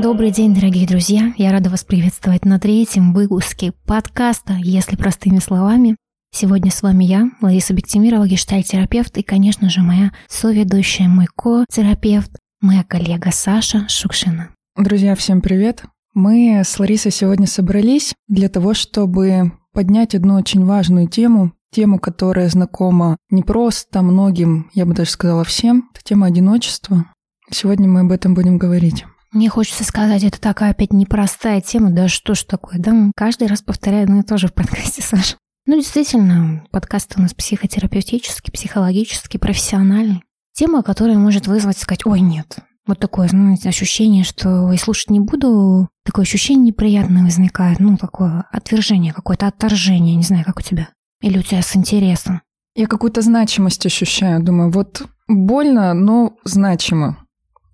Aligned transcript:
Добрый 0.00 0.30
день, 0.30 0.54
дорогие 0.54 0.86
друзья! 0.86 1.34
Я 1.36 1.50
рада 1.50 1.70
вас 1.70 1.82
приветствовать 1.82 2.44
на 2.44 2.60
третьем 2.60 3.12
выпуске 3.12 3.72
подкаста 3.84 4.52
«Если 4.52 4.94
простыми 4.94 5.40
словами». 5.40 5.96
Сегодня 6.32 6.70
с 6.70 6.82
вами 6.82 7.02
я, 7.02 7.32
Лариса 7.42 7.74
Бектимирова, 7.74 8.28
гештальтерапевт 8.28 9.18
и, 9.18 9.24
конечно 9.24 9.68
же, 9.68 9.80
моя 9.80 10.12
соведущая, 10.28 11.08
мой 11.08 11.26
ко-терапевт, 11.26 12.30
моя 12.60 12.84
коллега 12.84 13.30
Саша 13.32 13.88
Шукшина. 13.88 14.50
Друзья, 14.76 15.16
всем 15.16 15.40
привет! 15.40 15.82
Мы 16.14 16.62
с 16.64 16.78
Ларисой 16.78 17.10
сегодня 17.10 17.48
собрались 17.48 18.14
для 18.28 18.48
того, 18.48 18.74
чтобы 18.74 19.50
поднять 19.72 20.14
одну 20.14 20.36
очень 20.36 20.64
важную 20.64 21.08
тему, 21.08 21.54
тему, 21.72 21.98
которая 21.98 22.48
знакома 22.48 23.16
не 23.30 23.42
просто 23.42 24.02
многим, 24.02 24.70
я 24.74 24.86
бы 24.86 24.94
даже 24.94 25.10
сказала 25.10 25.42
всем, 25.42 25.90
это 25.92 26.04
тема 26.04 26.28
одиночества. 26.28 27.06
Сегодня 27.50 27.88
мы 27.88 28.00
об 28.00 28.12
этом 28.12 28.34
будем 28.34 28.58
говорить. 28.58 29.04
Мне 29.32 29.50
хочется 29.50 29.84
сказать, 29.84 30.24
это 30.24 30.40
такая 30.40 30.70
опять 30.70 30.92
непростая 30.92 31.60
тема, 31.60 31.90
да 31.90 32.08
что 32.08 32.34
ж 32.34 32.44
такое, 32.44 32.78
да, 32.78 33.10
каждый 33.14 33.46
раз 33.46 33.60
повторяю 33.60 34.04
одно 34.04 34.20
и 34.20 34.22
то 34.22 34.38
же 34.38 34.48
в 34.48 34.54
подкасте, 34.54 35.02
Саша. 35.06 35.36
Ну, 35.66 35.76
действительно, 35.76 36.64
подкаст 36.70 37.12
у 37.16 37.20
нас 37.20 37.34
психотерапевтический, 37.34 38.50
психологический, 38.50 39.36
профессиональный. 39.36 40.22
Тема, 40.54 40.82
которая 40.82 41.18
может 41.18 41.46
вызвать 41.46 41.76
сказать, 41.76 42.06
ой, 42.06 42.20
нет. 42.20 42.56
Вот 42.86 43.00
такое, 43.00 43.28
знаете, 43.28 43.68
ощущение, 43.68 44.24
что 44.24 44.72
и 44.72 44.78
слушать 44.78 45.10
не 45.10 45.20
буду, 45.20 45.90
такое 46.06 46.22
ощущение 46.22 46.68
неприятное 46.68 47.22
возникает, 47.22 47.80
ну, 47.80 47.98
такое 47.98 48.46
отвержение, 48.50 49.12
какое-то 49.12 49.46
отторжение, 49.46 50.16
не 50.16 50.22
знаю, 50.22 50.46
как 50.46 50.60
у 50.60 50.62
тебя. 50.62 50.88
Или 51.20 51.38
у 51.38 51.42
тебя 51.42 51.60
с 51.60 51.76
интересом. 51.76 52.40
Я 52.74 52.86
какую-то 52.86 53.20
значимость 53.20 53.84
ощущаю, 53.84 54.42
думаю, 54.42 54.70
вот 54.70 55.02
больно, 55.28 55.92
но 55.92 56.36
значимо 56.44 57.18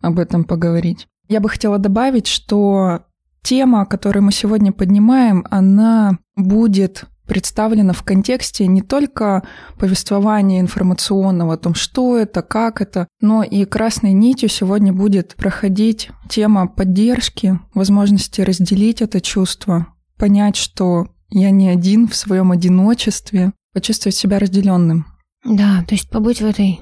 об 0.01 0.19
этом 0.19 0.43
поговорить. 0.43 1.07
Я 1.29 1.41
бы 1.41 1.49
хотела 1.49 1.79
добавить, 1.79 2.27
что 2.27 3.05
тема, 3.43 3.87
которую 3.87 4.25
мы 4.25 4.33
сегодня 4.33 4.73
поднимаем, 4.73 5.47
она 5.51 6.19
будет 6.37 7.05
представлена 7.27 7.93
в 7.93 8.03
контексте 8.03 8.67
не 8.67 8.83
только 8.83 9.43
повествования 9.79 10.61
информационного 10.61 11.55
о 11.55 11.57
том, 11.57 11.75
что 11.75 12.19
это, 12.19 12.43
как 12.43 12.81
это, 12.81 13.09
но 13.21 13.43
и 13.43 13.65
красной 13.65 14.13
нитью 14.13 14.49
сегодня 14.49 14.93
будет 14.93 15.35
проходить 15.37 16.11
тема 16.29 16.67
поддержки, 16.67 17.59
возможности 17.73 18.43
разделить 18.43 19.01
это 19.01 19.21
чувство, 19.21 19.87
понять, 20.19 20.57
что 20.57 21.09
я 21.31 21.51
не 21.51 21.69
один 21.69 22.09
в 22.09 22.15
своем 22.15 22.53
одиночестве, 22.53 23.53
почувствовать 23.73 24.17
себя 24.17 24.39
разделенным. 24.39 25.07
Да, 25.45 25.85
то 25.87 25.95
есть 25.95 26.09
побыть 26.11 26.41
в 26.41 26.47
этой 26.47 26.81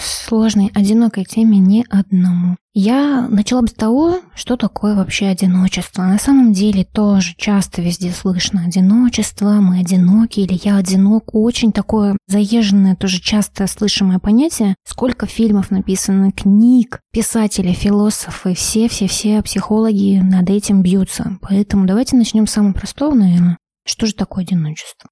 сложной, 0.00 0.70
одинокой 0.74 1.24
теме 1.24 1.58
не 1.58 1.84
одному. 1.90 2.56
Я 2.74 3.28
начала 3.28 3.60
бы 3.60 3.68
с 3.68 3.74
того, 3.74 4.20
что 4.34 4.56
такое 4.56 4.94
вообще 4.94 5.26
одиночество. 5.26 6.04
На 6.04 6.18
самом 6.18 6.54
деле 6.54 6.84
тоже 6.84 7.34
часто 7.36 7.82
везде 7.82 8.12
слышно 8.12 8.64
одиночество, 8.64 9.60
мы 9.60 9.80
одиноки 9.80 10.40
или 10.40 10.58
я 10.62 10.76
одинок. 10.78 11.34
Очень 11.34 11.72
такое 11.72 12.16
заезженное, 12.28 12.96
тоже 12.96 13.20
часто 13.20 13.66
слышимое 13.66 14.18
понятие. 14.18 14.74
Сколько 14.86 15.26
фильмов 15.26 15.70
написано, 15.70 16.32
книг, 16.32 17.00
писатели, 17.12 17.72
философы, 17.72 18.54
все-все-все 18.54 19.42
психологи 19.42 20.20
над 20.22 20.48
этим 20.48 20.82
бьются. 20.82 21.38
Поэтому 21.42 21.86
давайте 21.86 22.16
начнем 22.16 22.46
с 22.46 22.52
самого 22.52 22.72
простого, 22.72 23.14
наверное. 23.14 23.58
Что 23.84 24.06
же 24.06 24.14
такое 24.14 24.44
одиночество? 24.44 25.10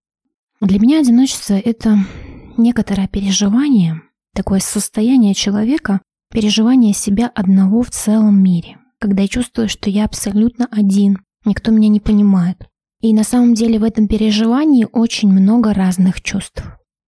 Для 0.63 0.79
меня 0.79 1.01
одиночество— 1.01 1.55
это 1.65 1.99
некоторое 2.57 3.09
переживание, 3.09 4.01
такое 4.35 4.61
состояние 4.61 5.35
человека, 5.35 6.01
переживание 6.33 6.93
себя 6.93 7.31
одного 7.35 7.83
в 7.83 7.91
целом 7.91 8.43
мире, 8.43 8.79
когда 8.99 9.23
я 9.23 9.29
чувствую, 9.29 9.69
что 9.69 9.91
я 9.91 10.05
абсолютно 10.05 10.69
один, 10.71 11.19
никто 11.45 11.71
меня 11.71 11.89
не 11.89 12.01
понимает. 12.01 12.67
И 13.01 13.15
на 13.15 13.25
самом 13.25 13.55
деле 13.55 13.79
в 13.79 13.85
этом 13.85 14.09
переживании 14.09 14.87
очень 14.91 15.31
много 15.33 15.73
разных 15.73 16.21
чувств. 16.21 16.63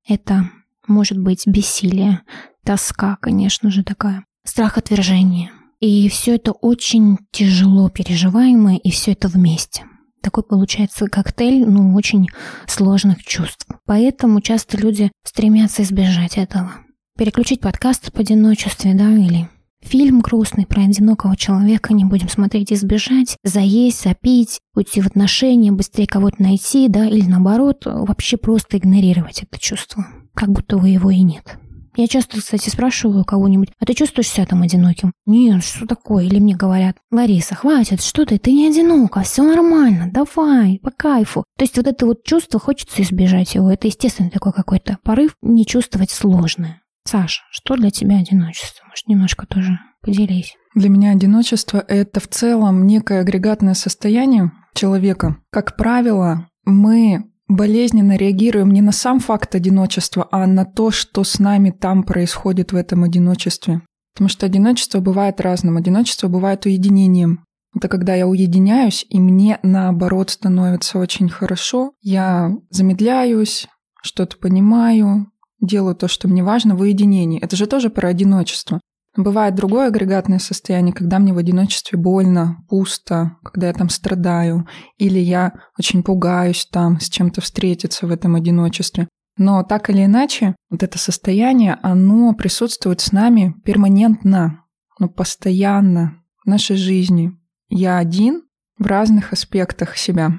Это 0.09 0.51
может 0.89 1.19
быть 1.19 1.47
бессилие, 1.47 2.23
тоска, 2.65 3.17
конечно 3.21 3.71
же, 3.71 3.85
такая, 3.85 4.25
страх 4.45 4.79
отвержения. 4.79 5.53
И 5.81 6.09
все 6.09 6.37
это 6.37 6.53
очень 6.53 7.19
тяжело 7.31 7.91
переживаемое, 7.91 8.77
и 8.77 8.91
все 8.91 9.13
это 9.13 9.29
вместе. 9.29 9.85
Такой 10.23 10.45
получается 10.45 11.07
коктейль, 11.09 11.67
ну, 11.69 11.95
очень 11.95 12.29
сложных 12.67 13.25
чувств. 13.25 13.67
Поэтому 13.85 14.41
часто 14.41 14.79
люди 14.79 15.11
стремятся 15.25 15.83
избежать 15.83 16.39
этого 16.39 16.73
переключить 17.17 17.61
подкаст 17.61 18.09
об 18.09 18.19
одиночестве, 18.19 18.95
да, 18.95 19.11
или 19.11 19.49
фильм 19.83 20.21
грустный 20.21 20.67
про 20.67 20.83
одинокого 20.83 21.37
человека 21.37 21.93
не 21.93 22.05
будем 22.05 22.29
смотреть 22.29 22.73
и 22.73 22.77
сбежать, 22.77 23.37
заесть, 23.45 24.03
запить, 24.05 24.61
уйти 24.75 25.01
в 25.01 25.07
отношения, 25.07 25.73
быстрее 25.73 26.07
кого-то 26.07 26.43
найти, 26.43 26.89
да, 26.89 27.07
или 27.07 27.27
наоборот, 27.29 27.83
вообще 27.85 28.37
просто 28.37 28.79
игнорировать 28.79 29.43
это 29.43 29.61
чувство, 29.61 30.07
как 30.35 30.51
будто 30.51 30.77
у 30.77 30.85
его 30.85 31.11
и 31.11 31.21
нет. 31.21 31.59
Я 31.95 32.09
часто, 32.09 32.39
кстати, 32.39 32.71
спрашиваю 32.71 33.23
кого-нибудь, 33.23 33.69
а 33.79 33.85
ты 33.85 33.93
чувствуешь 33.93 34.29
себя 34.29 34.47
там 34.47 34.63
одиноким? 34.63 35.13
Нет, 35.27 35.63
что 35.63 35.87
такое? 35.87 36.25
Или 36.25 36.39
мне 36.39 36.57
говорят, 36.57 36.97
Лариса, 37.11 37.55
хватит, 37.55 38.03
что 38.03 38.25
ты, 38.25 38.39
ты 38.39 38.53
не 38.53 38.69
одинока, 38.69 39.21
все 39.21 39.43
нормально, 39.43 40.11
давай, 40.11 40.79
по 40.83 40.91
кайфу. 40.91 41.45
То 41.59 41.65
есть 41.65 41.77
вот 41.77 41.87
это 41.87 42.07
вот 42.07 42.25
чувство, 42.25 42.59
хочется 42.59 43.03
избежать 43.03 43.55
его. 43.55 43.71
Это, 43.71 43.89
естественно, 43.89 44.31
такой 44.31 44.53
какой-то 44.53 44.97
порыв 45.03 45.37
не 45.43 45.67
чувствовать 45.67 46.11
сложное. 46.11 46.82
Саша, 47.05 47.43
что 47.51 47.77
для 47.77 47.91
тебя 47.91 48.19
одиночество? 48.19 48.85
Может, 48.89 49.09
немножко 49.09 49.47
тоже 49.47 49.79
поделись. 50.03 50.55
Для 50.75 50.89
меня 50.89 51.11
одиночество— 51.11 51.85
это 51.89 52.21
в 52.21 52.29
целом 52.29 52.87
некое 52.87 53.21
агрегатное 53.21 53.75
состояние 53.75 54.53
человека. 54.75 55.37
Как 55.51 55.77
правило, 55.77 56.49
мы 56.65 57.25
болезненно 57.49 58.17
реагируем 58.17 58.71
не 58.71 58.81
на 58.81 58.93
сам 58.93 59.21
факт 59.21 59.55
одиночества, 59.55 60.29
а 60.31 60.47
на 60.47 60.65
то, 60.65 60.91
что 60.91 61.25
с 61.25 61.39
нами 61.39 61.71
там 61.71 62.03
происходит 62.05 62.73
в 62.73 62.77
этом 62.77 63.05
одиночестве. 63.05 63.83
Потому 64.15 64.29
что 64.29 64.47
одиночество 64.47 65.01
бывает 65.01 65.41
разным. 65.41 65.77
Одиночество 65.77 66.29
бывает 66.29 66.67
уединением. 66.67 67.45
Это 67.75 67.89
когда 67.89 68.15
я 68.15 68.27
уединяюсь, 68.27 69.07
и 69.09 69.19
мне 69.19 69.59
наоборот 69.63 70.31
становится 70.31 70.99
очень 70.99 71.31
хорошо. 71.31 71.93
Я 72.03 72.51
замедляюсь, 72.71 73.67
что-то 74.03 74.37
понимаю, 74.37 75.32
делаю 75.63 75.95
то, 75.95 76.09
что 76.09 76.29
мне 76.29 76.45
важно, 76.45 76.77
в 76.77 76.81
уединении. 76.81 77.41
Это 77.41 77.57
же 77.57 77.67
тоже 77.67 77.89
про 77.89 78.09
одиночество. 78.09 78.81
Бывает 79.17 79.55
другое 79.55 79.89
агрегатное 79.89 80.39
состояние, 80.39 80.95
когда 80.95 81.19
мне 81.19 81.35
в 81.35 81.39
одиночестве 81.39 81.99
больно, 81.99 82.65
пусто, 82.69 83.37
когда 83.45 83.69
я 83.69 83.75
там 83.75 83.91
страдаю, 83.91 84.67
или 84.97 85.19
я 85.19 85.53
очень 85.79 86.03
пугаюсь 86.03 86.67
там 86.71 86.99
с 86.99 87.09
чем-то 87.11 87.43
встретиться 87.43 88.07
в 88.07 88.11
этом 88.11 88.35
одиночестве. 88.35 89.09
Но 89.37 89.63
так 89.65 89.91
или 89.91 90.05
иначе, 90.05 90.57
вот 90.71 90.83
это 90.83 90.99
состояние, 90.99 91.79
оно 91.83 92.33
присутствует 92.35 93.01
с 93.01 93.13
нами 93.13 93.55
перманентно, 93.65 94.65
но 94.99 95.09
постоянно 95.09 96.23
в 96.45 96.49
нашей 96.49 96.77
жизни. 96.77 97.33
Я 97.69 97.99
один 97.99 98.43
в 98.79 98.87
разных 98.87 99.33
аспектах 99.33 99.97
себя. 99.97 100.33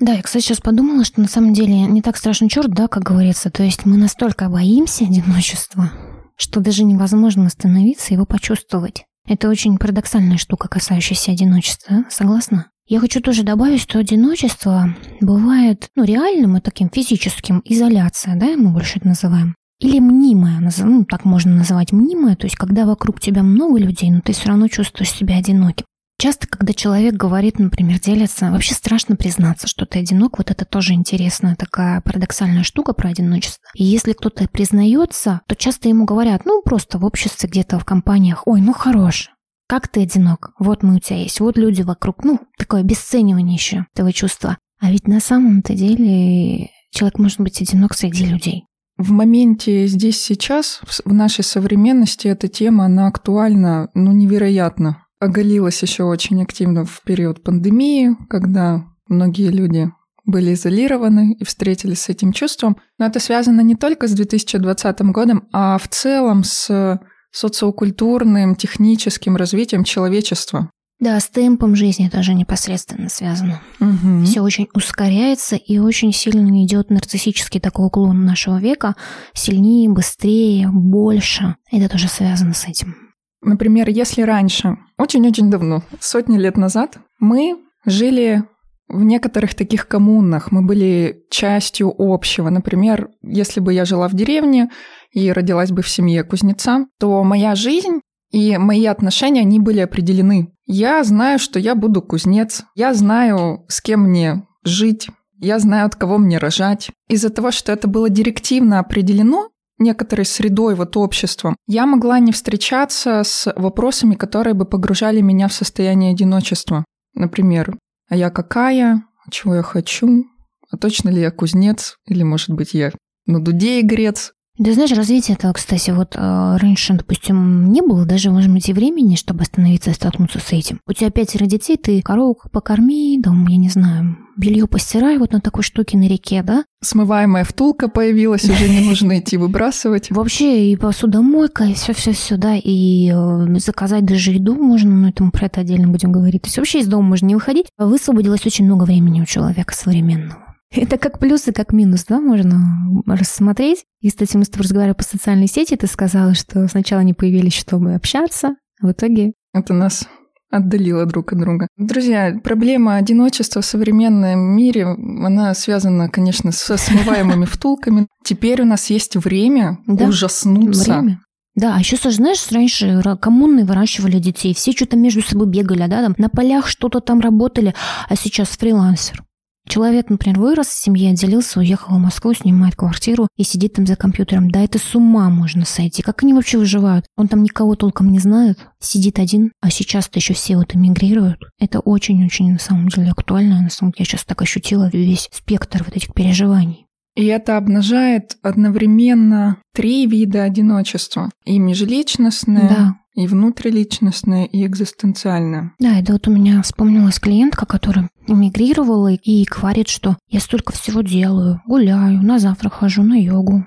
Да, 0.00 0.12
я, 0.12 0.22
кстати, 0.22 0.44
сейчас 0.44 0.60
подумала, 0.60 1.04
что 1.04 1.20
на 1.20 1.28
самом 1.28 1.52
деле 1.52 1.82
не 1.82 2.02
так 2.02 2.16
страшно 2.16 2.48
черт, 2.48 2.70
да, 2.70 2.86
как 2.86 3.02
говорится. 3.02 3.50
То 3.50 3.64
есть 3.64 3.84
мы 3.84 3.96
настолько 3.96 4.48
боимся 4.48 5.04
одиночества, 5.04 5.90
что 6.36 6.60
даже 6.60 6.84
невозможно 6.84 7.46
остановиться 7.46 8.10
и 8.10 8.14
его 8.14 8.24
почувствовать. 8.24 9.04
Это 9.26 9.48
очень 9.48 9.76
парадоксальная 9.76 10.38
штука, 10.38 10.68
касающаяся 10.68 11.32
одиночества, 11.32 12.04
согласна? 12.08 12.70
Я 12.86 13.00
хочу 13.00 13.20
тоже 13.20 13.42
добавить, 13.42 13.82
что 13.82 13.98
одиночество 13.98 14.94
бывает, 15.20 15.88
ну, 15.94 16.04
реальным 16.04 16.56
и 16.56 16.60
таким 16.60 16.88
физическим, 16.88 17.60
изоляция, 17.64 18.36
да, 18.36 18.56
мы 18.56 18.70
больше 18.70 18.98
это 18.98 19.08
называем. 19.08 19.54
Или 19.78 20.00
мнимая, 20.00 20.66
ну, 20.78 21.04
так 21.04 21.26
можно 21.26 21.54
называть 21.54 21.92
мнимая, 21.92 22.34
то 22.34 22.46
есть 22.46 22.56
когда 22.56 22.86
вокруг 22.86 23.20
тебя 23.20 23.42
много 23.42 23.78
людей, 23.78 24.10
но 24.10 24.20
ты 24.20 24.32
все 24.32 24.48
равно 24.48 24.68
чувствуешь 24.68 25.12
себя 25.12 25.36
одиноким. 25.36 25.84
Часто, 26.20 26.48
когда 26.48 26.72
человек 26.72 27.14
говорит, 27.14 27.60
например, 27.60 28.00
делится, 28.00 28.50
вообще 28.50 28.74
страшно 28.74 29.14
признаться, 29.14 29.68
что 29.68 29.86
ты 29.86 30.00
одинок. 30.00 30.38
Вот 30.38 30.50
это 30.50 30.64
тоже 30.64 30.94
интересная 30.94 31.54
такая 31.54 32.00
парадоксальная 32.00 32.64
штука 32.64 32.92
про 32.92 33.10
одиночество. 33.10 33.62
И 33.74 33.84
если 33.84 34.14
кто-то 34.14 34.48
признается, 34.48 35.42
то 35.46 35.54
часто 35.54 35.88
ему 35.88 36.06
говорят, 36.06 36.44
ну, 36.44 36.60
просто 36.62 36.98
в 36.98 37.04
обществе 37.04 37.48
где-то 37.48 37.78
в 37.78 37.84
компаниях, 37.84 38.42
ой, 38.46 38.60
ну 38.60 38.72
хорош, 38.72 39.30
как 39.68 39.86
ты 39.86 40.02
одинок? 40.02 40.50
Вот 40.58 40.82
мы 40.82 40.96
у 40.96 40.98
тебя 40.98 41.18
есть, 41.18 41.38
вот 41.38 41.56
люди 41.56 41.82
вокруг. 41.82 42.24
Ну, 42.24 42.40
такое 42.58 42.80
обесценивание 42.80 43.54
еще 43.54 43.86
этого 43.94 44.12
чувства. 44.12 44.58
А 44.80 44.90
ведь 44.90 45.06
на 45.06 45.20
самом-то 45.20 45.74
деле 45.74 46.70
человек 46.90 47.20
может 47.20 47.38
быть 47.38 47.62
одинок 47.62 47.94
среди 47.94 48.26
людей. 48.26 48.64
В 48.96 49.12
моменте 49.12 49.86
здесь 49.86 50.20
сейчас, 50.20 50.80
в 51.04 51.12
нашей 51.12 51.44
современности, 51.44 52.26
эта 52.26 52.48
тема, 52.48 52.86
она 52.86 53.06
актуальна, 53.06 53.88
ну, 53.94 54.10
невероятно 54.10 55.04
оголилась 55.20 55.82
еще 55.82 56.04
очень 56.04 56.42
активно 56.42 56.84
в 56.84 57.02
период 57.02 57.42
пандемии, 57.42 58.16
когда 58.28 58.84
многие 59.08 59.50
люди 59.50 59.90
были 60.24 60.52
изолированы 60.52 61.32
и 61.38 61.44
встретились 61.44 62.02
с 62.02 62.08
этим 62.10 62.32
чувством. 62.32 62.76
Но 62.98 63.06
это 63.06 63.18
связано 63.18 63.62
не 63.62 63.74
только 63.74 64.06
с 64.06 64.12
2020 64.12 65.00
годом, 65.06 65.48
а 65.52 65.78
в 65.78 65.88
целом 65.88 66.44
с 66.44 67.00
социокультурным, 67.30 68.54
техническим 68.54 69.36
развитием 69.36 69.84
человечества. 69.84 70.70
Да, 71.00 71.20
с 71.20 71.28
темпом 71.28 71.76
жизни 71.76 72.08
тоже 72.08 72.34
непосредственно 72.34 73.08
связано. 73.08 73.62
Угу. 73.78 74.24
Все 74.24 74.40
очень 74.40 74.68
ускоряется 74.74 75.54
и 75.54 75.78
очень 75.78 76.12
сильно 76.12 76.64
идет 76.64 76.90
нарциссический 76.90 77.60
такой 77.60 77.86
уклон 77.86 78.24
нашего 78.24 78.58
века. 78.58 78.96
Сильнее, 79.32 79.88
быстрее, 79.88 80.68
больше. 80.72 81.54
Это 81.70 81.88
тоже 81.88 82.08
связано 82.08 82.52
с 82.52 82.66
этим. 82.66 83.07
Например, 83.40 83.88
если 83.88 84.22
раньше, 84.22 84.78
очень-очень 84.98 85.50
давно, 85.50 85.82
сотни 86.00 86.38
лет 86.38 86.56
назад, 86.56 86.98
мы 87.20 87.56
жили 87.84 88.44
в 88.88 89.04
некоторых 89.04 89.54
таких 89.54 89.86
коммунах, 89.86 90.50
мы 90.50 90.62
были 90.62 91.24
частью 91.30 91.94
общего. 91.96 92.48
Например, 92.48 93.10
если 93.22 93.60
бы 93.60 93.72
я 93.74 93.84
жила 93.84 94.08
в 94.08 94.14
деревне 94.14 94.70
и 95.12 95.30
родилась 95.30 95.70
бы 95.70 95.82
в 95.82 95.88
семье 95.88 96.24
кузнеца, 96.24 96.86
то 96.98 97.22
моя 97.22 97.54
жизнь 97.54 98.00
и 98.30 98.58
мои 98.58 98.86
отношения, 98.86 99.40
они 99.40 99.58
были 99.58 99.80
определены. 99.80 100.52
Я 100.66 101.02
знаю, 101.04 101.38
что 101.38 101.58
я 101.58 101.74
буду 101.74 102.02
кузнец, 102.02 102.64
я 102.74 102.92
знаю, 102.92 103.64
с 103.68 103.80
кем 103.80 104.02
мне 104.02 104.46
жить, 104.64 105.08
я 105.38 105.58
знаю, 105.58 105.86
от 105.86 105.96
кого 105.96 106.18
мне 106.18 106.38
рожать. 106.38 106.90
Из-за 107.08 107.30
того, 107.30 107.50
что 107.50 107.72
это 107.72 107.88
было 107.88 108.10
директивно 108.10 108.80
определено, 108.80 109.48
некоторой 109.78 110.24
средой, 110.24 110.74
вот 110.74 110.96
обществом, 110.96 111.56
я 111.66 111.86
могла 111.86 112.18
не 112.18 112.32
встречаться 112.32 113.22
с 113.24 113.52
вопросами, 113.56 114.14
которые 114.14 114.54
бы 114.54 114.64
погружали 114.64 115.20
меня 115.20 115.48
в 115.48 115.52
состояние 115.52 116.12
одиночества. 116.12 116.84
Например, 117.14 117.76
а 118.08 118.16
я 118.16 118.30
какая, 118.30 119.04
чего 119.30 119.56
я 119.56 119.62
хочу, 119.62 120.26
а 120.70 120.76
точно 120.76 121.10
ли 121.10 121.20
я 121.20 121.30
кузнец, 121.30 121.96
или, 122.06 122.22
может 122.22 122.50
быть, 122.50 122.74
я 122.74 122.92
на 123.26 123.40
дуде 123.40 123.80
игрец, 123.80 124.32
да 124.58 124.72
знаешь, 124.72 124.90
развитие 124.90 125.36
этого, 125.36 125.52
кстати, 125.52 125.90
вот 125.90 126.16
э, 126.16 126.56
раньше, 126.60 126.94
допустим, 126.94 127.70
не 127.70 127.80
было 127.80 128.04
даже, 128.04 128.30
может 128.30 128.52
быть, 128.52 128.68
и 128.68 128.72
времени, 128.72 129.14
чтобы 129.14 129.42
остановиться 129.42 129.90
и 129.90 129.94
столкнуться 129.94 130.40
с 130.40 130.52
этим. 130.52 130.80
У 130.86 130.92
тебя 130.92 131.10
пятеро 131.10 131.46
детей, 131.46 131.76
ты 131.76 132.02
коровку 132.02 132.48
покорми, 132.50 133.20
дом, 133.22 133.46
я 133.46 133.56
не 133.56 133.68
знаю, 133.68 134.16
белье 134.36 134.66
постирай 134.66 135.18
вот 135.18 135.32
на 135.32 135.40
такой 135.40 135.62
штуке 135.62 135.96
на 135.96 136.08
реке, 136.08 136.42
да? 136.42 136.64
Смываемая 136.82 137.44
втулка 137.44 137.88
появилась, 137.88 138.44
уже 138.44 138.68
не 138.68 138.80
нужно 138.80 139.20
идти 139.20 139.36
выбрасывать. 139.36 140.10
Вообще 140.10 140.72
и 140.72 140.76
посудомойка, 140.76 141.64
и 141.64 141.74
все 141.74 141.92
все 141.92 142.12
все 142.12 142.36
да, 142.36 142.56
и 142.56 143.12
э, 143.12 143.58
заказать 143.58 144.04
даже 144.04 144.32
еду 144.32 144.54
можно, 144.54 144.90
но 144.90 145.08
это 145.10 145.22
мы 145.22 145.30
про 145.30 145.46
это 145.46 145.60
отдельно 145.60 145.86
будем 145.86 146.10
говорить. 146.10 146.42
То 146.42 146.48
есть 146.48 146.58
вообще 146.58 146.80
из 146.80 146.88
дома 146.88 147.08
можно 147.08 147.26
не 147.26 147.34
выходить. 147.34 147.66
Высвободилось 147.78 148.44
очень 148.44 148.64
много 148.64 148.84
времени 148.84 149.20
у 149.20 149.24
человека 149.24 149.74
современного. 149.74 150.47
Это 150.70 150.98
как 150.98 151.18
плюс 151.18 151.48
и 151.48 151.52
как 151.52 151.72
минус, 151.72 152.04
да, 152.04 152.20
можно 152.20 152.60
рассмотреть. 153.06 153.84
И, 154.00 154.10
кстати, 154.10 154.36
мы 154.36 154.44
с 154.44 154.48
тобой 154.48 154.64
разговаривали 154.64 154.96
по 154.96 155.02
социальной 155.02 155.46
сети, 155.46 155.76
ты 155.76 155.86
сказала, 155.86 156.34
что 156.34 156.68
сначала 156.68 157.00
они 157.00 157.14
появились, 157.14 157.54
чтобы 157.54 157.94
общаться, 157.94 158.56
а 158.82 158.86
в 158.86 158.92
итоге... 158.92 159.32
Это 159.54 159.72
нас 159.72 160.06
отдалило 160.50 161.06
друг 161.06 161.32
от 161.32 161.38
друга. 161.38 161.68
Друзья, 161.76 162.38
проблема 162.42 162.96
одиночества 162.96 163.60
в 163.60 163.66
современном 163.66 164.56
мире, 164.56 164.84
она 164.84 165.54
связана, 165.54 166.08
конечно, 166.08 166.52
со 166.52 166.76
смываемыми 166.76 167.44
втулками. 167.46 168.06
Теперь 168.24 168.62
у 168.62 168.64
нас 168.64 168.90
есть 168.90 169.16
время 169.16 169.78
да, 169.86 170.06
ужаснуться. 170.06 170.92
Время. 170.92 171.20
Да, 171.54 171.74
а 171.74 171.80
еще, 171.80 171.96
знаешь, 171.96 172.46
раньше 172.52 173.02
коммуны 173.20 173.64
выращивали 173.64 174.20
детей, 174.20 174.54
все 174.54 174.70
что-то 174.72 174.96
между 174.96 175.22
собой 175.22 175.48
бегали, 175.48 175.88
да, 175.88 176.02
там 176.02 176.14
на 176.16 176.28
полях 176.28 176.68
что-то 176.68 177.00
там 177.00 177.20
работали, 177.20 177.74
а 178.08 178.14
сейчас 178.14 178.50
фрилансер. 178.50 179.24
Человек, 179.68 180.08
например, 180.08 180.40
вырос 180.40 180.68
в 180.68 180.82
семье, 180.82 181.10
отделился, 181.10 181.60
уехал 181.60 181.94
в 181.94 181.98
Москву, 181.98 182.32
снимает 182.32 182.74
квартиру 182.74 183.28
и 183.36 183.44
сидит 183.44 183.74
там 183.74 183.86
за 183.86 183.96
компьютером. 183.96 184.50
Да 184.50 184.60
это 184.60 184.78
с 184.78 184.94
ума 184.94 185.28
можно 185.28 185.66
сойти. 185.66 186.02
Как 186.02 186.22
они 186.22 186.32
вообще 186.32 186.56
выживают? 186.56 187.04
Он 187.16 187.28
там 187.28 187.42
никого 187.42 187.74
толком 187.74 188.10
не 188.10 188.18
знает, 188.18 188.58
сидит 188.80 189.18
один, 189.18 189.52
а 189.60 189.70
сейчас-то 189.70 190.18
еще 190.18 190.32
все 190.32 190.56
вот 190.56 190.74
эмигрируют. 190.74 191.38
Это 191.60 191.80
очень-очень 191.80 192.52
на 192.52 192.58
самом 192.58 192.88
деле 192.88 193.10
актуально. 193.10 193.60
На 193.60 193.70
самом 193.70 193.92
деле 193.92 194.00
я 194.00 194.04
сейчас 194.06 194.24
так 194.24 194.40
ощутила 194.40 194.88
весь 194.92 195.28
спектр 195.32 195.84
вот 195.84 195.94
этих 195.94 196.14
переживаний. 196.14 196.86
И 197.14 197.26
это 197.26 197.56
обнажает 197.56 198.38
одновременно 198.42 199.58
три 199.74 200.06
вида 200.06 200.44
одиночества. 200.44 201.30
И 201.44 201.58
межличностное, 201.58 202.68
да 202.68 202.94
и 203.18 203.26
внутриличностное, 203.26 204.44
и 204.44 204.64
экзистенциальное. 204.64 205.72
Да, 205.80 205.98
это 205.98 206.12
вот 206.12 206.28
у 206.28 206.30
меня 206.30 206.62
вспомнилась 206.62 207.18
клиентка, 207.18 207.66
которая 207.66 208.08
эмигрировала 208.28 209.12
и 209.12 209.44
говорит, 209.44 209.88
что 209.88 210.16
я 210.28 210.40
столько 210.40 210.72
всего 210.72 211.00
делаю, 211.00 211.60
гуляю, 211.66 212.22
на 212.22 212.38
завтрак 212.38 212.74
хожу, 212.74 213.02
на 213.02 213.14
йогу. 213.14 213.64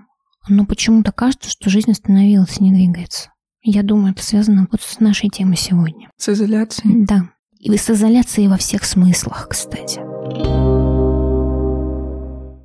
Но 0.47 0.65
почему-то 0.65 1.11
кажется, 1.11 1.49
что 1.49 1.69
жизнь 1.69 1.91
остановилась 1.91 2.57
и 2.59 2.63
не 2.63 2.71
двигается. 2.71 3.29
Я 3.63 3.83
думаю, 3.83 4.13
это 4.13 4.23
связано 4.23 4.67
вот 4.71 4.81
с 4.81 4.99
нашей 4.99 5.29
темой 5.29 5.57
сегодня. 5.57 6.09
С 6.17 6.29
изоляцией? 6.29 7.05
Да. 7.05 7.29
И 7.59 7.75
с 7.75 7.89
изоляцией 7.89 8.47
во 8.47 8.57
всех 8.57 8.85
смыслах, 8.85 9.47
кстати. 9.49 10.01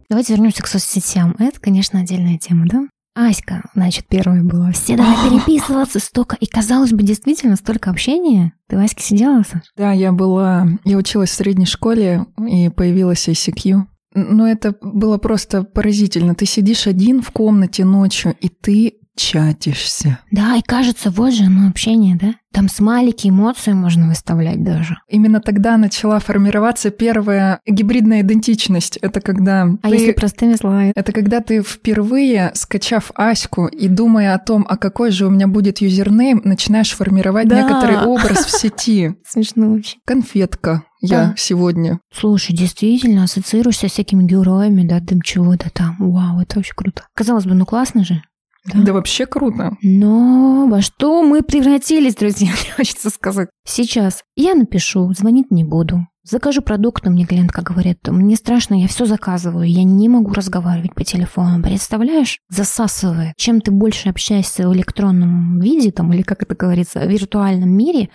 Давайте 0.08 0.34
вернемся 0.34 0.62
к 0.62 0.68
соцсетям. 0.68 1.34
Это, 1.38 1.60
конечно, 1.60 2.00
отдельная 2.00 2.38
тема, 2.38 2.66
да? 2.66 2.86
Аська, 3.16 3.62
значит, 3.74 4.04
первая 4.08 4.42
была. 4.42 4.72
Все 4.72 4.94
давай 4.94 5.16
переписываться 5.30 5.98
столько. 6.00 6.36
И, 6.36 6.46
казалось 6.46 6.92
бы, 6.92 7.02
действительно, 7.02 7.56
столько 7.56 7.90
общения. 7.90 8.52
Ты 8.68 8.76
в 8.76 8.80
Аське 8.80 9.02
сидела, 9.02 9.42
Саша? 9.42 9.64
Да, 9.74 9.92
я 9.92 10.12
была... 10.12 10.68
Я 10.84 10.98
училась 10.98 11.30
в 11.30 11.34
средней 11.34 11.64
школе, 11.64 12.26
и 12.38 12.68
появилась 12.68 13.26
ICQ. 13.26 13.84
Но 14.14 14.46
это 14.46 14.76
было 14.82 15.16
просто 15.16 15.62
поразительно. 15.62 16.34
Ты 16.34 16.44
сидишь 16.44 16.86
один 16.86 17.22
в 17.22 17.30
комнате 17.30 17.86
ночью, 17.86 18.34
и 18.38 18.50
ты 18.50 18.98
чатишься. 19.16 20.18
Да, 20.30 20.56
и 20.56 20.62
кажется, 20.62 21.10
вот 21.10 21.32
же 21.32 21.44
оно 21.44 21.68
общение, 21.68 22.16
да? 22.16 22.34
Там 22.52 22.68
смайлики, 22.68 23.28
эмоции 23.28 23.72
можно 23.72 24.08
выставлять 24.08 24.62
даже. 24.62 24.96
Именно 25.08 25.40
тогда 25.40 25.76
начала 25.76 26.20
формироваться 26.20 26.90
первая 26.90 27.60
гибридная 27.66 28.22
идентичность. 28.22 28.96
Это 28.98 29.20
когда... 29.20 29.68
А 29.82 29.88
ты... 29.88 29.94
если 29.96 30.12
простыми 30.12 30.54
словами? 30.54 30.92
Это 30.94 31.12
когда 31.12 31.40
ты 31.40 31.62
впервые, 31.62 32.52
скачав 32.54 33.10
Аську 33.14 33.66
и 33.66 33.88
думая 33.88 34.34
о 34.34 34.38
том, 34.38 34.64
а 34.68 34.76
какой 34.76 35.10
же 35.10 35.26
у 35.26 35.30
меня 35.30 35.48
будет 35.48 35.80
юзернейм, 35.80 36.40
начинаешь 36.44 36.92
формировать 36.92 37.48
да. 37.48 37.62
некоторый 37.62 37.98
образ 38.06 38.46
в 38.46 38.50
сети. 38.58 39.16
Смешно 39.26 39.72
очень. 39.72 39.98
Конфетка 40.06 40.82
я 41.00 41.08
да. 41.08 41.34
сегодня. 41.36 42.00
Слушай, 42.12 42.56
действительно, 42.56 43.24
ассоциируешься 43.24 43.88
с 43.88 43.92
всякими 43.92 44.24
героями, 44.24 44.86
да, 44.86 45.00
там 45.00 45.20
чего-то 45.22 45.70
там. 45.70 45.96
Вау, 45.98 46.40
это 46.40 46.58
очень 46.58 46.74
круто. 46.74 47.06
Казалось 47.14 47.44
бы, 47.44 47.54
ну 47.54 47.66
классно 47.66 48.04
же. 48.04 48.22
Да? 48.72 48.82
да 48.82 48.92
вообще 48.92 49.26
круто. 49.26 49.76
Но 49.82 50.66
во 50.68 50.82
что 50.82 51.22
мы 51.22 51.42
превратились, 51.42 52.14
друзья, 52.14 52.48
мне 52.62 52.72
хочется 52.74 53.10
сказать. 53.10 53.48
Сейчас 53.66 54.22
я 54.36 54.54
напишу, 54.54 55.12
звонить 55.12 55.50
не 55.50 55.64
буду. 55.64 56.06
Закажу 56.28 56.60
продукты, 56.60 57.08
мне 57.08 57.24
клиентка 57.24 57.62
говорит, 57.62 57.98
мне 58.08 58.34
страшно, 58.34 58.74
я 58.74 58.88
все 58.88 59.06
заказываю, 59.06 59.70
я 59.70 59.84
не 59.84 60.08
могу 60.08 60.32
разговаривать 60.32 60.92
по 60.92 61.04
телефону. 61.04 61.62
Представляешь, 61.62 62.40
засасывает. 62.48 63.34
Чем 63.36 63.60
ты 63.60 63.70
больше 63.70 64.08
общаешься 64.08 64.68
в 64.68 64.74
электронном 64.74 65.60
виде, 65.60 65.92
там, 65.92 66.12
или 66.12 66.22
как 66.22 66.42
это 66.42 66.56
говорится, 66.56 66.98
в 66.98 67.08
виртуальном 67.08 67.70
мире, 67.70 68.08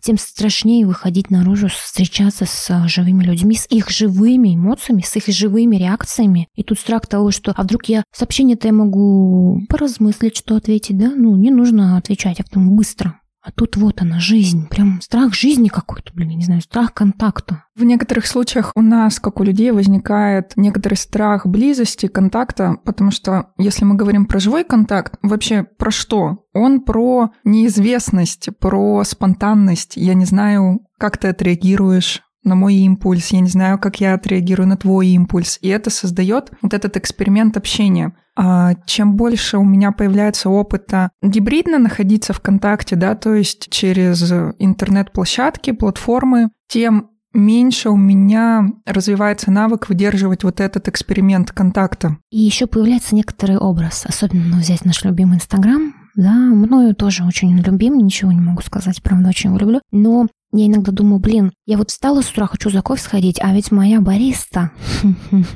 тем 0.00 0.18
страшнее 0.18 0.86
выходить 0.86 1.30
наружу, 1.30 1.68
встречаться 1.68 2.46
с 2.46 2.70
а, 2.70 2.88
живыми 2.88 3.24
людьми, 3.24 3.56
с 3.56 3.66
их 3.70 3.90
живыми 3.90 4.54
эмоциями, 4.54 5.02
с 5.02 5.16
их 5.16 5.26
живыми 5.26 5.76
реакциями. 5.76 6.48
И 6.54 6.62
тут 6.62 6.78
страх 6.78 7.06
того, 7.06 7.30
что 7.30 7.52
а 7.56 7.62
вдруг 7.62 7.86
я 7.86 8.04
сообщение-то 8.12 8.68
я 8.68 8.72
могу 8.72 9.60
поразмыслить, 9.68 10.36
что 10.36 10.56
ответить, 10.56 10.98
да? 10.98 11.10
Ну, 11.14 11.36
не 11.36 11.50
нужно 11.50 11.96
отвечать, 11.96 12.40
а 12.40 12.44
потом 12.44 12.74
быстро. 12.74 13.20
А 13.42 13.52
тут 13.52 13.76
вот 13.76 14.02
она, 14.02 14.20
жизнь. 14.20 14.68
Прям 14.68 15.00
страх 15.00 15.34
жизни 15.34 15.68
какой-то, 15.68 16.12
блин, 16.12 16.30
я 16.30 16.36
не 16.36 16.44
знаю, 16.44 16.60
страх 16.60 16.92
контакта. 16.92 17.64
В 17.74 17.84
некоторых 17.84 18.26
случаях 18.26 18.72
у 18.74 18.82
нас, 18.82 19.18
как 19.18 19.40
у 19.40 19.44
людей, 19.44 19.70
возникает 19.70 20.52
некоторый 20.56 20.94
страх 20.94 21.46
близости, 21.46 22.06
контакта, 22.06 22.76
потому 22.84 23.10
что 23.10 23.52
если 23.56 23.84
мы 23.84 23.94
говорим 23.94 24.26
про 24.26 24.40
живой 24.40 24.64
контакт, 24.64 25.14
вообще 25.22 25.62
про 25.62 25.90
что? 25.90 26.44
Он 26.52 26.80
про 26.80 27.30
неизвестность, 27.44 28.50
про 28.58 29.04
спонтанность. 29.04 29.96
Я 29.96 30.14
не 30.14 30.26
знаю, 30.26 30.80
как 30.98 31.16
ты 31.16 31.28
отреагируешь 31.28 32.22
на 32.42 32.54
мой 32.54 32.74
импульс, 32.74 33.28
я 33.28 33.40
не 33.40 33.48
знаю, 33.48 33.78
как 33.78 34.00
я 34.00 34.14
отреагирую 34.14 34.66
на 34.66 34.76
твой 34.76 35.08
импульс. 35.08 35.58
И 35.60 35.68
это 35.68 35.90
создает 35.90 36.52
вот 36.62 36.74
этот 36.74 36.96
эксперимент 36.96 37.56
общения. 37.56 38.14
А 38.36 38.74
чем 38.86 39.16
больше 39.16 39.58
у 39.58 39.64
меня 39.64 39.92
появляется 39.92 40.48
опыта 40.48 41.10
гибридно 41.22 41.78
находиться 41.78 42.32
в 42.32 42.40
контакте, 42.40 42.96
да, 42.96 43.14
то 43.14 43.34
есть 43.34 43.68
через 43.70 44.22
интернет-площадки, 44.58 45.72
платформы, 45.72 46.48
тем 46.68 47.10
меньше 47.32 47.90
у 47.90 47.96
меня 47.96 48.66
развивается 48.86 49.50
навык 49.50 49.88
выдерживать 49.88 50.42
вот 50.42 50.60
этот 50.60 50.88
эксперимент 50.88 51.52
контакта. 51.52 52.16
И 52.30 52.40
еще 52.40 52.66
появляется 52.66 53.14
некоторый 53.14 53.58
образ, 53.58 54.04
особенно 54.06 54.56
взять 54.56 54.84
наш 54.84 55.04
любимый 55.04 55.36
Инстаграм, 55.36 55.94
да, 56.16 56.32
мною 56.32 56.94
тоже 56.94 57.24
очень 57.24 57.56
любим, 57.56 57.98
ничего 57.98 58.32
не 58.32 58.40
могу 58.40 58.62
сказать, 58.62 59.02
правда, 59.02 59.28
очень 59.28 59.50
его 59.50 59.58
люблю. 59.58 59.80
Но 59.92 60.26
Я 60.52 60.66
иногда 60.66 60.90
думаю, 60.90 61.20
блин, 61.20 61.52
я 61.64 61.78
вот 61.78 61.90
встала 61.90 62.22
с 62.22 62.30
утра, 62.30 62.46
хочу 62.46 62.70
за 62.70 62.82
кофе 62.82 63.02
сходить, 63.02 63.38
а 63.40 63.54
ведь 63.54 63.70
моя 63.70 64.00
бариста, 64.00 64.72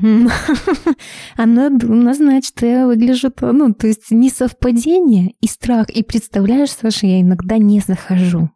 она, 1.36 1.66
она 1.66 2.14
знает, 2.14 2.44
что 2.44 2.64
я 2.64 2.86
выгляжу, 2.86 3.32
ну, 3.40 3.74
то 3.74 3.88
есть 3.88 4.12
не 4.12 4.30
совпадение 4.30 5.32
и 5.40 5.48
страх. 5.48 5.90
И 5.90 6.04
представляешь, 6.04 6.70
Саша, 6.70 7.06
я 7.06 7.20
иногда 7.20 7.58
не 7.58 7.80
захожу. 7.80 8.50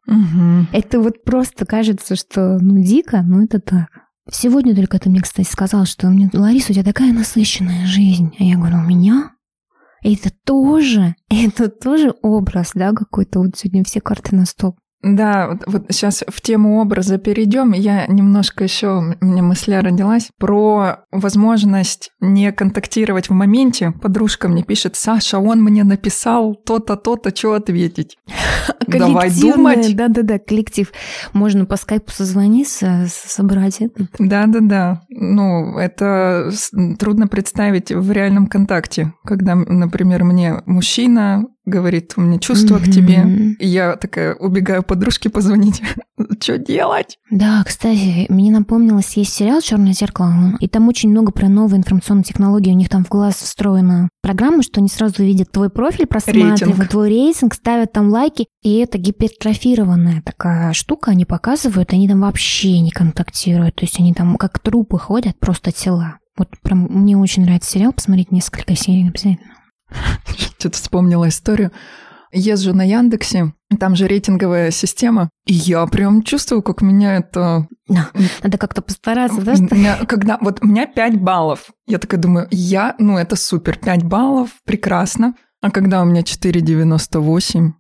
Это 0.73 1.01
вот 1.01 1.25
просто 1.25 1.67
кажется, 1.67 2.15
что, 2.15 2.59
ну, 2.61 2.83
дико, 2.83 3.23
но 3.23 3.43
это 3.43 3.59
так. 3.61 3.89
Сегодня 4.31 4.77
только 4.77 4.99
ты 4.99 5.11
мне, 5.11 5.23
кстати, 5.23 5.49
сказал, 5.49 5.87
что 5.87 6.09
мне, 6.09 6.31
Лариса, 6.33 6.71
у 6.71 6.75
тебя 6.75 6.85
такая 6.85 7.13
насыщенная 7.13 7.87
жизнь. 7.87 8.35
А 8.39 8.45
я 8.45 8.57
говорю, 8.57 8.77
у 8.77 8.83
меня? 8.83 9.33
Это 10.03 10.31
тоже, 10.45 11.17
это 11.31 11.69
тоже 11.69 12.15
образ, 12.23 12.73
да, 12.75 12.93
какой-то 12.93 13.41
вот 13.41 13.57
сегодня 13.57 13.85
все 13.85 14.01
карты 14.01 14.37
на 14.37 14.45
стол. 14.45 14.77
Да, 15.03 15.49
вот, 15.49 15.63
вот 15.67 15.87
сейчас 15.91 16.25
в 16.27 16.41
тему 16.41 16.81
образа 16.81 17.19
перейдем. 17.19 17.73
Я 17.73 18.07
немножко 18.07 18.65
еще, 18.65 18.99
у 19.21 19.25
меня 19.25 19.43
мысля 19.43 19.81
родилась 19.81 20.31
про 20.39 21.05
возможность 21.13 22.11
не 22.21 22.51
контактировать 22.51 23.29
в 23.29 23.33
моменте. 23.33 23.93
Подружка 23.93 24.49
мне 24.49 24.65
пишет, 24.65 24.97
Саша, 24.97 25.39
он 25.39 25.63
мне 25.63 25.85
написал 25.85 26.55
то-то, 26.55 26.97
то-то, 26.97 27.35
что 27.35 27.55
ответить. 27.55 28.19
Давай 28.87 29.31
думать. 29.31 29.95
Да-да-да, 29.95 30.39
коллектив. 30.39 30.91
Можно 31.33 31.65
по 31.65 31.77
скайпу 31.77 32.11
созвониться, 32.11 33.07
собрать 33.09 33.81
это. 33.81 34.09
Да-да-да. 34.19 35.03
Ну, 35.11 35.79
это 35.79 36.51
трудно 36.99 37.29
представить 37.29 37.93
в 37.93 38.11
реальном 38.11 38.47
контакте, 38.47 39.13
когда, 39.25 39.55
например, 39.55 40.25
мне 40.25 40.63
мужчина 40.67 41.45
говорит, 41.69 42.15
у 42.17 42.21
меня 42.21 42.39
чувство 42.39 42.77
mm-hmm. 42.77 42.85
к 42.85 42.93
тебе. 42.93 43.57
И 43.59 43.67
я 43.67 43.97
такая 43.97 44.35
убегаю 44.35 44.83
подружке 44.83 45.31
позвонить. 45.31 45.83
Что 46.41 46.59
делать? 46.59 47.19
Да, 47.31 47.63
кстати, 47.65 48.27
мне 48.29 48.51
напомнилось, 48.51 49.17
есть 49.17 49.33
сериал 49.33 49.61
Черное 49.61 49.93
зеркало, 49.93 50.57
и 50.61 50.69
там 50.69 50.89
очень 50.89 51.11
много 51.11 51.33
про 51.33 51.49
новые 51.49 51.79
информационные 51.79 52.25
технологии. 52.25 52.73
У 52.73 52.77
них 52.77 52.89
там 52.89 53.05
в 53.05 53.09
глаз 53.09 53.37
встроена 53.37 54.09
программа, 54.23 54.63
что 54.63 54.81
они 54.81 54.89
сразу 54.89 55.23
видят 55.23 55.51
твой 55.51 55.71
профиль, 55.71 56.07
просматривают 56.07 56.61
рейтинг. 56.61 56.89
твой 56.89 57.09
рейтинг, 57.09 57.55
ставят 57.55 57.93
там 57.93 58.11
лайки, 58.11 58.47
и 58.63 58.79
это 58.79 58.99
гипертрофированная 58.99 60.23
такая 60.23 60.73
штука, 60.73 61.13
они 61.13 61.25
показывают, 61.25 61.93
они 61.93 62.09
там 62.09 62.21
вообще 62.21 62.81
не 62.81 62.91
контактируют, 62.91 63.77
то 63.77 63.85
есть 63.85 63.99
они 64.01 64.13
там 64.15 64.37
как 64.37 64.59
трупы 64.59 64.99
ходят, 64.99 65.39
просто 65.39 65.73
тела. 65.73 66.19
Вот 66.37 66.49
прям 66.63 66.87
мне 66.89 67.17
очень 67.17 67.43
нравится 67.43 67.71
сериал, 67.71 67.93
посмотреть 67.93 68.31
несколько 68.31 68.77
серий 68.77 69.09
обязательно. 69.09 69.58
Что-то 70.59 70.77
вспомнила 70.77 71.29
историю. 71.29 71.73
Езжу 72.31 72.75
на 72.75 72.83
Яндексе, 72.83 73.55
там 73.81 73.97
же 73.97 74.07
рейтинговая 74.07 74.71
система, 74.71 75.31
и 75.47 75.55
я 75.55 75.87
прям 75.87 76.23
чувствую, 76.23 76.63
как 76.63 76.83
меня 76.83 77.17
это... 77.17 77.67
Надо 78.43 78.59
как-то 78.59 78.83
постараться, 78.83 79.41
да? 79.41 79.55
Меня, 79.55 79.97
когда 80.05 80.37
вот 80.41 80.59
у 80.63 80.67
меня 80.67 80.87
5 80.87 81.21
баллов, 81.21 81.71
я 81.87 81.99
такая 81.99 82.21
думаю, 82.21 82.47
я, 82.51 82.95
ну 82.99 83.17
это 83.17 83.35
супер, 83.35 83.79
5 83.79 84.05
баллов, 84.05 84.51
прекрасно. 84.65 85.35
А 85.63 85.71
когда 85.71 86.03
у 86.03 86.05
меня 86.05 86.21
4,98, 86.21 87.73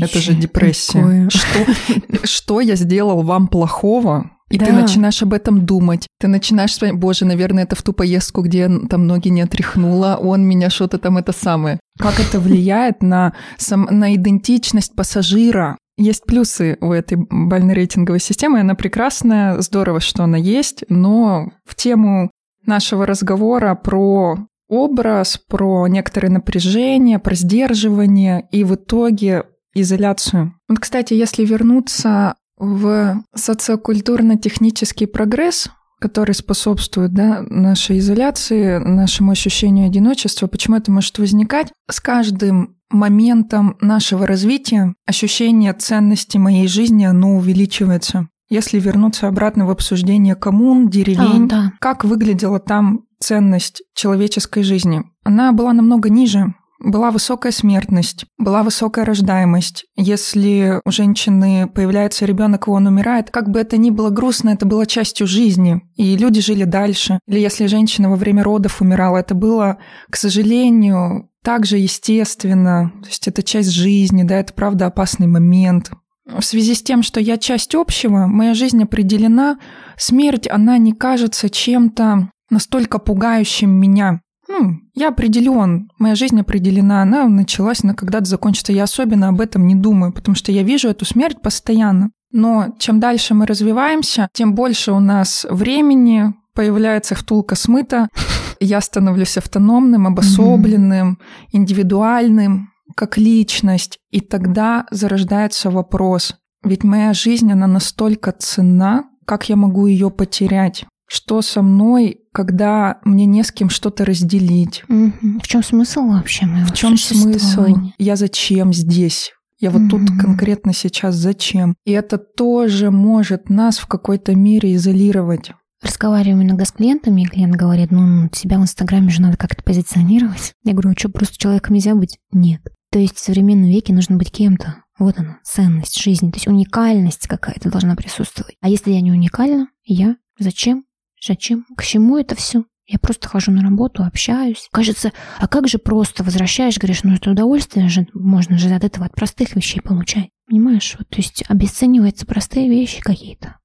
это 0.00 0.18
же 0.18 0.34
депрессия. 0.34 1.28
Что, 1.30 2.24
что 2.26 2.60
я 2.60 2.76
сделал 2.76 3.22
вам 3.22 3.48
плохого, 3.48 4.30
и 4.50 4.58
да. 4.58 4.66
ты 4.66 4.72
начинаешь 4.72 5.22
об 5.22 5.32
этом 5.32 5.64
думать. 5.64 6.06
Ты 6.20 6.28
начинаешь 6.28 6.74
сказать, 6.74 6.94
боже, 6.94 7.24
наверное, 7.24 7.64
это 7.64 7.76
в 7.76 7.82
ту 7.82 7.92
поездку, 7.92 8.42
где 8.42 8.68
там 8.88 9.06
ноги 9.06 9.28
не 9.28 9.42
отряхнула, 9.42 10.18
он 10.20 10.46
меня 10.46 10.70
что-то 10.70 10.98
там 10.98 11.16
это 11.16 11.32
самое. 11.32 11.80
Как 11.98 12.20
это 12.20 12.38
влияет 12.40 13.02
на, 13.02 13.34
сам, 13.56 13.88
на 13.90 14.14
идентичность 14.14 14.94
пассажира? 14.94 15.78
Есть 15.96 16.24
плюсы 16.24 16.76
у 16.80 16.92
этой 16.92 17.16
бально-рейтинговой 17.16 18.20
системы, 18.20 18.60
она 18.60 18.74
прекрасная, 18.74 19.60
здорово, 19.60 20.00
что 20.00 20.24
она 20.24 20.36
есть, 20.36 20.84
но 20.88 21.52
в 21.64 21.76
тему 21.76 22.30
нашего 22.66 23.06
разговора 23.06 23.74
про 23.76 24.38
образ, 24.68 25.38
про 25.48 25.86
некоторые 25.86 26.32
напряжения, 26.32 27.18
про 27.18 27.34
сдерживание 27.34 28.48
и 28.50 28.64
в 28.64 28.74
итоге 28.74 29.44
изоляцию. 29.74 30.54
Вот, 30.68 30.80
кстати, 30.80 31.14
если 31.14 31.44
вернуться 31.44 32.34
в 32.56 33.22
социокультурно-технический 33.34 35.06
прогресс, 35.06 35.68
который 36.00 36.34
способствует 36.34 37.12
да, 37.14 37.44
нашей 37.48 37.98
изоляции, 37.98 38.78
нашему 38.78 39.32
ощущению 39.32 39.86
одиночества, 39.86 40.46
почему 40.46 40.76
это 40.76 40.90
может 40.90 41.18
возникать? 41.18 41.72
С 41.90 42.00
каждым 42.00 42.76
моментом 42.90 43.76
нашего 43.80 44.26
развития 44.26 44.94
ощущение 45.06 45.72
ценности 45.72 46.36
моей 46.36 46.68
жизни, 46.68 47.04
оно 47.04 47.36
увеличивается. 47.36 48.28
Если 48.50 48.78
вернуться 48.78 49.26
обратно 49.26 49.66
в 49.66 49.70
обсуждение 49.70 50.34
коммун, 50.34 50.88
деревень, 50.88 51.46
а, 51.46 51.48
да. 51.48 51.72
как 51.80 52.04
выглядела 52.04 52.60
там 52.60 53.06
ценность 53.18 53.82
человеческой 53.94 54.62
жизни? 54.62 55.02
Она 55.24 55.52
была 55.52 55.72
намного 55.72 56.10
ниже, 56.10 56.54
была 56.84 57.10
высокая 57.10 57.52
смертность, 57.52 58.26
была 58.38 58.62
высокая 58.62 59.04
рождаемость. 59.04 59.86
Если 59.96 60.80
у 60.84 60.90
женщины 60.90 61.66
появляется 61.66 62.26
ребенок, 62.26 62.68
и 62.68 62.70
он 62.70 62.86
умирает, 62.86 63.30
как 63.30 63.50
бы 63.50 63.58
это 63.58 63.76
ни 63.76 63.90
было 63.90 64.10
грустно, 64.10 64.50
это 64.50 64.66
было 64.66 64.86
частью 64.86 65.26
жизни, 65.26 65.80
и 65.96 66.16
люди 66.16 66.40
жили 66.40 66.64
дальше. 66.64 67.18
Или 67.26 67.40
если 67.40 67.66
женщина 67.66 68.10
во 68.10 68.16
время 68.16 68.42
родов 68.42 68.80
умирала, 68.80 69.18
это 69.18 69.34
было, 69.34 69.78
к 70.10 70.16
сожалению, 70.16 71.30
также 71.42 71.78
естественно, 71.78 72.92
то 73.02 73.08
есть 73.08 73.28
это 73.28 73.42
часть 73.42 73.70
жизни, 73.70 74.22
да, 74.22 74.36
это 74.36 74.52
правда 74.52 74.86
опасный 74.86 75.26
момент. 75.26 75.90
В 76.26 76.42
связи 76.42 76.74
с 76.74 76.82
тем, 76.82 77.02
что 77.02 77.20
я 77.20 77.36
часть 77.36 77.74
общего, 77.74 78.26
моя 78.26 78.54
жизнь 78.54 78.82
определена, 78.82 79.58
смерть, 79.96 80.48
она 80.48 80.78
не 80.78 80.92
кажется 80.92 81.50
чем-то 81.50 82.30
настолько 82.48 82.98
пугающим 82.98 83.70
меня. 83.70 84.20
Ну, 84.48 84.78
я 84.94 85.08
определен, 85.08 85.88
моя 85.98 86.14
жизнь 86.14 86.38
определена, 86.38 87.02
она 87.02 87.26
началась, 87.28 87.82
она 87.82 87.94
когда-то 87.94 88.26
закончится. 88.26 88.72
Я 88.72 88.84
особенно 88.84 89.28
об 89.28 89.40
этом 89.40 89.66
не 89.66 89.74
думаю, 89.74 90.12
потому 90.12 90.34
что 90.34 90.52
я 90.52 90.62
вижу 90.62 90.88
эту 90.88 91.04
смерть 91.04 91.40
постоянно. 91.40 92.10
Но 92.30 92.74
чем 92.78 93.00
дальше 93.00 93.34
мы 93.34 93.46
развиваемся, 93.46 94.28
тем 94.32 94.54
больше 94.54 94.92
у 94.92 95.00
нас 95.00 95.46
времени, 95.48 96.34
появляется 96.54 97.14
втулка 97.14 97.54
смыта, 97.54 98.08
я 98.60 98.80
становлюсь 98.80 99.36
автономным, 99.36 100.06
обособленным, 100.06 101.18
индивидуальным, 101.52 102.70
как 102.96 103.16
личность. 103.16 103.98
И 104.10 104.20
тогда 104.20 104.86
зарождается 104.90 105.70
вопрос, 105.70 106.34
ведь 106.64 106.82
моя 106.82 107.12
жизнь, 107.12 107.52
она 107.52 107.66
настолько 107.66 108.32
ценна, 108.32 109.04
как 109.26 109.48
я 109.48 109.56
могу 109.56 109.86
ее 109.86 110.10
потерять? 110.10 110.86
Что 111.06 111.42
со 111.42 111.62
мной, 111.62 112.20
когда 112.32 112.98
мне 113.04 113.26
не 113.26 113.42
с 113.42 113.52
кем 113.52 113.68
что-то 113.68 114.04
разделить? 114.04 114.84
Угу. 114.88 115.40
В 115.42 115.46
чем 115.46 115.62
смысл 115.62 116.06
вообще 116.06 116.46
моего 116.46 116.66
В 116.66 116.72
чем 116.72 116.96
смысл? 116.96 117.76
Я 117.98 118.16
зачем 118.16 118.72
здесь? 118.72 119.32
Я 119.60 119.70
вот 119.70 119.82
угу. 119.82 120.06
тут 120.06 120.18
конкретно 120.20 120.72
сейчас 120.72 121.14
зачем? 121.14 121.74
И 121.84 121.92
это 121.92 122.18
тоже 122.18 122.90
может 122.90 123.48
нас 123.48 123.78
в 123.78 123.86
какой-то 123.86 124.34
мере 124.34 124.74
изолировать. 124.74 125.52
Разговариваем 125.82 126.42
иногда 126.42 126.64
с 126.64 126.72
клиентами, 126.72 127.22
и 127.22 127.26
клиент 127.26 127.54
говорит, 127.54 127.90
ну, 127.90 128.30
себя 128.32 128.58
в 128.58 128.62
Инстаграме 128.62 129.10
же 129.10 129.20
надо 129.20 129.36
как-то 129.36 129.62
позиционировать. 129.62 130.54
Я 130.64 130.72
говорю, 130.72 130.90
а 130.90 130.98
что, 130.98 131.10
просто 131.10 131.36
человеком 131.36 131.74
нельзя 131.74 131.94
быть? 131.94 132.18
Нет. 132.32 132.62
То 132.90 132.98
есть 132.98 133.16
в 133.16 133.20
современном 133.20 133.68
веке 133.68 133.92
нужно 133.92 134.16
быть 134.16 134.30
кем-то. 134.30 134.76
Вот 134.98 135.18
она, 135.18 135.40
ценность 135.42 136.00
жизни. 136.00 136.30
То 136.30 136.36
есть 136.36 136.46
уникальность 136.46 137.26
какая-то 137.26 137.70
должна 137.70 137.96
присутствовать. 137.96 138.56
А 138.60 138.68
если 138.68 138.92
я 138.92 139.00
не 139.00 139.12
уникальна, 139.12 139.68
я 139.84 140.16
зачем? 140.38 140.84
Зачем? 141.26 141.64
К 141.76 141.82
чему 141.82 142.18
это 142.18 142.34
все? 142.34 142.64
Я 142.86 142.98
просто 142.98 143.28
хожу 143.28 143.50
на 143.50 143.62
работу, 143.62 144.04
общаюсь. 144.04 144.68
Кажется, 144.70 145.12
а 145.38 145.48
как 145.48 145.68
же 145.68 145.78
просто 145.78 146.22
возвращаешь, 146.22 146.76
говоришь, 146.76 147.02
ну 147.02 147.14
это 147.14 147.30
удовольствие 147.30 147.88
же, 147.88 148.06
можно 148.12 148.58
же 148.58 148.68
от 148.74 148.84
этого, 148.84 149.06
от 149.06 149.14
простых 149.14 149.56
вещей 149.56 149.80
получать. 149.80 150.28
Понимаешь? 150.46 150.94
Вот, 150.98 151.08
то 151.08 151.16
есть 151.16 151.42
обесцениваются 151.48 152.26
простые 152.26 152.68
вещи 152.68 153.00
какие-то. 153.00 153.56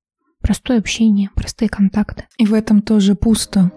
Простое 0.42 0.80
общение, 0.80 1.30
простые 1.36 1.68
контакты. 1.68 2.26
И 2.38 2.46
в 2.46 2.54
этом 2.54 2.82
тоже 2.82 3.16
пусто. 3.16 3.72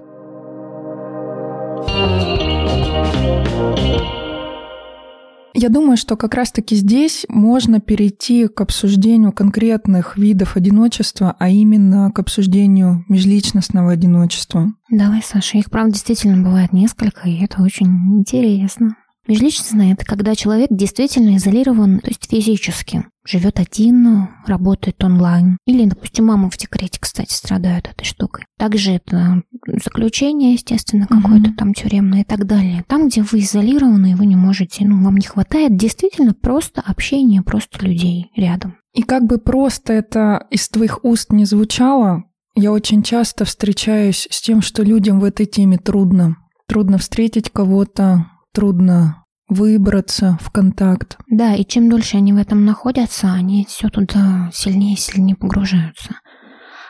Я 5.54 5.68
думаю, 5.68 5.97
что 5.97 6.16
как 6.16 6.35
раз-таки 6.35 6.75
здесь 6.76 7.26
можно 7.28 7.80
перейти 7.80 8.49
к 8.49 8.61
обсуждению 8.61 9.32
конкретных 9.32 10.16
видов 10.16 10.56
одиночества, 10.56 11.37
а 11.38 11.49
именно 11.49 12.11
к 12.11 12.18
обсуждению 12.18 13.04
межличностного 13.09 13.92
одиночества. 13.92 14.73
Давай, 14.90 15.23
Саша, 15.23 15.59
их, 15.59 15.71
правда, 15.71 15.92
действительно 15.92 16.42
бывает 16.42 16.73
несколько, 16.73 17.28
и 17.28 17.42
это 17.42 17.62
очень 17.62 18.18
интересно. 18.18 18.97
Межличностное– 19.29 19.93
это 19.95 20.05
когда 20.05 20.35
человек 20.35 20.69
действительно 20.71 21.37
изолирован, 21.37 22.00
то 22.00 22.09
есть 22.09 22.29
физически. 22.29 23.05
Живет 23.25 23.61
один, 23.61 24.29
работает 24.47 25.02
онлайн. 25.05 25.59
Или, 25.64 25.85
допустим, 25.85 26.26
мама 26.26 26.50
в 26.50 26.57
декрете, 26.57 26.99
кстати, 27.00 27.33
страдают 27.33 27.87
этой 27.87 28.05
штукой. 28.05 28.47
Также 28.59 28.93
это 28.93 29.43
заключение, 29.85 30.55
естественно, 30.55 31.07
какое-то 31.07 31.50
угу. 31.50 31.57
там 31.57 31.73
тюремное 31.73 32.23
и 32.23 32.25
так 32.25 32.47
далее. 32.47 32.85
Там, 32.88 33.09
где 33.09 33.23
вы 33.23 33.41
изолированы, 33.41 34.12
и 34.12 34.14
вы 34.17 34.26
не 34.26 34.35
можете, 34.35 34.85
ну, 34.85 35.05
вам 35.05 35.17
не 35.17 35.26
хватает 35.26 35.76
действительно 35.76 36.35
просто 36.35 36.81
общения, 36.81 37.43
просто 37.43 37.87
людей 37.87 38.33
рядом. 38.35 38.76
И 38.93 39.02
как 39.02 39.25
бы 39.25 39.38
просто 39.38 39.93
это 39.93 40.47
из 40.50 40.69
твоих 40.69 41.05
уст 41.05 41.33
не 41.33 41.45
звучало, 41.45 42.25
я 42.55 42.73
очень 42.73 43.02
часто 43.02 43.45
встречаюсь 43.45 44.29
с 44.31 44.43
тем, 44.43 44.61
что 44.61 44.83
людям 44.83 45.21
в 45.21 45.25
этой 45.25 45.47
теме 45.47 45.79
трудно. 45.79 46.37
Трудно 46.67 46.99
встретить 46.99 47.50
кого-то, 47.50 48.26
трудно 48.52 49.25
выбраться 49.49 50.38
в 50.40 50.50
контакт. 50.50 51.18
Да, 51.28 51.54
и 51.54 51.64
чем 51.64 51.88
дольше 51.90 52.16
они 52.16 52.32
в 52.32 52.38
этом 52.38 52.64
находятся, 52.64 53.32
они 53.32 53.66
все 53.68 53.88
туда 53.88 54.50
сильнее 54.52 54.94
и 54.94 54.99
сильнее 54.99 55.37
погружаются. 55.37 56.16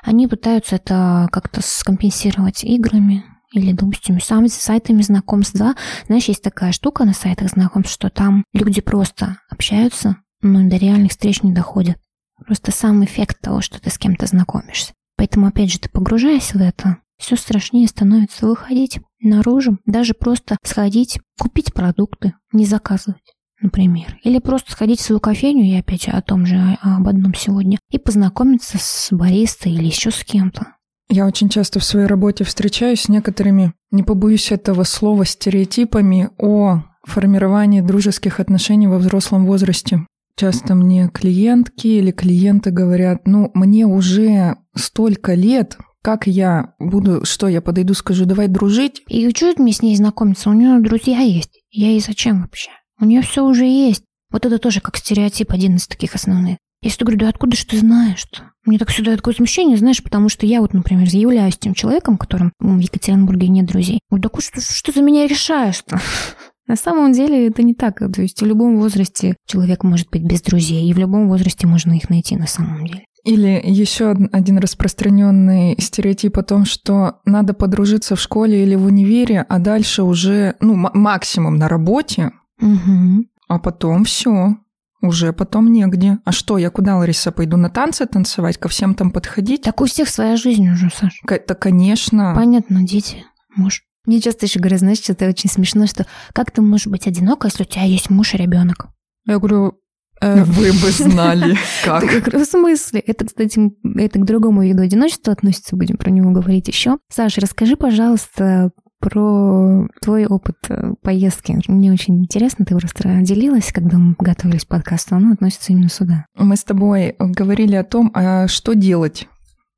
Они 0.02 0.26
пытаются 0.26 0.76
это 0.76 1.28
как-то 1.31 1.61
скомпенсировать 1.62 2.64
играми, 2.64 3.25
или, 3.52 3.73
допустим, 3.73 4.21
сам 4.21 4.49
сайтами 4.49 5.02
знакомств, 5.02 5.54
да. 5.54 5.76
Знаешь, 6.07 6.25
есть 6.25 6.42
такая 6.42 6.73
штука 6.73 7.04
на 7.04 7.12
сайтах 7.12 7.50
знакомств, 7.50 7.92
что 7.92 8.09
там 8.09 8.45
люди 8.54 8.81
просто 8.81 9.38
общаются, 9.50 10.16
но 10.40 10.69
до 10.69 10.76
реальных 10.76 11.11
встреч 11.11 11.42
не 11.42 11.52
доходят. 11.52 11.99
Просто 12.47 12.73
сам 12.73 13.04
эффект 13.04 13.40
того, 13.40 13.61
что 13.61 13.81
ты 13.81 13.90
с 13.90 13.99
кем-то 13.99 14.26
знакомишься. 14.26 14.95
Поэтому, 15.16 15.47
опять 15.47 15.71
же, 15.71 15.78
ты 15.78 15.88
погружаясь 15.88 16.54
в 16.54 16.61
это, 16.61 16.97
все 17.23 17.37
страшнее 17.37 17.87
становится 17.87 18.47
выходить 18.47 18.99
наружу, 19.21 19.79
даже 19.87 20.12
просто 20.12 20.57
сходить, 20.64 21.21
купить 21.38 21.73
продукты, 21.73 22.35
не 22.52 22.67
заказывать 22.67 23.23
например. 23.61 24.19
Или 24.25 24.41
просто 24.41 24.73
сходить 24.73 24.99
в 24.99 25.05
свою 25.05 25.21
кофейню, 25.21 25.64
я 25.64 25.79
опять 25.79 26.09
о 26.09 26.21
том 26.21 26.47
же, 26.47 26.57
об 26.83 27.07
одном 27.07 27.33
сегодня, 27.33 27.79
и 27.93 27.99
познакомиться 27.99 28.76
с 28.76 29.07
баристой 29.12 29.71
или 29.71 29.85
еще 29.85 30.11
с 30.11 30.25
кем-то. 30.25 30.75
Я 31.09 31.26
очень 31.26 31.49
часто 31.49 31.79
в 31.79 31.85
своей 31.85 32.07
работе 32.07 32.43
встречаюсь 32.43 33.02
с 33.02 33.09
некоторыми, 33.09 33.73
не 33.93 34.02
побоюсь 34.02 34.50
этого 34.50 34.83
слова, 34.83 35.25
стереотипами 35.25 36.31
о 36.38 36.83
формировании 37.05 37.83
дружеских 37.83 38.41
отношений 38.41 38.88
во 38.88 38.99
взрослом 38.99 39.47
возрасте. 39.47 40.07
Часто 40.35 40.75
мне 40.75 41.09
клиентки 41.09 41.87
или 41.87 42.11
клиенты 42.11 42.73
говорят, 42.73 43.29
ну, 43.29 43.52
мне 43.55 43.87
уже 43.87 44.57
столько 44.75 45.35
лет, 45.35 45.76
как 46.02 46.26
я 46.26 46.75
буду, 46.78 47.25
что 47.25 47.49
я 47.49 47.62
подойду, 47.62 47.94
скажу, 47.94 48.25
давай 48.25 48.49
дружить. 48.49 49.02
И 49.09 49.30
что 49.30 49.52
мне 49.56 49.73
с 49.73 49.82
ней 49.82 49.97
знакомиться? 49.97 50.50
У 50.50 50.52
нее 50.52 50.80
друзья 50.80 51.21
есть. 51.21 51.62
Я 51.71 51.90
ей 51.90 52.00
зачем 52.00 52.42
вообще? 52.42 52.71
У 53.00 53.04
нее 53.04 53.23
все 53.23 53.44
уже 53.44 53.64
есть. 53.64 54.04
Вот 54.30 54.44
это 54.47 54.59
тоже 54.59 54.80
как 54.80 54.97
стереотип 54.97 55.52
один 55.52 55.76
из 55.76 55.87
таких 55.87 56.14
основных. 56.14 56.59
Я 56.82 56.90
всегда 56.90 57.04
говорю, 57.04 57.21
да 57.21 57.28
откуда 57.28 57.56
же 57.56 57.64
ты 57.64 57.78
знаешь-то? 57.78 58.50
Мне 58.64 58.78
так 58.78 58.88
всегда 58.88 59.16
такое 59.16 59.35
смущение, 59.35 59.76
знаешь, 59.76 60.02
потому 60.02 60.28
что 60.28 60.47
я 60.47 60.61
вот, 60.61 60.75
например, 60.75 61.06
являюсь 61.09 61.56
тем 61.56 61.75
человеком, 61.75 62.18
которым 62.18 62.52
в 62.59 62.78
Екатеринбурге 62.78 63.49
нет 63.49 63.66
друзей. 63.66 64.00
Вот 64.11 64.23
так 64.23 64.40
что, 64.40 64.61
что 64.61 64.90
за 64.90 65.02
меня 65.02 65.28
решаешь-то? 65.28 66.00
На 66.66 66.76
самом 66.76 67.12
деле 67.12 67.49
это 67.49 67.62
не 67.62 67.75
так. 67.75 67.99
То 67.99 68.23
есть 68.23 68.40
в 68.40 68.47
любом 68.47 68.78
возрасте 68.78 69.37
человек 69.47 69.85
может 69.85 70.11
быть 70.11 70.23
без 70.23 70.42
друзей, 70.42 70.88
и 70.88 70.92
в 70.92 70.99
любом 70.99 71.28
возрасте 71.28 71.66
можно 71.66 71.92
их 71.92 72.09
найти 72.09 72.37
на 72.37 72.47
самом 72.47 72.87
деле. 72.87 73.04
Или 73.25 73.61
еще 73.62 74.11
один 74.33 74.59
распространенный 74.59 75.76
стереотип 75.79 76.38
о 76.38 76.43
том, 76.43 76.64
что 76.64 77.21
надо 77.25 77.55
подружиться 77.55 78.17
в 78.17 78.21
школе 78.21 78.64
или 78.64 78.75
в 78.75 78.85
универе, 78.85 79.47
а 79.49 79.59
дальше 79.61 80.02
уже, 80.02 80.57
ну, 80.61 80.75
максимум 80.75 81.57
на 81.57 81.69
работе, 81.69 82.33
угу. 82.61 83.25
а 83.49 83.59
потом 83.61 84.05
все, 84.05 84.57
уже 85.02 85.33
потом 85.33 85.73
негде. 85.73 86.19
А 86.25 86.33
что, 86.33 86.59
я 86.59 86.71
куда, 86.71 86.97
Лариса, 86.97 87.31
пойду 87.31 87.57
на 87.57 87.71
танцы 87.71 88.07
танцевать, 88.07 88.59
ко 88.59 88.69
всем 88.69 88.95
там 88.95 89.12
подходить? 89.12 89.62
Так 89.62 89.81
у 89.81 89.87
всех 89.87 90.09
своя 90.09 90.37
жизнь 90.37 90.69
уже, 90.69 90.91
Саша. 90.91 91.19
Это, 91.29 91.55
конечно. 91.55 92.33
Понятно, 92.35 92.83
дети, 92.83 93.25
муж. 93.55 93.83
Мне 94.05 94.21
часто 94.21 94.47
еще 94.47 94.59
говорят, 94.59 94.81
знаешь, 94.81 94.99
что 94.99 95.12
это 95.12 95.29
очень 95.29 95.49
смешно, 95.49 95.87
что 95.87 96.07
как 96.33 96.50
ты 96.50 96.61
можешь 96.61 96.88
быть 96.88 97.07
одинока, 97.07 97.47
если 97.47 97.62
у 97.62 97.67
тебя 97.67 97.85
есть 97.85 98.11
муж 98.11 98.35
и 98.35 98.37
ребенок? 98.37 98.88
Я 99.26 99.38
говорю, 99.38 99.79
вы 100.45 100.73
бы 100.73 100.91
знали, 100.91 101.57
как. 101.85 102.05
В 102.05 102.45
смысле? 102.45 103.00
Это, 103.00 103.26
кстати, 103.26 103.73
это 103.97 104.19
к 104.19 104.25
другому 104.25 104.62
виду 104.62 104.83
одиночества 104.83 105.33
относится, 105.33 105.76
будем 105.76 105.97
про 105.97 106.11
него 106.11 106.31
говорить 106.31 106.69
еще. 106.69 106.99
Саша, 107.11 107.41
расскажи, 107.41 107.76
пожалуйста, 107.76 108.71
про 109.00 109.88
твой 110.00 110.26
опыт 110.26 110.57
э, 110.69 110.93
поездки. 111.02 111.59
Мне 111.67 111.93
очень 111.93 112.21
интересно, 112.21 112.64
ты 112.64 112.76
просто 112.76 113.21
делилась, 113.23 113.73
когда 113.73 113.99
мы 113.99 114.14
готовились 114.19 114.64
к 114.64 114.69
подкасту, 114.69 115.17
оно 115.17 115.32
относится 115.32 115.73
именно 115.73 115.89
сюда. 115.89 116.26
Мы 116.37 116.56
с 116.56 116.63
тобой 116.63 117.17
говорили 117.19 117.75
о 117.75 117.85
том, 117.85 118.13
а 118.15 118.47
что 118.47 118.75
делать. 118.75 119.26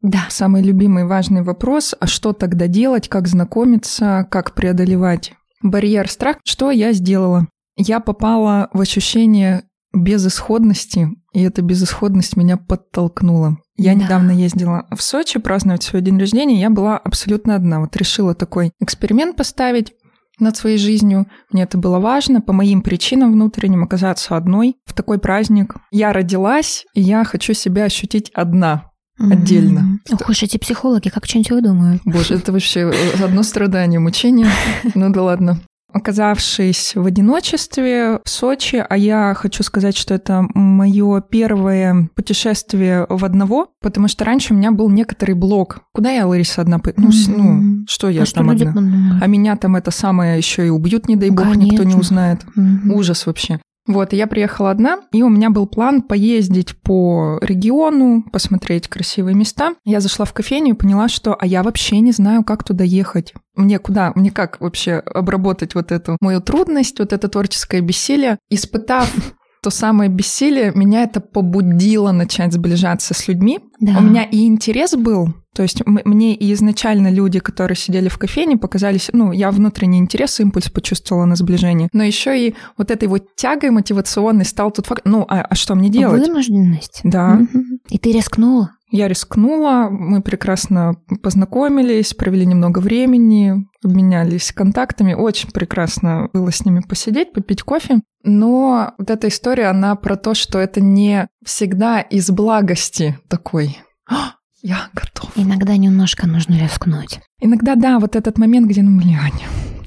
Да. 0.03 0.27
Самый 0.29 0.63
любимый 0.63 1.07
важный 1.07 1.43
вопрос, 1.43 1.95
а 1.99 2.07
что 2.07 2.35
тогда 2.35 2.67
делать, 2.67 3.09
как 3.09 3.27
знакомиться, 3.27 4.29
как 4.31 4.53
преодолевать 4.53 5.33
барьер 5.63 6.11
страх. 6.11 6.37
Что 6.45 6.71
я 6.71 6.93
сделала? 6.93 7.49
Я 7.77 8.01
попала 8.01 8.69
в 8.75 8.81
ощущение 8.83 9.65
безысходности, 9.95 11.09
и 11.33 11.43
эта 11.43 11.63
безысходность 11.63 12.37
меня 12.37 12.57
подтолкнула. 12.57 13.59
Я 13.77 13.95
да. 13.95 14.05
недавно 14.05 14.31
ездила 14.31 14.87
в 14.95 15.03
Сочи 15.03 15.39
праздновать 15.39 15.83
свой 15.83 16.03
день 16.03 16.19
рождения, 16.19 16.61
я 16.61 16.71
была 16.71 16.97
абсолютно 16.99 17.55
одна. 17.55 17.81
Вот 17.81 17.97
решила 17.97 18.35
такой 18.35 18.73
эксперимент 18.81 19.37
поставить 19.37 19.93
над 20.39 20.57
своей 20.57 20.79
жизнью. 20.79 21.27
Мне 21.51 21.63
это 21.63 21.79
было 21.79 21.99
важно 21.99 22.41
по 22.41 22.53
моим 22.53 22.83
причинам 22.83 23.33
внутренним 23.33 23.85
оказаться 23.85 24.37
одной 24.37 24.77
в 24.85 24.93
такой 24.93 25.19
праздник. 25.19 25.77
Я 25.91 26.13
родилась, 26.13 26.85
и 26.95 27.01
я 27.01 27.25
хочу 27.25 27.55
себя 27.55 27.85
ощутить 27.85 28.31
одна, 28.35 28.91
mm-hmm. 29.21 29.33
отдельно. 29.33 30.01
Ох 30.11 30.29
уж 30.29 30.43
эти 30.43 30.57
психологи, 30.57 31.09
как 31.09 31.27
что-нибудь 31.27 31.51
выдумают. 31.53 32.03
Боже, 32.05 32.35
это 32.35 32.53
вообще 32.53 32.93
одно 33.23 33.43
страдание, 33.45 34.01
мучение. 34.01 34.49
Ну 34.95 35.11
да 35.11 35.23
ладно 35.23 35.61
оказавшись 35.95 36.97
в 36.97 37.07
одиночестве 37.07 38.21
в 38.25 38.29
Сочи, 38.29 38.85
а 38.87 38.97
я 38.97 39.33
хочу 39.35 39.63
сказать, 39.63 39.97
что 39.97 40.13
это 40.13 40.45
мое 40.55 41.21
первое 41.23 42.11
путешествие 42.15 43.07
в 43.09 43.25
одного, 43.25 43.69
потому 43.81 44.09
что 44.09 44.25
раньше 44.25 44.53
у 44.53 44.57
меня 44.57 44.73
был 44.73 44.91
некоторый 44.91 45.33
блок. 45.33 45.83
Куда 45.93 46.11
я, 46.11 46.27
Лариса, 46.27 46.63
одна? 46.63 46.81
Ну, 46.97 47.09
mm-hmm. 47.09 47.37
ну 47.37 47.85
что 47.89 48.09
я 48.09 48.25
а 48.25 48.27
там 48.27 48.51
одна? 48.51 49.21
А 49.23 49.27
меня 49.29 49.57
там 49.57 49.77
это 49.77 49.93
самое 49.93 50.37
еще 50.37 50.67
и 50.67 50.71
убьют, 50.71 51.09
не 51.09 51.15
дай 51.15 51.31
бог, 51.31 51.45
Конечно. 51.45 51.63
никто 51.63 51.85
не 51.85 51.95
узнает. 51.95 52.45
Mm-hmm. 52.57 52.93
Ужас 52.93 53.27
вообще. 53.27 53.61
Вот, 53.87 54.15
я 54.15 54.27
приехала 54.27 54.71
одна, 54.71 55.01
и 55.13 55.23
у 55.23 55.29
меня 55.29 55.51
был 55.51 55.67
план 55.67 56.01
поездить 56.01 56.77
по 56.81 57.39
региону, 57.43 58.25
посмотреть 58.33 58.89
красивые 58.89 59.35
места. 59.35 59.75
Я 59.85 60.01
зашла 60.01 60.25
в 60.25 60.33
кофейню 60.33 60.71
и 60.71 60.77
поняла, 60.77 61.09
что 61.09 61.35
а 61.35 61.47
я 61.47 61.63
вообще 61.63 62.01
не 62.01 62.13
знаю, 62.13 62.45
как 62.45 62.65
туда 62.65 62.83
ехать. 62.83 63.35
Мне 63.57 63.79
куда, 63.79 64.13
мне 64.15 64.31
как 64.31 64.61
вообще 64.61 64.95
обработать 64.95 65.75
вот 65.75 65.93
эту 65.93 66.17
мою 66.21 66.41
трудность, 66.41 66.99
вот 66.99 67.13
это 67.13 67.29
творческое 67.29 67.83
бессилие. 67.83 68.39
Испытав 68.49 69.13
то 69.63 69.69
самое 69.69 70.09
бессилие, 70.09 70.73
меня 70.75 71.03
это 71.03 71.21
побудило 71.21 72.13
начать 72.13 72.55
сближаться 72.55 73.13
с 73.13 73.29
людьми. 73.29 73.61
Да. 73.81 73.99
У 73.99 74.03
меня 74.03 74.25
и 74.25 74.47
интерес 74.47 74.95
был, 74.95 75.35
то 75.55 75.63
есть 75.63 75.83
мне 75.87 76.35
и 76.35 76.53
изначально 76.53 77.09
люди, 77.09 77.39
которые 77.39 77.77
сидели 77.77 78.09
в 78.09 78.19
кофейне, 78.19 78.57
показались, 78.57 79.11
ну, 79.13 79.33
я 79.33 79.51
внутренний 79.51 79.99
интерес, 79.99 80.41
импульс 80.41 80.69
почувствовала 80.69 81.25
на 81.25 81.37
сближение. 81.37 81.89
Но 81.93 82.03
еще 82.03 82.49
и 82.49 82.55
вот 82.77 82.91
этой 82.91 83.09
вот 83.09 83.37
тягой 83.37 83.71
мотивационной 83.71 84.45
стал 84.45 84.71
тут 84.73 84.87
факт, 84.87 85.03
ну, 85.05 85.25
а, 85.29 85.43
а 85.43 85.55
что 85.55 85.75
мне 85.75 85.89
делать? 85.89 86.27
Вынужденность. 86.27 87.01
Да. 87.05 87.41
И 87.89 87.99
ты 87.99 88.13
рискнула? 88.13 88.71
Я 88.91 89.09
рискнула, 89.09 89.89
мы 89.91 90.23
прекрасно 90.23 90.95
познакомились, 91.21 92.15
провели 92.15 92.47
немного 92.47 92.79
времени, 92.79 93.67
обменялись 93.83 94.53
контактами. 94.53 95.15
Очень 95.15 95.51
прекрасно 95.51 96.29
было 96.33 96.53
с 96.53 96.65
ними 96.65 96.81
посидеть, 96.81 97.33
попить 97.33 97.63
кофе. 97.63 98.03
Но 98.23 98.95
вот 98.97 99.11
эта 99.11 99.29
история, 99.29 99.67
она 99.67 99.97
про 99.97 100.17
то, 100.17 100.35
что 100.35 100.59
это 100.59 100.81
не 100.81 101.27
всегда 101.45 102.01
из 102.01 102.31
благости 102.31 103.19
такой. 103.29 103.79
Я 104.63 104.89
готов. 104.95 105.14
Иногда 105.37 105.77
немножко 105.77 106.27
нужно 106.27 106.55
рискнуть. 106.55 107.21
Иногда, 107.41 107.75
да, 107.75 107.99
вот 107.99 108.15
этот 108.17 108.39
момент, 108.39 108.69
где, 108.69 108.83
ну, 108.83 109.01
блядь, 109.01 109.43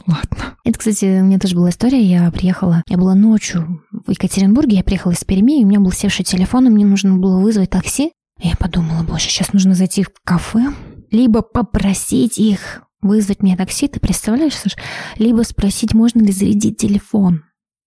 ладно. 0.06 0.56
Это, 0.64 0.78
кстати, 0.78 1.22
у 1.22 1.24
меня 1.24 1.40
тоже 1.40 1.56
была 1.56 1.70
история. 1.70 2.02
Я 2.02 2.30
приехала, 2.32 2.84
я 2.88 2.98
была 2.98 3.16
ночью 3.16 3.82
в 3.92 4.12
Екатеринбурге, 4.12 4.78
я 4.78 4.84
приехала 4.84 5.14
из 5.14 5.24
Перми, 5.24 5.62
и 5.62 5.64
у 5.64 5.68
меня 5.68 5.80
был 5.80 5.92
севший 5.92 6.26
телефон, 6.26 6.68
и 6.68 6.70
мне 6.70 6.86
нужно 6.86 7.18
было 7.18 7.40
вызвать 7.40 7.70
такси. 7.70 8.12
И 8.42 8.50
я 8.50 8.56
подумала, 8.58 9.04
боже, 9.04 9.30
сейчас 9.30 9.54
нужно 9.54 9.74
зайти 9.74 10.04
в 10.04 10.12
кафе, 10.24 10.74
либо 11.12 11.42
попросить 11.42 12.38
их 12.38 12.84
вызвать 13.02 13.42
мне 13.42 13.56
такси, 13.56 13.88
ты 13.88 14.00
представляешь, 14.00 14.56
Саш? 14.56 14.76
Либо 15.18 15.44
спросить, 15.44 15.94
можно 15.94 16.20
ли 16.20 16.32
зарядить 16.32 16.78
телефон. 16.78 17.44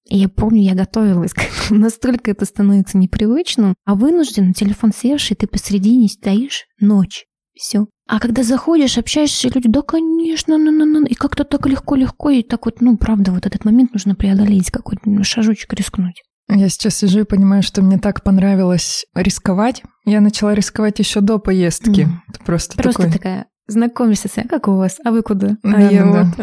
И 0.09 0.17
я 0.17 0.29
помню, 0.29 0.61
я 0.61 0.75
готовилась 0.75 1.33
к 1.33 1.39
этому. 1.39 1.81
Настолько 1.81 2.31
это 2.31 2.45
становится 2.45 2.97
непривычным. 2.97 3.75
А 3.85 3.95
вынужден, 3.95 4.53
телефон 4.53 4.91
севший, 4.93 5.35
ты 5.35 5.47
посредине 5.47 6.07
стоишь, 6.07 6.65
ночь. 6.79 7.25
Все. 7.59 7.87
А 8.07 8.19
когда 8.19 8.41
заходишь, 8.43 8.97
общаешься, 8.97 9.49
люди, 9.53 9.67
да, 9.67 9.81
конечно, 9.81 10.57
ну, 10.57 10.71
ну, 10.71 10.85
ну, 10.85 11.05
и 11.05 11.13
как-то 11.13 11.43
так 11.43 11.67
легко-легко, 11.67 12.29
и 12.29 12.41
так 12.41 12.65
вот, 12.65 12.79
ну, 12.79 12.97
правда, 12.97 13.33
вот 13.33 13.45
этот 13.45 13.65
момент 13.65 13.93
нужно 13.93 14.15
преодолеть, 14.15 14.71
какой-то 14.71 15.23
шажочек 15.23 15.73
рискнуть. 15.73 16.23
Я 16.49 16.69
сейчас 16.69 16.95
сижу 16.95 17.19
и 17.19 17.25
понимаю, 17.25 17.61
что 17.61 17.81
мне 17.81 17.99
так 17.99 18.23
понравилось 18.23 19.05
рисковать. 19.13 19.83
Я 20.05 20.21
начала 20.21 20.55
рисковать 20.55 20.97
еще 20.99 21.19
до 21.19 21.37
поездки. 21.37 22.01
Mm. 22.01 22.43
Просто, 22.45 22.77
Просто 22.77 23.03
такой... 23.03 23.13
такая 23.13 23.45
знакомишься 23.67 24.29
с 24.29 24.47
как 24.49 24.67
у 24.67 24.75
вас, 24.75 24.97
а 25.05 25.11
вы 25.11 25.21
куда? 25.21 25.57
Да, 25.61 25.75
а 25.75 25.81
я 25.81 26.03
да. 26.03 26.33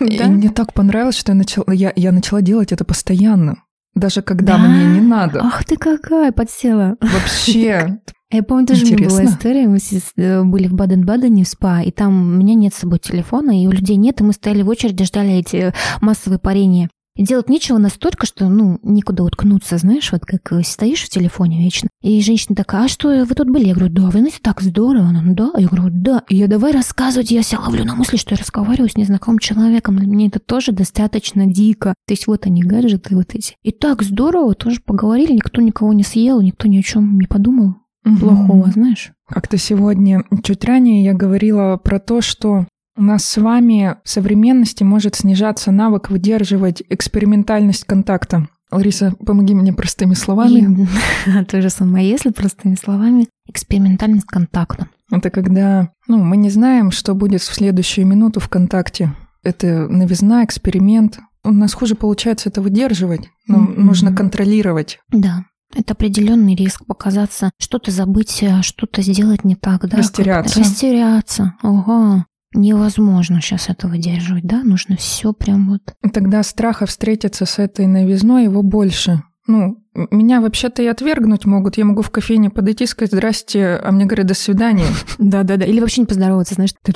И 0.00 0.20
мне 0.24 0.50
так 0.50 0.72
понравилось, 0.72 1.16
что 1.16 1.30
я 1.30 1.36
начала, 1.36 1.66
я, 1.72 1.92
я 1.94 2.10
начала 2.10 2.42
делать 2.42 2.72
это 2.72 2.84
постоянно. 2.84 3.62
Даже 3.94 4.22
когда 4.22 4.56
Да? 4.56 4.58
мне 4.58 4.86
не 4.86 5.00
надо. 5.00 5.40
Ах 5.42 5.64
ты 5.64 5.76
какая, 5.76 6.32
подсела. 6.32 6.96
Вообще, 7.00 7.98
Я 8.32 8.42
помню, 8.42 8.66
тоже 8.66 8.84
у 8.84 8.86
меня 8.86 8.96
была 8.96 9.06
Интересно. 9.24 9.34
история. 9.34 9.68
Мы 9.68 9.78
э, 10.16 10.42
были 10.44 10.66
в 10.66 10.72
Баден-Бадене 10.72 11.44
в 11.44 11.48
СПА, 11.48 11.82
и 11.82 11.90
там 11.90 12.22
у 12.22 12.36
меня 12.38 12.54
нет 12.54 12.72
с 12.72 12.78
собой 12.78 12.98
телефона, 12.98 13.62
и 13.62 13.66
у 13.66 13.70
людей 13.70 13.96
нет, 13.96 14.22
и 14.22 14.24
мы 14.24 14.32
стояли 14.32 14.62
в 14.62 14.68
очереди, 14.70 15.04
ждали 15.04 15.32
эти 15.34 15.74
массовые 16.00 16.38
парения. 16.38 16.88
И 17.14 17.24
делать 17.24 17.50
нечего 17.50 17.78
настолько, 17.78 18.26
что, 18.26 18.48
ну, 18.48 18.78
некуда 18.82 19.22
уткнуться, 19.22 19.76
знаешь, 19.76 20.10
вот 20.12 20.24
как 20.24 20.52
э, 20.52 20.62
стоишь 20.62 21.02
в 21.02 21.10
телефоне 21.10 21.62
вечно. 21.62 21.88
И 22.00 22.20
женщина 22.22 22.56
такая, 22.56 22.84
а 22.84 22.88
что, 22.88 23.24
вы 23.24 23.34
тут 23.34 23.50
были? 23.50 23.66
Я 23.66 23.74
говорю, 23.74 23.92
да, 23.92 24.06
вы 24.06 24.20
знаете, 24.20 24.38
так 24.40 24.62
здорово. 24.62 25.08
Она, 25.08 25.20
ну 25.20 25.34
да. 25.34 25.50
Я 25.58 25.68
говорю, 25.68 25.90
да. 25.92 26.22
И 26.28 26.36
я 26.36 26.48
давай 26.48 26.72
рассказывать, 26.72 27.30
я 27.30 27.42
себя 27.42 27.60
ловлю 27.60 27.84
на 27.84 27.94
мысли, 27.94 28.16
что 28.16 28.34
я 28.34 28.38
разговариваю 28.38 28.88
с 28.88 28.96
незнакомым 28.96 29.40
человеком. 29.40 29.98
Для 29.98 30.06
меня 30.06 30.28
это 30.28 30.38
тоже 30.38 30.72
достаточно 30.72 31.46
дико. 31.46 31.94
То 32.06 32.14
есть 32.14 32.26
вот 32.26 32.46
они, 32.46 32.62
гаджеты 32.62 33.14
вот 33.14 33.34
эти. 33.34 33.56
И 33.62 33.72
так 33.72 34.02
здорово, 34.02 34.54
тоже 34.54 34.80
поговорили, 34.80 35.32
никто 35.32 35.60
никого 35.60 35.92
не 35.92 36.04
съел, 36.04 36.40
никто 36.40 36.66
ни 36.66 36.78
о 36.78 36.82
чем 36.82 37.18
не 37.18 37.26
подумал 37.26 37.76
плохого, 38.20 38.70
знаешь? 38.70 39.12
Как-то 39.28 39.58
сегодня, 39.58 40.24
чуть 40.42 40.64
ранее, 40.64 41.04
я 41.04 41.14
говорила 41.14 41.76
про 41.76 42.00
то, 42.00 42.20
что 42.20 42.66
у 42.96 43.02
нас 43.02 43.24
с 43.24 43.40
вами 43.40 43.96
в 44.04 44.08
современности 44.08 44.82
может 44.82 45.14
снижаться 45.14 45.70
навык 45.70 46.10
выдерживать 46.10 46.82
экспериментальность 46.88 47.84
контакта. 47.84 48.48
Лариса, 48.70 49.14
помоги 49.24 49.54
мне 49.54 49.72
простыми 49.72 50.14
словами. 50.14 50.86
И 51.26 51.44
то 51.44 51.60
же 51.60 51.70
самое, 51.70 52.08
если 52.08 52.30
простыми 52.30 52.74
словами, 52.74 53.28
экспериментальность 53.46 54.26
контакта. 54.26 54.88
Это 55.10 55.28
когда 55.30 55.90
ну, 56.08 56.18
мы 56.18 56.36
не 56.38 56.48
знаем, 56.48 56.90
что 56.90 57.14
будет 57.14 57.42
в 57.42 57.54
следующую 57.54 58.06
минуту 58.06 58.40
в 58.40 58.48
контакте. 58.48 59.14
Это 59.42 59.88
новизна, 59.88 60.44
эксперимент. 60.44 61.18
У 61.44 61.50
нас 61.50 61.74
хуже 61.74 61.96
получается 61.96 62.48
это 62.48 62.62
выдерживать. 62.62 63.28
Нам 63.46 63.64
Мгм. 63.64 63.86
нужно 63.86 64.14
контролировать. 64.14 65.00
Да. 65.10 65.44
Это 65.74 65.94
определенный 65.94 66.54
риск 66.54 66.84
показаться, 66.86 67.50
что-то 67.58 67.90
забыть, 67.90 68.42
а 68.42 68.62
что-то 68.62 69.00
сделать 69.02 69.42
не 69.44 69.56
так, 69.56 69.88
да? 69.88 69.98
Растеряться. 69.98 70.60
Растеряться. 70.60 71.54
Ага. 71.62 72.26
Невозможно 72.54 73.40
сейчас 73.40 73.68
это 73.68 73.88
выдерживать, 73.88 74.44
да? 74.44 74.62
Нужно 74.62 74.96
все 74.96 75.32
прям 75.32 75.70
вот. 75.70 75.94
И 76.04 76.08
Тогда 76.08 76.42
страха 76.42 76.86
встретиться 76.86 77.46
с 77.46 77.58
этой 77.58 77.86
новизной 77.86 78.44
его 78.44 78.62
больше. 78.62 79.22
Ну, 79.46 79.82
меня 79.94 80.40
вообще-то 80.40 80.82
и 80.82 80.86
отвергнуть 80.86 81.46
могут. 81.46 81.76
Я 81.76 81.84
могу 81.84 82.02
в 82.02 82.10
кофейне 82.10 82.50
подойти 82.50 82.84
и 82.84 82.86
сказать 82.86 83.12
«здрасте», 83.12 83.76
а 83.82 83.90
мне 83.90 84.04
говорят 84.04 84.26
«до 84.26 84.34
свидания». 84.34 84.86
Да-да-да. 85.18 85.64
Или 85.64 85.80
вообще 85.80 86.02
не 86.02 86.06
поздороваться, 86.06 86.54
знаешь, 86.54 86.74
ты. 86.82 86.92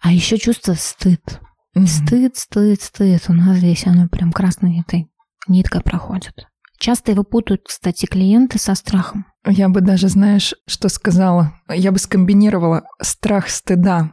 А 0.00 0.12
еще 0.12 0.38
чувство 0.38 0.74
стыд. 0.74 1.40
Стыд, 1.86 2.36
стыд, 2.36 2.80
стыд. 2.80 3.22
У 3.28 3.32
нас 3.32 3.58
здесь 3.58 3.86
оно 3.86 4.08
прям 4.08 4.32
красной 4.32 4.80
этой 4.80 5.08
ниткой 5.48 5.82
проходит. 5.82 6.46
Часто 6.78 7.12
его 7.12 7.24
путают, 7.24 7.62
кстати, 7.66 8.06
клиенты 8.06 8.58
со 8.58 8.74
страхом. 8.74 9.26
Я 9.46 9.68
бы 9.68 9.80
даже, 9.80 10.08
знаешь, 10.08 10.54
что 10.66 10.88
сказала? 10.88 11.54
Я 11.68 11.92
бы 11.92 11.98
скомбинировала 11.98 12.84
страх 13.00 13.48
стыда, 13.48 14.12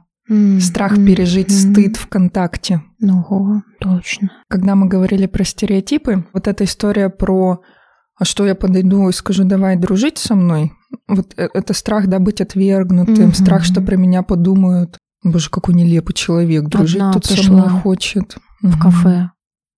Страх 0.59 0.95
пережить 0.95 1.49
м. 1.51 1.55
стыд 1.73 1.97
в 1.97 2.07
контакте. 2.07 2.81
Ого, 3.01 3.61
точно. 3.79 4.31
Когда 4.49 4.75
мы 4.75 4.87
говорили 4.87 5.25
про 5.25 5.43
стереотипы, 5.43 6.25
вот 6.33 6.47
эта 6.47 6.63
история 6.63 7.09
про 7.09 7.61
а 8.15 8.25
что 8.25 8.45
я 8.45 8.55
подойду 8.55 9.09
и 9.09 9.11
скажу, 9.11 9.43
давай 9.43 9.75
дружить 9.75 10.17
со 10.19 10.35
мной, 10.35 10.71
вот 11.07 11.33
э- 11.35 11.49
это 11.53 11.73
страх, 11.73 12.07
да, 12.07 12.19
быть 12.19 12.41
отвергнутым, 12.41 13.33
страх, 13.33 13.63
что 13.65 13.81
про 13.81 13.95
меня 13.97 14.21
подумают. 14.21 14.97
Боже, 15.23 15.49
какой 15.49 15.73
нелепый 15.73 16.13
человек, 16.13 16.65
дружить 16.67 17.01
Одна 17.01 17.13
тут 17.13 17.25
со 17.25 17.51
мной 17.51 17.69
хочет. 17.69 18.35
в 18.61 18.79
кафе. 18.79 19.31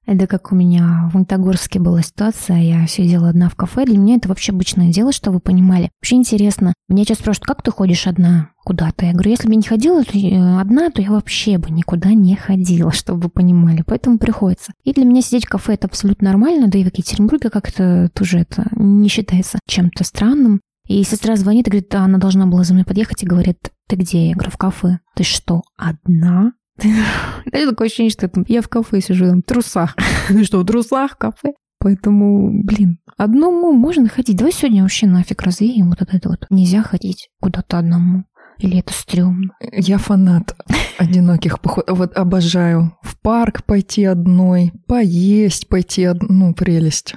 Это 0.06 0.28
как 0.28 0.52
у 0.52 0.56
меня 0.56 1.10
в 1.10 1.16
Магнитогорске 1.16 1.80
была 1.80 2.02
ситуация, 2.02 2.58
я 2.58 2.88
сидела 2.88 3.30
одна 3.30 3.50
в 3.50 3.56
кафе, 3.56 3.86
для 3.86 3.98
меня 3.98 4.16
это 4.16 4.30
вообще 4.30 4.52
обычное 4.52 4.92
дело, 4.92 5.12
что 5.12 5.32
вы 5.32 5.40
понимали. 5.40 5.90
Вообще 6.00 6.16
интересно, 6.16 6.74
меня 6.88 7.04
сейчас 7.04 7.20
спрашивают, 7.20 7.48
как 7.48 7.64
ты 7.64 7.72
ходишь 7.72 8.06
одна 8.06 8.50
куда-то? 8.64 9.06
Я 9.06 9.14
говорю, 9.14 9.32
если 9.32 9.48
бы 9.48 9.54
я 9.54 9.58
не 9.58 9.64
ходила 9.64 10.02
э, 10.02 10.60
одна, 10.60 10.90
то 10.92 11.02
я 11.02 11.12
вообще 11.12 11.58
бы 11.58 11.72
никуда 11.72 12.14
не 12.14 12.36
ходила, 12.36 12.92
чтобы 12.94 13.24
вы 13.24 13.30
понимали, 13.30 13.84
поэтому 13.86 14.20
приходится. 14.20 14.74
И 14.84 14.94
для 14.94 15.06
меня 15.06 15.22
сидеть 15.22 15.46
в 15.46 15.50
кафе 15.50 15.74
это 15.74 15.88
абсолютно 15.88 16.30
нормально, 16.30 16.68
да 16.68 16.78
и 16.78 16.84
в 16.84 16.88
Екатеринбурге 16.88 17.50
как-то 17.50 18.10
тоже 18.14 18.40
это 18.40 18.68
не 18.76 19.10
считается 19.10 19.60
чем-то 19.68 20.04
странным. 20.04 20.62
И 20.88 21.04
сестра 21.04 21.36
звонит 21.36 21.68
и 21.68 21.72
говорит, 21.72 21.90
да, 21.90 22.04
она 22.04 22.20
должна 22.20 22.46
была 22.46 22.64
за 22.64 22.74
мной 22.74 22.86
подъехать 22.86 23.24
и 23.24 23.26
говорит, 23.26 23.72
ты 23.88 23.96
где? 23.96 24.28
Я 24.28 24.36
говорю, 24.36 24.52
в 24.52 24.58
кафе. 24.58 25.00
Ты 25.16 25.24
что, 25.24 25.64
одна? 25.78 26.54
Такое 27.52 27.88
ощущение, 27.88 28.12
что 28.12 28.30
я 28.48 28.62
в 28.62 28.68
кафе 28.68 29.02
сижу, 29.02 29.28
там, 29.28 29.42
в 29.42 29.46
трусах. 29.46 29.96
Ну 30.30 30.44
что, 30.44 30.60
в 30.60 30.66
трусах 30.66 31.14
в 31.14 31.18
кафе? 31.18 31.54
Поэтому, 31.80 32.64
блин, 32.64 33.00
одному 33.18 33.72
можно 33.72 34.10
ходить. 34.10 34.38
Давай 34.38 34.52
сегодня 34.52 34.82
вообще 34.82 35.08
нафиг 35.08 35.42
развеем 35.42 35.90
вот 35.90 36.02
это 36.02 36.30
вот. 36.30 36.46
Нельзя 36.50 36.82
ходить 36.82 37.30
куда-то 37.40 37.78
одному. 37.78 38.24
Или 38.58 38.80
это 38.80 38.94
стрёмно. 38.94 39.54
Я 39.60 39.98
фанат 39.98 40.56
одиноких 40.98 41.60
походов. 41.60 41.98
Вот 41.98 42.18
обожаю. 42.18 42.98
В 43.02 43.20
парк 43.20 43.64
пойти 43.66 44.06
одной, 44.06 44.72
поесть 44.88 45.68
пойти 45.68 46.06
одной. 46.06 46.30
Ну, 46.32 46.54
прелесть. 46.54 47.16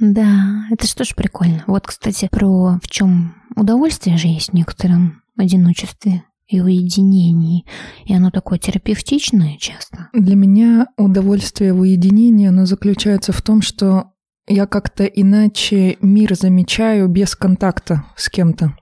Да, 0.00 0.66
это 0.70 0.86
что 0.86 1.04
ж 1.04 1.14
прикольно. 1.14 1.62
Вот, 1.66 1.86
кстати, 1.86 2.28
про 2.30 2.78
в 2.82 2.88
чем 2.88 3.34
удовольствие 3.54 4.16
же 4.16 4.28
есть 4.28 4.50
в 4.50 4.54
некотором 4.54 5.22
одиночестве 5.36 6.24
и 6.50 6.60
уединении. 6.60 7.64
И 8.04 8.14
оно 8.14 8.30
такое 8.30 8.58
терапевтичное 8.58 9.56
часто. 9.58 10.08
Для 10.12 10.34
меня 10.36 10.88
удовольствие 10.98 11.72
в 11.72 11.80
уединении, 11.80 12.48
оно 12.48 12.66
заключается 12.66 13.32
в 13.32 13.40
том, 13.40 13.62
что 13.62 14.10
я 14.48 14.66
как-то 14.66 15.04
иначе 15.04 15.96
мир 16.02 16.34
замечаю 16.34 17.08
без 17.08 17.36
контакта 17.36 18.04
с 18.16 18.28
кем-то. 18.28 18.74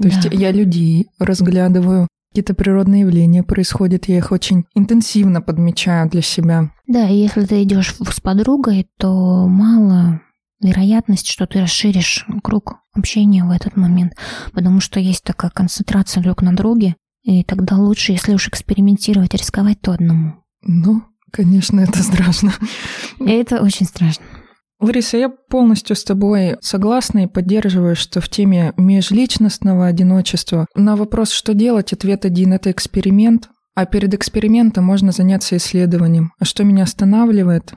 То 0.00 0.08
есть 0.08 0.28
Да. 0.30 0.36
я 0.36 0.52
людей 0.52 1.08
разглядываю, 1.18 2.08
какие-то 2.30 2.54
природные 2.54 3.02
явления 3.02 3.42
происходят, 3.42 4.08
я 4.08 4.18
их 4.18 4.32
очень 4.32 4.64
интенсивно 4.74 5.40
подмечаю 5.40 6.08
для 6.10 6.22
себя. 6.22 6.70
Да, 6.86 7.08
и 7.08 7.16
если 7.16 7.44
ты 7.44 7.62
идешь 7.62 7.94
с 7.94 8.20
подругой, 8.20 8.86
то 8.98 9.46
мало 9.46 10.20
вероятность, 10.60 11.28
что 11.28 11.46
ты 11.46 11.60
расширишь 11.60 12.26
круг 12.42 12.76
общения 12.94 13.44
в 13.44 13.50
этот 13.50 13.76
момент, 13.76 14.14
потому 14.52 14.80
что 14.80 15.00
есть 15.00 15.24
такая 15.24 15.50
концентрация 15.50 16.22
друг 16.22 16.42
на 16.42 16.54
друге, 16.54 16.96
и 17.22 17.42
тогда 17.44 17.76
лучше, 17.76 18.12
если 18.12 18.34
уж 18.34 18.48
экспериментировать, 18.48 19.34
рисковать, 19.34 19.80
то 19.80 19.92
одному. 19.92 20.44
Ну, 20.62 21.02
конечно, 21.32 21.80
это 21.80 22.02
страшно. 22.02 22.52
Это 23.20 23.62
очень 23.62 23.86
страшно. 23.86 24.24
Лариса, 24.78 25.16
я 25.16 25.30
полностью 25.30 25.96
с 25.96 26.04
тобой 26.04 26.56
согласна 26.60 27.24
и 27.24 27.26
поддерживаю, 27.26 27.96
что 27.96 28.20
в 28.20 28.28
теме 28.28 28.74
межличностного 28.76 29.86
одиночества 29.86 30.66
на 30.74 30.96
вопрос, 30.96 31.30
что 31.30 31.54
делать, 31.54 31.92
ответ 31.94 32.26
один– 32.26 32.52
это 32.54 32.70
эксперимент, 32.70 33.48
а 33.74 33.86
перед 33.86 34.12
экспериментом 34.12 34.84
можно 34.84 35.12
заняться 35.12 35.56
исследованием. 35.56 36.32
А 36.38 36.44
что 36.44 36.62
меня 36.62 36.84
останавливает? 36.84 37.72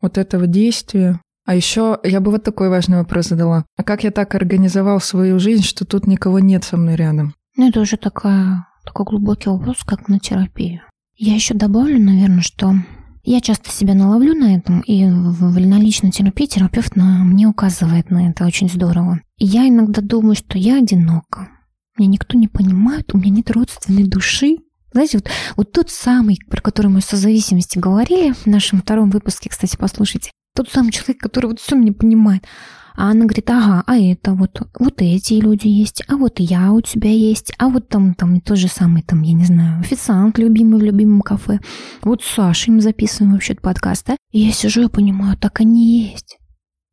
Вот 0.00 0.18
этого 0.18 0.46
действия. 0.46 1.20
А 1.48 1.54
еще 1.54 1.98
я 2.04 2.20
бы 2.20 2.30
вот 2.30 2.42
такой 2.44 2.68
важный 2.68 2.98
вопрос 2.98 3.28
задала. 3.28 3.64
А 3.78 3.82
как 3.82 4.04
я 4.04 4.10
так 4.10 4.34
организовал 4.34 5.00
свою 5.00 5.38
жизнь, 5.38 5.62
что 5.62 5.86
тут 5.86 6.06
никого 6.06 6.40
нет 6.40 6.62
со 6.62 6.76
мной 6.76 6.94
рядом? 6.94 7.32
Ну, 7.56 7.66
это 7.70 7.80
уже 7.80 7.96
такая, 7.96 8.66
такой 8.84 9.06
глубокий 9.06 9.48
вопрос, 9.48 9.78
как 9.86 10.08
на 10.08 10.18
терапию. 10.18 10.82
Я 11.16 11.34
еще 11.34 11.54
добавлю, 11.54 11.98
наверное, 11.98 12.42
что 12.42 12.74
я 13.22 13.40
часто 13.40 13.70
себя 13.70 13.94
наловлю 13.94 14.34
на 14.34 14.56
этом, 14.56 14.80
и 14.80 15.06
в, 15.06 15.54
в- 15.54 15.66
на 15.66 15.78
личной 15.78 16.10
терапии 16.10 16.44
терапевт 16.44 16.96
на, 16.96 17.24
мне 17.24 17.46
указывает 17.46 18.10
на 18.10 18.28
это 18.28 18.44
очень 18.44 18.68
здорово. 18.68 19.22
Я 19.38 19.66
иногда 19.66 20.02
думаю, 20.02 20.34
что 20.34 20.58
я 20.58 20.76
одинока. 20.76 21.48
Меня 21.96 22.10
никто 22.10 22.36
не 22.36 22.48
понимает, 22.48 23.14
у 23.14 23.16
меня 23.16 23.30
нет 23.30 23.50
родственной 23.50 24.06
души. 24.06 24.58
Знаете, 24.92 25.16
вот, 25.16 25.30
вот 25.56 25.72
тот 25.72 25.88
самый, 25.88 26.38
про 26.50 26.60
который 26.60 26.88
мы 26.88 26.98
о 26.98 27.00
созависимости 27.00 27.78
говорили 27.78 28.32
в 28.32 28.44
нашем 28.44 28.82
втором 28.82 29.08
выпуске, 29.08 29.48
кстати, 29.48 29.76
послушайте. 29.78 30.30
Тот 30.58 30.68
самый 30.70 30.90
человек, 30.90 31.18
который 31.18 31.46
вот 31.46 31.60
все 31.60 31.76
меня 31.76 31.92
понимает. 31.92 32.44
А 32.96 33.12
она 33.12 33.26
говорит, 33.26 33.48
ага, 33.48 33.84
а 33.86 33.96
это 33.96 34.34
вот, 34.34 34.60
вот 34.76 35.00
эти 35.00 35.34
люди 35.34 35.68
есть, 35.68 36.02
а 36.08 36.16
вот 36.16 36.40
я 36.40 36.72
у 36.72 36.80
тебя 36.80 37.12
есть, 37.12 37.52
а 37.58 37.68
вот 37.68 37.88
там, 37.88 38.12
там 38.14 38.40
тот 38.40 38.58
же 38.58 38.66
самый, 38.66 39.04
там, 39.04 39.22
я 39.22 39.34
не 39.34 39.44
знаю, 39.44 39.78
официант 39.78 40.36
любимый 40.36 40.80
в 40.80 40.82
любимом 40.82 41.20
кафе. 41.20 41.60
Вот 42.02 42.24
с 42.24 42.34
Сашей 42.34 42.74
мы 42.74 42.80
записываем 42.80 43.34
вообще 43.34 43.54
подкаст, 43.54 44.06
да? 44.08 44.16
И 44.32 44.40
я 44.40 44.50
сижу 44.50 44.82
и 44.82 44.88
понимаю, 44.88 45.38
так 45.38 45.60
они 45.60 46.10
есть. 46.10 46.38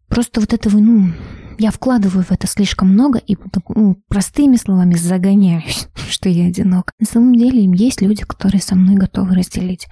Просто 0.10 0.41
вот 0.41 0.54
этого, 0.54 0.78
ну, 0.78 1.12
я 1.57 1.71
вкладываю 1.71 2.23
в 2.23 2.31
это 2.31 2.47
слишком 2.47 2.89
много 2.89 3.19
и 3.19 3.37
ну, 3.69 4.01
простыми 4.07 4.55
словами 4.55 4.95
загоняюсь, 4.95 5.87
что 6.09 6.29
я 6.29 6.47
одинок. 6.47 6.91
На 6.99 7.05
самом 7.05 7.35
деле 7.35 7.65
есть 7.75 8.01
люди, 8.01 8.23
которые 8.23 8.61
со 8.61 8.75
мной 8.75 8.95
готовы 8.95 9.35
разделить. 9.35 9.87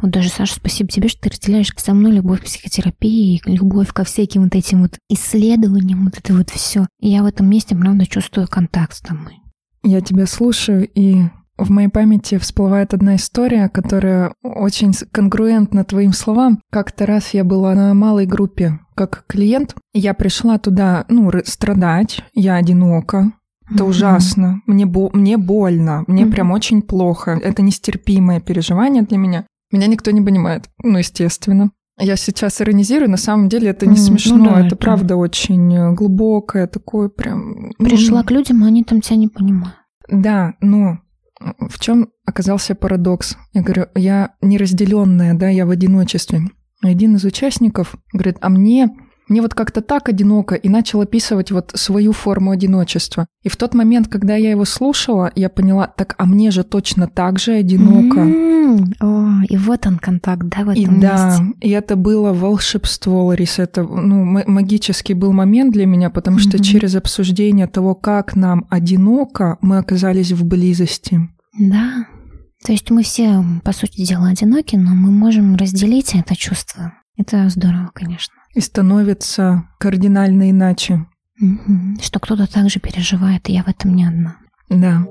Вот 0.00 0.10
даже, 0.10 0.28
Саша, 0.28 0.54
спасибо 0.54 0.90
тебе, 0.90 1.08
что 1.08 1.22
ты 1.22 1.30
разделяешь 1.30 1.72
со 1.76 1.94
мной 1.94 2.12
любовь 2.12 2.40
к 2.40 2.44
психотерапии, 2.44 3.42
любовь 3.44 3.92
ко 3.92 4.04
всяким 4.04 4.44
вот 4.44 4.54
этим 4.54 4.82
вот 4.82 4.98
исследованиям, 5.08 6.04
вот 6.04 6.18
это 6.18 6.34
вот 6.34 6.50
все. 6.50 6.86
И 7.00 7.08
я 7.08 7.22
в 7.22 7.26
этом 7.26 7.48
месте, 7.48 7.76
правда, 7.76 8.06
чувствую 8.06 8.48
контакт 8.48 8.94
с 8.94 9.00
тобой. 9.00 9.40
Я 9.82 10.00
тебя 10.00 10.26
слушаю 10.26 10.88
и 10.94 11.24
В 11.58 11.70
моей 11.70 11.88
памяти 11.88 12.38
всплывает 12.38 12.94
одна 12.94 13.16
история, 13.16 13.68
которая 13.68 14.32
очень 14.42 14.92
конгруентна 15.10 15.84
твоим 15.84 16.12
словам. 16.12 16.60
Как-то 16.70 17.04
раз 17.04 17.34
я 17.34 17.42
была 17.42 17.74
на 17.74 17.92
малой 17.94 18.26
группе 18.26 18.78
как 18.94 19.24
клиент. 19.26 19.74
Я 19.92 20.14
пришла 20.14 20.58
туда, 20.58 21.04
ну, 21.08 21.30
страдать. 21.44 22.20
Я 22.32 22.54
одинока. 22.54 23.32
Это 23.70 23.84
mm-hmm. 23.84 23.88
ужасно. 23.88 24.62
Мне, 24.66 24.86
бо- 24.86 25.10
мне 25.12 25.36
больно. 25.36 26.04
Мне 26.06 26.22
mm-hmm. 26.22 26.30
прям 26.30 26.52
очень 26.52 26.80
плохо. 26.80 27.38
Это 27.42 27.62
нестерпимое 27.62 28.40
переживание 28.40 29.02
для 29.02 29.18
меня. 29.18 29.44
Меня 29.72 29.88
никто 29.88 30.12
не 30.12 30.22
понимает. 30.22 30.68
Ну, 30.82 30.98
естественно. 30.98 31.70
Я 32.00 32.16
сейчас 32.16 32.60
иронизирую, 32.60 33.10
на 33.10 33.16
самом 33.16 33.48
деле 33.48 33.70
это 33.70 33.84
не 33.84 33.96
mm, 33.96 33.98
смешно, 33.98 34.36
ну, 34.36 34.44
да, 34.44 34.58
это, 34.58 34.66
это 34.68 34.76
правда 34.76 35.16
очень 35.16 35.94
глубокое, 35.96 36.68
такое 36.68 37.08
прям... 37.08 37.72
Пришла 37.76 38.22
к 38.22 38.30
людям, 38.30 38.62
а 38.62 38.68
они 38.68 38.84
там 38.84 39.00
тебя 39.00 39.16
не 39.16 39.26
понимают. 39.26 39.74
Да, 40.08 40.54
но 40.60 41.00
в 41.40 41.78
чем 41.78 42.10
оказался 42.24 42.74
парадокс? 42.74 43.36
Я 43.52 43.62
говорю, 43.62 43.86
я 43.94 44.34
неразделенная, 44.40 45.34
да, 45.34 45.48
я 45.48 45.66
в 45.66 45.70
одиночестве. 45.70 46.42
Один 46.82 47.16
из 47.16 47.24
участников 47.24 47.94
говорит, 48.12 48.38
а 48.40 48.48
мне 48.48 48.90
мне 49.28 49.42
вот 49.42 49.54
как-то 49.54 49.80
так 49.80 50.08
одиноко, 50.08 50.54
и 50.54 50.68
начал 50.68 51.00
описывать 51.00 51.50
вот 51.50 51.72
свою 51.74 52.12
форму 52.12 52.50
одиночества. 52.50 53.26
И 53.42 53.48
в 53.48 53.56
тот 53.56 53.74
момент, 53.74 54.08
когда 54.08 54.36
я 54.36 54.50
его 54.50 54.64
слушала, 54.64 55.30
я 55.34 55.48
поняла, 55.48 55.86
так, 55.86 56.14
а 56.18 56.26
мне 56.26 56.50
же 56.50 56.64
точно 56.64 57.08
так 57.08 57.38
же 57.38 57.52
одиноко. 57.52 58.20
Mm-hmm. 58.20 58.94
О, 59.00 59.44
и 59.48 59.56
вот 59.56 59.86
он 59.86 59.98
контакт, 59.98 60.42
да, 60.44 60.64
в 60.64 60.70
этом 60.70 60.82
и 60.82 60.86
месте. 60.86 61.00
Да, 61.00 61.38
и 61.60 61.70
это 61.70 61.96
было 61.96 62.32
волшебство, 62.32 63.26
Лариса, 63.26 63.62
это 63.62 63.82
ну, 63.82 64.24
магический 64.24 65.14
был 65.14 65.32
момент 65.32 65.72
для 65.72 65.86
меня, 65.86 66.10
потому 66.10 66.38
mm-hmm. 66.38 66.48
что 66.48 66.62
через 66.62 66.94
обсуждение 66.94 67.66
того, 67.66 67.94
как 67.94 68.36
нам 68.36 68.66
одиноко, 68.70 69.58
мы 69.60 69.78
оказались 69.78 70.32
в 70.32 70.44
близости. 70.44 71.20
Да, 71.58 72.06
то 72.64 72.72
есть 72.72 72.90
мы 72.90 73.02
все, 73.02 73.44
по 73.64 73.72
сути 73.72 74.04
дела, 74.04 74.28
одиноки, 74.28 74.76
но 74.76 74.90
мы 74.90 75.10
можем 75.10 75.56
разделить 75.56 76.14
это 76.14 76.36
чувство. 76.36 76.92
Это 77.16 77.48
здорово, 77.48 77.90
конечно 77.94 78.37
и 78.58 78.60
становится 78.60 79.68
кардинально 79.78 80.50
иначе. 80.50 81.06
Угу. 81.40 82.02
Что 82.02 82.18
кто-то 82.18 82.52
также 82.52 82.80
переживает, 82.80 83.48
и 83.48 83.52
я 83.52 83.62
в 83.62 83.68
этом 83.68 83.94
не 83.94 84.04
одна. 84.04 84.38
Да. 84.68 85.06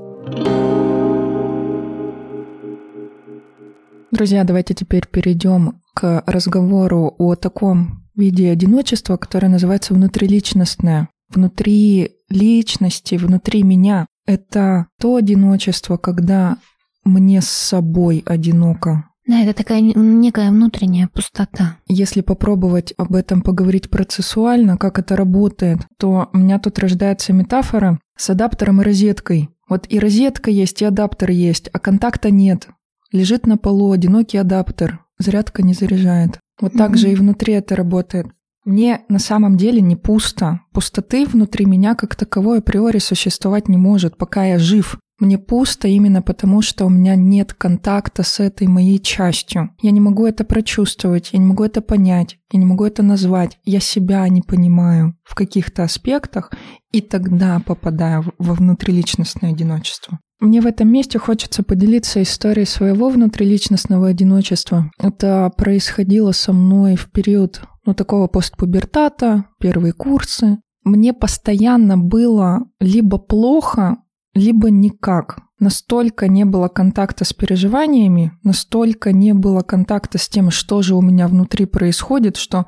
Друзья, 4.11 4.43
давайте 4.43 4.73
теперь 4.73 5.07
перейдем 5.07 5.79
к 5.93 6.23
разговору 6.25 7.15
о 7.17 7.35
таком 7.35 8.03
виде 8.17 8.51
одиночества, 8.51 9.15
которое 9.15 9.47
называется 9.47 9.93
внутриличностное. 9.93 11.07
Внутри 11.29 12.17
личности, 12.29 13.15
внутри 13.15 13.63
меня. 13.63 14.07
Это 14.25 14.87
то 14.99 15.15
одиночество, 15.15 15.95
когда 15.95 16.57
мне 17.05 17.41
с 17.41 17.47
собой 17.47 18.23
одиноко. 18.25 19.06
Да, 19.27 19.41
это 19.41 19.53
такая 19.53 19.81
некая 19.81 20.49
внутренняя 20.51 21.09
пустота. 21.09 21.77
Если 21.87 22.21
попробовать 22.21 22.93
об 22.97 23.13
этом 23.13 23.41
поговорить 23.41 23.89
процессуально, 23.89 24.77
как 24.77 24.99
это 24.99 25.17
работает, 25.17 25.79
то 25.97 26.29
у 26.31 26.37
меня 26.37 26.59
тут 26.59 26.79
рождается 26.79 27.33
метафора 27.33 27.99
с 28.17 28.29
адаптером 28.29 28.81
и 28.81 28.85
розеткой. 28.85 29.49
Вот 29.67 29.85
и 29.89 29.99
розетка 29.99 30.49
есть, 30.49 30.81
и 30.81 30.85
адаптер 30.85 31.31
есть, 31.31 31.69
а 31.73 31.79
контакта 31.79 32.31
нет. 32.31 32.69
Лежит 33.11 33.45
на 33.45 33.57
полу 33.57 33.91
одинокий 33.91 34.37
адаптер, 34.37 34.99
зарядка 35.19 35.61
не 35.61 35.73
заряжает. 35.73 36.39
Вот 36.61 36.73
так 36.73 36.91
mm-hmm. 36.93 36.97
же 36.97 37.11
и 37.11 37.15
внутри 37.15 37.53
это 37.53 37.75
работает. 37.75 38.27
Мне 38.63 39.01
на 39.07 39.19
самом 39.19 39.55
деле 39.55 39.81
не 39.81 39.95
пусто. 39.95 40.61
Пустоты 40.73 41.25
внутри 41.25 41.65
меня 41.65 41.95
как 41.95 42.15
таковой 42.15 42.59
априори 42.59 42.99
существовать 42.99 43.67
не 43.67 43.77
может, 43.77 44.17
пока 44.17 44.45
я 44.45 44.59
жив. 44.59 44.97
Мне 45.19 45.39
пусто 45.39 45.87
именно 45.87 46.21
потому, 46.21 46.61
что 46.61 46.85
у 46.85 46.89
меня 46.89 47.15
нет 47.15 47.53
контакта 47.53 48.21
с 48.21 48.39
этой 48.39 48.67
моей 48.67 48.99
частью. 48.99 49.71
Я 49.81 49.91
не 49.91 49.99
могу 49.99 50.27
это 50.27 50.43
прочувствовать, 50.43 51.29
я 51.33 51.39
не 51.39 51.45
могу 51.45 51.63
это 51.63 51.81
понять, 51.81 52.37
я 52.51 52.59
не 52.59 52.65
могу 52.65 52.85
это 52.85 53.01
назвать. 53.01 53.57
Я 53.63 53.79
себя 53.79 54.27
не 54.29 54.43
понимаю 54.43 55.15
в 55.23 55.33
каких-то 55.33 55.83
аспектах, 55.83 56.51
и 56.91 57.01
тогда 57.01 57.59
попадаю 57.65 58.25
во 58.37 58.53
внутриличностное 58.53 59.51
одиночество. 59.51 60.19
Мне 60.39 60.61
в 60.61 60.67
этом 60.67 60.89
месте 60.89 61.17
хочется 61.17 61.63
поделиться 61.63 62.21
историей 62.21 62.67
своего 62.67 63.09
внутриличностного 63.09 64.09
одиночества. 64.09 64.91
Это 64.99 65.51
происходило 65.57 66.31
со 66.31 66.53
мной 66.53 66.95
в 66.95 67.09
период 67.11 67.61
ну, 67.85 67.95
такого 67.95 68.27
постпубертата, 68.27 69.45
первые 69.59 69.93
курсы. 69.93 70.59
Мне 70.83 71.13
постоянно 71.13 71.97
было 71.97 72.65
либо 72.79 73.17
плохо, 73.17 73.97
либо 74.37 74.69
никак. 74.69 75.39
Настолько 75.59 76.27
не 76.27 76.45
было 76.45 76.67
контакта 76.67 77.25
с 77.25 77.33
переживаниями, 77.33 78.31
настолько 78.43 79.11
не 79.11 79.33
было 79.33 79.61
контакта 79.61 80.19
с 80.19 80.29
тем, 80.29 80.51
что 80.51 80.83
же 80.83 80.93
у 80.95 81.01
меня 81.01 81.27
внутри 81.27 81.65
происходит, 81.65 82.37
что 82.37 82.67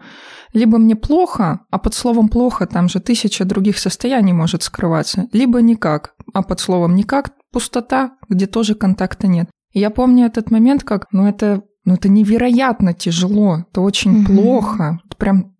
либо 0.53 0.79
мне 0.79 0.95
плохо, 0.95 1.59
а 1.69 1.77
под 1.77 1.93
словом 1.93 2.29
«плохо» 2.29 2.65
там 2.65 2.89
же 2.89 2.99
тысяча 2.99 3.45
других 3.45 3.77
состояний 3.77 4.33
может 4.33 4.63
скрываться, 4.63 5.27
либо 5.31 5.61
никак, 5.61 6.15
а 6.33 6.41
под 6.41 6.59
словом 6.59 6.95
«никак» 6.95 7.31
пустота, 7.51 8.17
где 8.27 8.47
тоже 8.47 8.73
контакта 8.73 9.27
нет. 9.27 9.49
И 9.71 9.79
я 9.79 9.91
помню 9.91 10.25
этот 10.25 10.49
момент 10.49 10.83
как, 10.83 11.05
ну 11.11 11.27
это, 11.27 11.61
ну 11.85 11.93
это 11.93 12.09
невероятно 12.09 12.95
тяжело, 12.95 13.65
это 13.69 13.81
очень 13.81 14.23
mm-hmm. 14.23 14.25
плохо, 14.25 14.99
прям, 15.19 15.55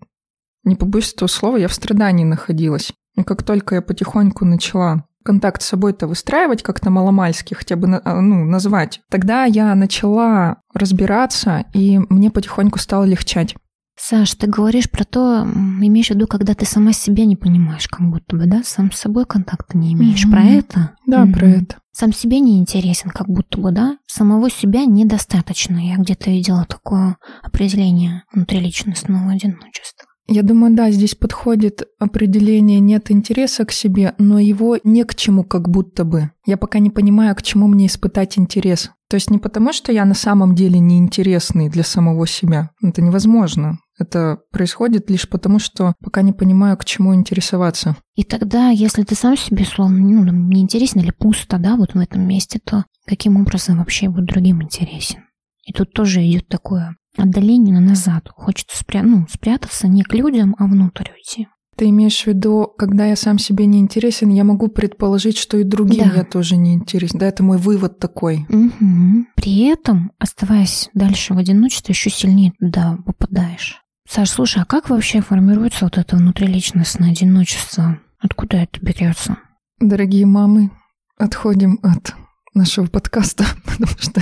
не 0.64 0.76
побоюсь 0.76 1.14
этого 1.14 1.28
слова, 1.28 1.58
я 1.58 1.68
в 1.68 1.74
страдании 1.74 2.26
находилась. 2.26 2.92
И 3.16 3.24
как 3.24 3.44
только 3.44 3.76
я 3.76 3.82
потихоньку 3.84 4.46
начала 4.46 5.04
контакт 5.24 5.62
с 5.62 5.68
собой-то 5.68 6.08
выстраивать 6.08 6.64
как-то 6.64 6.90
маломальски, 6.90 7.54
хотя 7.54 7.76
бы 7.76 8.02
а, 8.04 8.22
ну, 8.22 8.46
назвать, 8.46 9.02
тогда 9.10 9.46
я 9.46 9.76
начала 9.76 10.58
разбираться, 10.74 11.66
и 11.74 12.00
мне 12.10 12.32
потихоньку 12.32 12.80
стало 12.80 13.04
легчать. 13.04 13.56
Саш, 14.02 14.34
ты 14.36 14.48
говоришь 14.48 14.90
про 14.90 15.04
то, 15.04 15.44
имеешь 15.44 16.08
в 16.08 16.12
виду, 16.12 16.26
когда 16.26 16.54
ты 16.54 16.66
сама 16.66 16.94
себя 16.94 17.26
не 17.26 17.36
понимаешь, 17.36 17.90
как 17.90 18.10
будто 18.10 18.38
бы, 18.38 18.46
да? 18.46 18.62
Сам 18.64 18.94
с 18.94 19.00
собой 19.00 19.26
контакта 19.26 19.78
не 19.78 19.92
имеешь. 19.92 20.26
Mm-hmm. 20.26 20.32
Про 20.32 20.44
это? 20.44 20.92
Да, 21.06 21.26
mm-hmm. 21.26 21.34
про 21.34 21.48
это. 21.48 21.76
Сам 21.92 22.14
себе 22.14 22.40
не 22.40 22.60
интересен, 22.60 23.10
как 23.10 23.28
будто 23.28 23.60
бы, 23.60 23.72
да? 23.72 23.98
Самого 24.08 24.50
себя 24.50 24.86
недостаточно. 24.86 25.86
Я 25.86 25.98
где-то 25.98 26.30
видела 26.30 26.64
такое 26.64 27.18
определение 27.44 28.24
внутриличностного 28.32 29.32
одиночества. 29.32 30.08
Я 30.32 30.44
думаю, 30.44 30.76
да, 30.76 30.92
здесь 30.92 31.16
подходит 31.16 31.88
определение 31.98 32.80
«нет 32.80 33.10
интереса 33.10 33.66
к 33.66 33.72
себе», 33.72 34.14
но 34.20 34.38
его 34.38 34.78
не 34.84 35.04
к 35.04 35.16
чему 35.16 35.44
как 35.44 35.70
будто 35.70 36.04
бы. 36.04 36.30
Я 36.46 36.56
пока 36.56 36.78
не 36.78 36.92
понимаю, 36.92 37.36
к 37.36 37.42
чему 37.42 37.68
мне 37.68 37.88
испытать 37.88 38.38
интерес. 38.38 38.92
То 39.10 39.16
есть 39.16 39.32
не 39.32 39.40
потому, 39.40 39.74
что 39.74 39.92
я 39.92 40.06
на 40.06 40.14
самом 40.14 40.54
деле 40.54 40.80
неинтересный 40.80 41.68
для 41.68 41.84
самого 41.84 42.28
себя. 42.28 42.70
Это 42.84 43.02
невозможно. 43.02 43.80
Это 43.98 44.40
происходит 44.52 45.10
лишь 45.10 45.28
потому, 45.28 45.58
что 45.58 45.96
пока 46.04 46.22
не 46.22 46.32
понимаю, 46.32 46.78
к 46.78 46.86
чему 46.86 47.16
интересоваться. 47.16 47.98
И 48.16 48.24
тогда, 48.24 48.70
если 48.70 49.02
ты 49.02 49.16
сам 49.16 49.36
себе 49.36 49.66
словно 49.66 49.98
ну, 49.98 50.32
не 50.32 50.62
интересен 50.62 51.02
или 51.02 51.12
пусто, 51.12 51.58
да, 51.58 51.76
вот 51.76 51.96
в 51.96 52.00
этом 52.00 52.28
месте, 52.28 52.60
то 52.64 52.86
каким 53.08 53.36
образом 53.42 53.80
вообще 53.80 54.10
будет 54.10 54.28
другим 54.28 54.62
интересен? 54.62 55.22
И 55.66 55.74
тут 55.74 55.92
тоже 55.92 56.22
идет 56.22 56.48
такое 56.48 56.96
отдаление 57.18 57.74
на 57.74 57.82
назад. 57.82 58.30
Хочется 58.36 58.78
спря... 58.78 59.04
ну, 59.04 59.26
спрятаться 59.30 59.88
не 59.88 60.04
к 60.04 60.14
людям, 60.14 60.56
а 60.60 60.66
внутрь 60.66 61.12
уйти. 61.12 61.48
Ты 61.76 61.90
имеешь 61.92 62.24
в 62.24 62.28
виду, 62.28 62.68
когда 62.78 63.06
я 63.06 63.16
сам 63.16 63.40
себе 63.40 63.66
не 63.66 63.80
интересен, 63.80 64.30
я 64.30 64.44
могу 64.44 64.68
предположить, 64.68 65.38
что 65.38 65.58
и 65.58 65.64
другим 65.64 66.10
да. 66.10 66.16
я 66.18 66.24
тоже 66.26 66.58
не 66.58 66.74
интересен. 66.74 67.18
Да, 67.20 67.28
это 67.28 67.42
мой 67.42 67.58
вывод 67.58 68.00
такой. 68.00 68.46
Угу. 68.50 69.28
При 69.36 69.62
этом, 69.62 70.12
оставаясь 70.20 70.90
дальше 70.94 71.34
в 71.34 71.38
одиночестве, 71.38 71.94
еще 71.94 72.10
сильнее 72.10 72.52
туда 72.60 72.98
попадаешь. 73.06 73.82
Саш, 74.10 74.30
слушай, 74.30 74.62
а 74.62 74.66
как 74.66 74.90
вообще 74.90 75.22
формируется 75.22 75.86
вот 75.86 75.98
это 75.98 76.18
внутриличностное 76.18 77.12
одиночество? 77.12 78.00
Откуда 78.20 78.58
это 78.58 78.82
берется? 78.82 79.38
Дорогие 79.80 80.26
мамы, 80.26 80.72
отходим 81.18 81.80
от 81.82 82.14
нашего 82.54 82.88
подкаста, 82.88 83.46
потому 83.66 83.92
что 84.00 84.22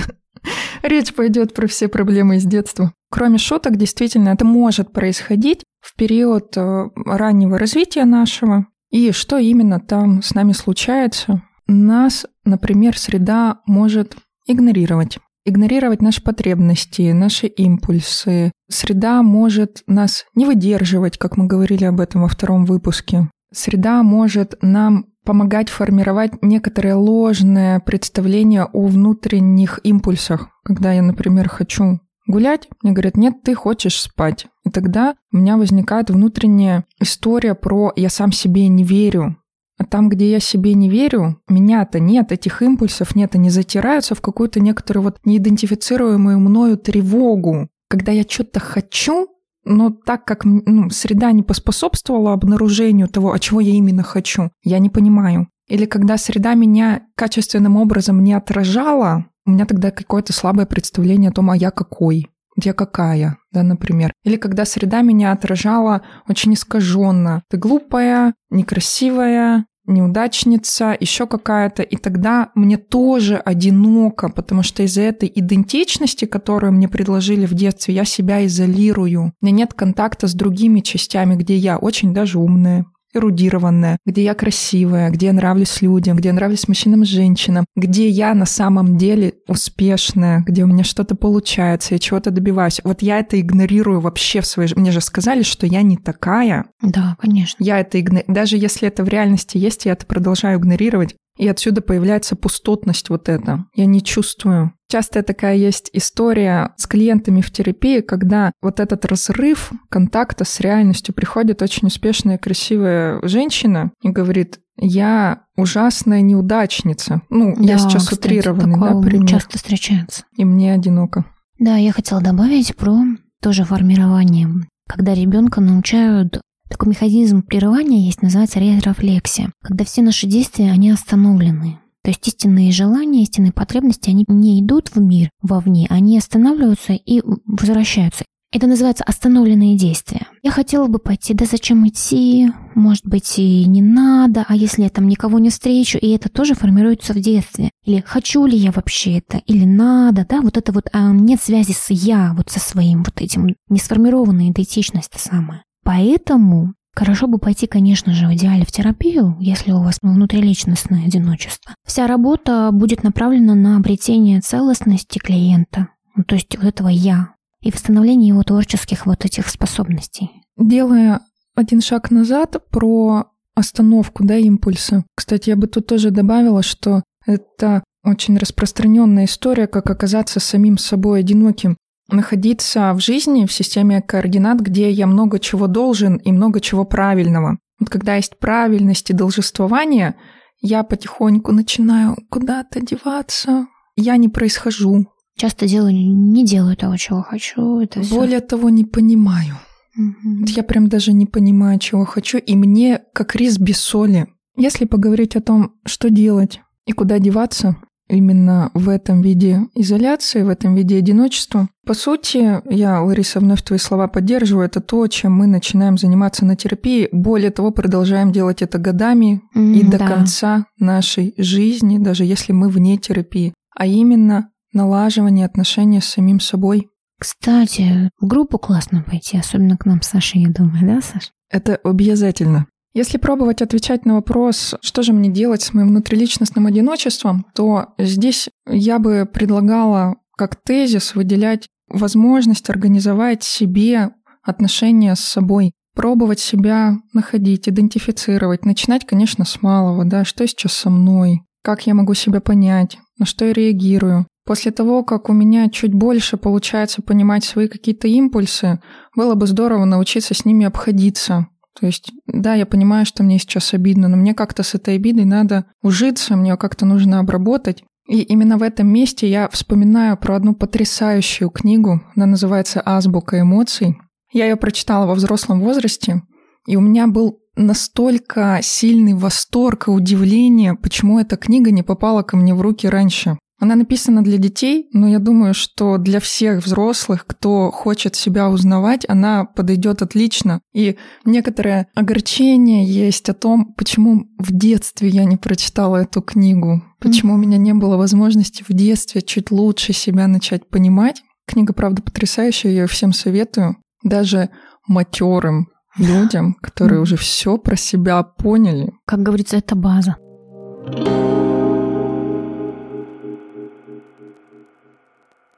Речь 0.82 1.14
пойдет 1.14 1.54
про 1.54 1.66
все 1.66 1.88
проблемы 1.88 2.36
из 2.36 2.44
детства. 2.44 2.92
Кроме 3.10 3.38
шуток, 3.38 3.76
действительно, 3.76 4.30
это 4.30 4.44
может 4.44 4.92
происходить 4.92 5.64
в 5.80 5.96
период 5.96 6.56
э, 6.56 6.88
раннего 7.04 7.58
развития 7.58 8.04
нашего. 8.04 8.66
И 8.90 9.12
что 9.12 9.38
именно 9.38 9.80
там 9.80 10.22
с 10.22 10.34
нами 10.34 10.52
случается? 10.52 11.42
Нас, 11.66 12.26
например, 12.44 12.98
среда 12.98 13.60
может 13.66 14.16
игнорировать. 14.46 15.18
Игнорировать 15.44 16.02
наши 16.02 16.22
потребности, 16.22 17.12
наши 17.12 17.46
импульсы. 17.46 18.52
Среда 18.70 19.22
может 19.22 19.82
нас 19.86 20.24
не 20.34 20.44
выдерживать, 20.44 21.18
как 21.18 21.36
мы 21.36 21.46
говорили 21.46 21.84
об 21.84 22.00
этом 22.00 22.22
во 22.22 22.28
втором 22.28 22.64
выпуске. 22.64 23.30
Среда 23.52 24.02
может 24.02 24.56
нам 24.60 25.06
помогать 25.28 25.68
формировать 25.68 26.40
некоторое 26.40 26.94
ложное 26.94 27.80
представление 27.80 28.64
о 28.64 28.86
внутренних 28.86 29.78
импульсах. 29.82 30.48
Когда 30.64 30.94
я, 30.94 31.02
например, 31.02 31.50
хочу 31.50 32.00
гулять, 32.26 32.66
мне 32.82 32.92
говорят, 32.92 33.18
нет, 33.18 33.42
ты 33.44 33.54
хочешь 33.54 34.00
спать. 34.00 34.46
И 34.64 34.70
тогда 34.70 35.16
у 35.30 35.36
меня 35.36 35.58
возникает 35.58 36.08
внутренняя 36.08 36.86
история 36.98 37.54
про 37.54 37.92
«я 37.94 38.08
сам 38.08 38.32
себе 38.32 38.68
не 38.68 38.84
верю». 38.84 39.36
А 39.76 39.84
там, 39.84 40.08
где 40.08 40.30
я 40.30 40.40
себе 40.40 40.72
не 40.72 40.88
верю, 40.88 41.42
меня-то 41.46 42.00
нет, 42.00 42.32
этих 42.32 42.62
импульсов 42.62 43.14
нет, 43.14 43.34
они 43.34 43.50
затираются 43.50 44.14
в 44.14 44.22
какую-то 44.22 44.60
некоторую 44.60 45.04
вот 45.04 45.18
неидентифицируемую 45.26 46.40
мною 46.40 46.78
тревогу. 46.78 47.68
Когда 47.90 48.12
я 48.12 48.22
что-то 48.22 48.60
хочу, 48.60 49.28
но 49.64 49.90
так 49.90 50.24
как 50.24 50.44
ну, 50.44 50.90
среда 50.90 51.32
не 51.32 51.42
поспособствовала 51.42 52.32
обнаружению 52.32 53.08
того, 53.08 53.32
а 53.32 53.38
чего 53.38 53.60
я 53.60 53.72
именно 53.72 54.02
хочу, 54.02 54.50
я 54.62 54.78
не 54.78 54.90
понимаю. 54.90 55.48
Или 55.68 55.84
когда 55.84 56.16
среда 56.16 56.54
меня 56.54 57.02
качественным 57.14 57.76
образом 57.76 58.24
не 58.24 58.32
отражала, 58.32 59.26
у 59.44 59.50
меня 59.50 59.66
тогда 59.66 59.90
какое-то 59.90 60.32
слабое 60.32 60.66
представление 60.66 61.30
о 61.30 61.34
том, 61.34 61.50
а 61.50 61.56
я 61.56 61.70
какой, 61.70 62.28
я 62.62 62.72
какая, 62.72 63.38
да, 63.52 63.62
например. 63.62 64.12
Или 64.24 64.36
когда 64.36 64.64
среда 64.64 65.02
меня 65.02 65.32
отражала 65.32 66.02
очень 66.28 66.54
искаженно. 66.54 67.42
Ты 67.48 67.56
глупая, 67.56 68.34
некрасивая, 68.50 69.66
неудачница, 69.88 70.96
еще 70.98 71.26
какая-то, 71.26 71.82
и 71.82 71.96
тогда 71.96 72.50
мне 72.54 72.76
тоже 72.76 73.36
одиноко, 73.36 74.28
потому 74.28 74.62
что 74.62 74.82
из-за 74.82 75.02
этой 75.02 75.30
идентичности, 75.34 76.24
которую 76.24 76.72
мне 76.72 76.88
предложили 76.88 77.46
в 77.46 77.54
детстве, 77.54 77.94
я 77.94 78.04
себя 78.04 78.44
изолирую. 78.46 79.32
У 79.40 79.46
меня 79.46 79.56
нет 79.56 79.74
контакта 79.74 80.26
с 80.26 80.34
другими 80.34 80.80
частями, 80.80 81.34
где 81.34 81.56
я 81.56 81.78
очень 81.78 82.14
даже 82.14 82.38
умная, 82.38 82.86
эрудированная, 83.14 83.98
где 84.04 84.22
я 84.22 84.34
красивая, 84.34 85.10
где 85.10 85.26
я 85.26 85.32
нравлюсь 85.32 85.80
людям, 85.82 86.16
где 86.16 86.28
я 86.28 86.34
нравлюсь 86.34 86.68
мужчинам 86.68 87.02
и 87.02 87.06
женщинам, 87.06 87.64
где 87.76 88.08
я 88.08 88.34
на 88.34 88.46
самом 88.46 88.96
деле 88.98 89.34
успешная, 89.46 90.44
где 90.46 90.64
у 90.64 90.66
меня 90.66 90.84
что-то 90.84 91.14
получается, 91.14 91.94
я 91.94 91.98
чего-то 91.98 92.30
добиваюсь. 92.30 92.80
Вот 92.84 93.02
я 93.02 93.18
это 93.18 93.40
игнорирую 93.40 94.00
вообще 94.00 94.40
в 94.40 94.46
своей 94.46 94.68
жизни. 94.68 94.80
Мне 94.80 94.92
же 94.92 95.00
сказали, 95.00 95.42
что 95.42 95.66
я 95.66 95.82
не 95.82 95.96
такая. 95.96 96.66
Да, 96.82 97.16
конечно. 97.18 97.62
Я 97.62 97.80
это 97.80 98.00
игнорирую. 98.00 98.34
Даже 98.34 98.56
если 98.56 98.88
это 98.88 99.04
в 99.04 99.08
реальности 99.08 99.58
есть, 99.58 99.86
я 99.86 99.92
это 99.92 100.06
продолжаю 100.06 100.58
игнорировать. 100.58 101.16
И 101.38 101.48
отсюда 101.48 101.80
появляется 101.80 102.36
пустотность 102.36 103.08
вот 103.10 103.28
эта. 103.28 103.64
Я 103.74 103.86
не 103.86 104.02
чувствую. 104.02 104.72
Часто 104.90 105.22
такая 105.22 105.56
есть 105.56 105.90
история 105.92 106.72
с 106.76 106.86
клиентами 106.86 107.40
в 107.40 107.50
терапии, 107.50 108.00
когда 108.00 108.52
вот 108.60 108.80
этот 108.80 109.04
разрыв 109.04 109.70
контакта 109.88 110.44
с 110.44 110.60
реальностью 110.60 111.14
приходит 111.14 111.62
очень 111.62 111.88
успешная, 111.88 112.38
красивая 112.38 113.20
женщина 113.22 113.92
и 114.02 114.08
говорит, 114.08 114.60
я 114.76 115.42
ужасная 115.56 116.22
неудачница. 116.22 117.22
Ну, 117.30 117.54
да, 117.56 117.62
я 117.62 117.78
сейчас 117.78 118.04
кстати, 118.04 118.26
утрированный, 118.26 118.80
да, 118.80 119.00
пример. 119.00 119.28
часто 119.28 119.58
встречается. 119.58 120.24
И 120.36 120.44
мне 120.44 120.72
одиноко. 120.72 121.24
Да, 121.58 121.76
я 121.76 121.92
хотела 121.92 122.20
добавить 122.20 122.74
про 122.76 122.96
тоже 123.42 123.64
формирование. 123.64 124.48
Когда 124.88 125.14
ребенка 125.14 125.60
научают 125.60 126.40
такой 126.68 126.90
механизм 126.90 127.42
прерывания 127.42 128.06
есть, 128.06 128.22
называется 128.22 128.60
ретрофлексия, 128.60 129.52
когда 129.62 129.84
все 129.84 130.02
наши 130.02 130.26
действия, 130.26 130.70
они 130.70 130.90
остановлены. 130.90 131.78
То 132.02 132.10
есть 132.10 132.26
истинные 132.26 132.72
желания, 132.72 133.22
истинные 133.22 133.52
потребности, 133.52 134.10
они 134.10 134.24
не 134.28 134.60
идут 134.60 134.90
в 134.94 135.00
мир 135.00 135.30
вовне, 135.42 135.86
они 135.90 136.16
останавливаются 136.16 136.94
и 136.94 137.22
возвращаются. 137.46 138.24
Это 138.50 138.66
называется 138.66 139.04
остановленные 139.04 139.76
действия. 139.76 140.26
Я 140.42 140.50
хотела 140.50 140.86
бы 140.86 140.98
пойти, 140.98 141.34
да 141.34 141.44
зачем 141.44 141.86
идти? 141.86 142.50
Может 142.74 143.04
быть, 143.04 143.38
и 143.38 143.66
не 143.66 143.82
надо, 143.82 144.46
а 144.48 144.56
если 144.56 144.84
я 144.84 144.88
там 144.88 145.06
никого 145.06 145.38
не 145.38 145.50
встречу, 145.50 145.98
и 145.98 146.08
это 146.12 146.30
тоже 146.30 146.54
формируется 146.54 147.12
в 147.12 147.18
детстве. 147.18 147.70
Или 147.84 148.02
хочу 148.06 148.46
ли 148.46 148.56
я 148.56 148.72
вообще 148.72 149.18
это, 149.18 149.42
или 149.44 149.66
надо, 149.66 150.24
да, 150.26 150.40
вот 150.40 150.56
это 150.56 150.72
вот 150.72 150.86
а, 150.94 151.12
нет 151.12 151.42
связи 151.42 151.72
с 151.72 151.90
я, 151.90 152.32
вот 152.38 152.48
со 152.48 152.58
своим 152.58 153.02
вот 153.02 153.20
этим, 153.20 153.54
не 153.68 153.78
сформированная 153.78 154.48
идентичность 154.48 155.12
самая. 155.20 155.62
Поэтому 155.88 156.74
Хорошо 156.94 157.28
бы 157.28 157.38
пойти, 157.38 157.68
конечно 157.68 158.12
же, 158.12 158.26
в 158.26 158.34
идеале 158.34 158.64
в 158.64 158.72
терапию, 158.72 159.36
если 159.38 159.70
у 159.70 159.80
вас 159.80 159.98
внутриличностное 160.02 161.06
одиночество. 161.06 161.72
Вся 161.86 162.08
работа 162.08 162.70
будет 162.72 163.04
направлена 163.04 163.54
на 163.54 163.76
обретение 163.76 164.40
целостности 164.40 165.18
клиента, 165.18 165.90
ну, 166.16 166.24
то 166.24 166.34
есть 166.34 166.56
вот 166.56 166.66
этого 166.66 166.88
«я», 166.88 167.34
и 167.60 167.70
восстановление 167.70 168.30
его 168.30 168.42
творческих 168.42 169.06
вот 169.06 169.24
этих 169.24 169.46
способностей. 169.46 170.42
Делая 170.56 171.20
один 171.54 171.80
шаг 171.80 172.10
назад 172.10 172.56
про 172.70 173.26
остановку, 173.54 174.24
да, 174.24 174.36
импульса. 174.36 175.04
Кстати, 175.14 175.50
я 175.50 175.56
бы 175.56 175.68
тут 175.68 175.86
тоже 175.86 176.10
добавила, 176.10 176.64
что 176.64 177.04
это 177.24 177.84
очень 178.02 178.36
распространенная 178.38 179.26
история, 179.26 179.68
как 179.68 179.88
оказаться 179.88 180.40
самим 180.40 180.78
собой 180.78 181.20
одиноким 181.20 181.76
находиться 182.08 182.92
в 182.94 183.00
жизни 183.00 183.46
в 183.46 183.52
системе 183.52 184.02
координат, 184.02 184.60
где 184.60 184.90
я 184.90 185.06
много 185.06 185.38
чего 185.38 185.66
должен 185.66 186.16
и 186.16 186.32
много 186.32 186.60
чего 186.60 186.84
правильного. 186.84 187.58
Вот 187.78 187.90
когда 187.90 188.16
есть 188.16 188.38
правильность 188.38 189.10
и 189.10 189.14
должествование, 189.14 190.16
я 190.60 190.82
потихоньку 190.82 191.52
начинаю 191.52 192.16
куда-то 192.30 192.80
деваться, 192.80 193.66
я 193.96 194.16
не 194.16 194.28
происхожу. 194.28 195.06
Часто 195.36 195.68
делаю, 195.68 195.92
не 195.94 196.44
делаю 196.44 196.76
того, 196.76 196.96
чего 196.96 197.22
хочу. 197.22 197.80
Это 197.80 198.00
Более 198.10 198.38
всё. 198.38 198.48
того, 198.48 198.70
не 198.70 198.84
понимаю. 198.84 199.56
Угу. 199.96 200.46
Я 200.46 200.62
прям 200.64 200.88
даже 200.88 201.12
не 201.12 201.26
понимаю, 201.26 201.78
чего 201.78 202.04
хочу, 202.04 202.38
и 202.38 202.56
мне 202.56 203.02
как 203.12 203.36
рис 203.36 203.58
без 203.58 203.78
соли. 203.78 204.26
Если 204.56 204.84
поговорить 204.84 205.36
о 205.36 205.40
том, 205.40 205.74
что 205.84 206.10
делать 206.10 206.60
и 206.86 206.92
куда 206.92 207.20
деваться, 207.20 207.76
именно 208.08 208.70
в 208.74 208.88
этом 208.88 209.22
виде 209.22 209.60
изоляции, 209.74 210.42
в 210.42 210.48
этом 210.48 210.74
виде 210.74 210.96
одиночества. 210.96 211.68
По 211.86 211.94
сути, 211.94 212.60
я, 212.72 213.00
Лариса, 213.02 213.40
вновь 213.40 213.62
твои 213.62 213.78
слова 213.78 214.08
поддерживаю, 214.08 214.66
это 214.66 214.80
то, 214.80 215.06
чем 215.06 215.32
мы 215.32 215.46
начинаем 215.46 215.96
заниматься 215.96 216.44
на 216.44 216.56
терапии. 216.56 217.08
Более 217.12 217.50
того, 217.50 217.70
продолжаем 217.70 218.32
делать 218.32 218.62
это 218.62 218.78
годами 218.78 219.42
mm, 219.54 219.74
и 219.74 219.84
до 219.84 219.98
да. 219.98 220.08
конца 220.08 220.66
нашей 220.78 221.34
жизни, 221.38 221.98
даже 221.98 222.24
если 222.24 222.52
мы 222.52 222.68
вне 222.68 222.98
терапии. 222.98 223.54
А 223.74 223.86
именно 223.86 224.50
налаживание 224.72 225.46
отношений 225.46 226.00
с 226.00 226.06
самим 226.06 226.40
собой. 226.40 226.88
Кстати, 227.18 228.10
в 228.20 228.26
группу 228.26 228.58
классно 228.58 229.02
пойти, 229.02 229.38
особенно 229.38 229.76
к 229.76 229.86
нам 229.86 230.02
с 230.02 230.08
Сашей, 230.08 230.42
я 230.42 230.50
думаю, 230.50 230.86
да, 230.86 231.00
Саш? 231.00 231.32
Это 231.50 231.76
обязательно. 231.82 232.66
Если 232.94 233.18
пробовать 233.18 233.62
отвечать 233.62 234.06
на 234.06 234.14
вопрос, 234.14 234.74
что 234.80 235.02
же 235.02 235.12
мне 235.12 235.28
делать 235.28 235.62
с 235.62 235.74
моим 235.74 235.88
внутриличностным 235.88 236.66
одиночеством, 236.66 237.46
то 237.54 237.94
здесь 237.98 238.48
я 238.66 238.98
бы 238.98 239.28
предлагала 239.30 240.16
как 240.36 240.56
тезис 240.56 241.14
выделять 241.14 241.68
возможность 241.88 242.70
организовать 242.70 243.42
себе 243.42 244.10
отношения 244.42 245.14
с 245.14 245.20
собой, 245.20 245.72
пробовать 245.94 246.40
себя 246.40 246.98
находить, 247.12 247.68
идентифицировать, 247.68 248.64
начинать, 248.64 249.04
конечно, 249.04 249.44
с 249.44 249.62
малого, 249.62 250.04
да, 250.04 250.24
что 250.24 250.46
сейчас 250.46 250.72
со 250.72 250.90
мной, 250.90 251.42
как 251.62 251.86
я 251.86 251.94
могу 251.94 252.14
себя 252.14 252.40
понять, 252.40 252.98
на 253.18 253.26
что 253.26 253.44
я 253.44 253.52
реагирую. 253.52 254.26
После 254.46 254.70
того, 254.70 255.02
как 255.02 255.28
у 255.28 255.34
меня 255.34 255.68
чуть 255.68 255.92
больше 255.92 256.38
получается 256.38 257.02
понимать 257.02 257.44
свои 257.44 257.68
какие-то 257.68 258.08
импульсы, 258.08 258.80
было 259.14 259.34
бы 259.34 259.46
здорово 259.46 259.84
научиться 259.84 260.32
с 260.32 260.46
ними 260.46 260.64
обходиться, 260.64 261.48
то 261.78 261.86
есть, 261.86 262.12
да, 262.26 262.54
я 262.54 262.66
понимаю, 262.66 263.06
что 263.06 263.22
мне 263.22 263.38
сейчас 263.38 263.72
обидно, 263.72 264.08
но 264.08 264.16
мне 264.16 264.34
как-то 264.34 264.62
с 264.62 264.74
этой 264.74 264.96
обидой 264.96 265.24
надо 265.24 265.66
ужиться, 265.82 266.36
мне 266.36 266.50
ее 266.50 266.56
как-то 266.56 266.84
нужно 266.86 267.20
обработать. 267.20 267.84
И 268.08 268.22
именно 268.22 268.56
в 268.56 268.62
этом 268.62 268.88
месте 268.88 269.28
я 269.28 269.48
вспоминаю 269.48 270.16
про 270.16 270.36
одну 270.36 270.54
потрясающую 270.54 271.50
книгу. 271.50 272.00
Она 272.16 272.26
называется 272.26 272.82
«Азбука 272.84 273.40
эмоций». 273.40 273.98
Я 274.32 274.46
ее 274.46 274.56
прочитала 274.56 275.06
во 275.06 275.14
взрослом 275.14 275.60
возрасте, 275.60 276.22
и 276.66 276.76
у 276.76 276.80
меня 276.80 277.06
был 277.06 277.40
настолько 277.54 278.60
сильный 278.62 279.14
восторг 279.14 279.88
и 279.88 279.90
удивление, 279.90 280.74
почему 280.74 281.18
эта 281.18 281.36
книга 281.36 281.70
не 281.70 281.82
попала 281.82 282.22
ко 282.22 282.36
мне 282.36 282.54
в 282.54 282.60
руки 282.60 282.88
раньше. 282.88 283.38
Она 283.60 283.74
написана 283.74 284.22
для 284.22 284.38
детей, 284.38 284.88
но 284.92 285.08
я 285.08 285.18
думаю, 285.18 285.52
что 285.52 285.98
для 285.98 286.20
всех 286.20 286.64
взрослых, 286.64 287.26
кто 287.26 287.72
хочет 287.72 288.14
себя 288.14 288.48
узнавать, 288.48 289.04
она 289.08 289.44
подойдет 289.44 290.00
отлично. 290.00 290.60
И 290.72 290.96
некоторое 291.24 291.88
огорчение 291.94 292.84
есть 292.84 293.28
о 293.28 293.34
том, 293.34 293.74
почему 293.74 294.28
в 294.38 294.52
детстве 294.52 295.08
я 295.08 295.24
не 295.24 295.36
прочитала 295.36 295.96
эту 295.96 296.22
книгу, 296.22 296.82
почему 297.00 297.34
у 297.34 297.36
меня 297.36 297.58
не 297.58 297.74
было 297.74 297.96
возможности 297.96 298.64
в 298.66 298.72
детстве 298.72 299.22
чуть 299.22 299.50
лучше 299.50 299.92
себя 299.92 300.28
начать 300.28 300.68
понимать. 300.68 301.22
Книга, 301.46 301.72
правда, 301.72 302.00
потрясающая, 302.02 302.70
я 302.70 302.82
ее 302.82 302.86
всем 302.86 303.12
советую. 303.12 303.76
Даже 304.04 304.50
матерым 304.86 305.68
людям, 305.96 306.54
которые 306.60 307.00
уже 307.00 307.16
все 307.16 307.58
про 307.58 307.74
себя 307.74 308.22
поняли. 308.22 308.92
Как 309.04 309.22
говорится, 309.22 309.56
это 309.56 309.74
база. 309.74 310.16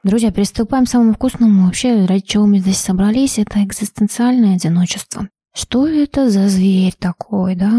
Друзья, 0.03 0.31
приступаем 0.31 0.85
к 0.85 0.89
самому 0.89 1.13
вкусному. 1.13 1.65
Вообще, 1.65 2.05
ради 2.05 2.25
чего 2.25 2.47
мы 2.47 2.57
здесь 2.57 2.79
собрались, 2.79 3.37
это 3.37 3.63
экзистенциальное 3.63 4.55
одиночество. 4.55 5.29
Что 5.53 5.87
это 5.87 6.31
за 6.31 6.49
зверь 6.49 6.95
такой, 6.97 7.55
да? 7.55 7.71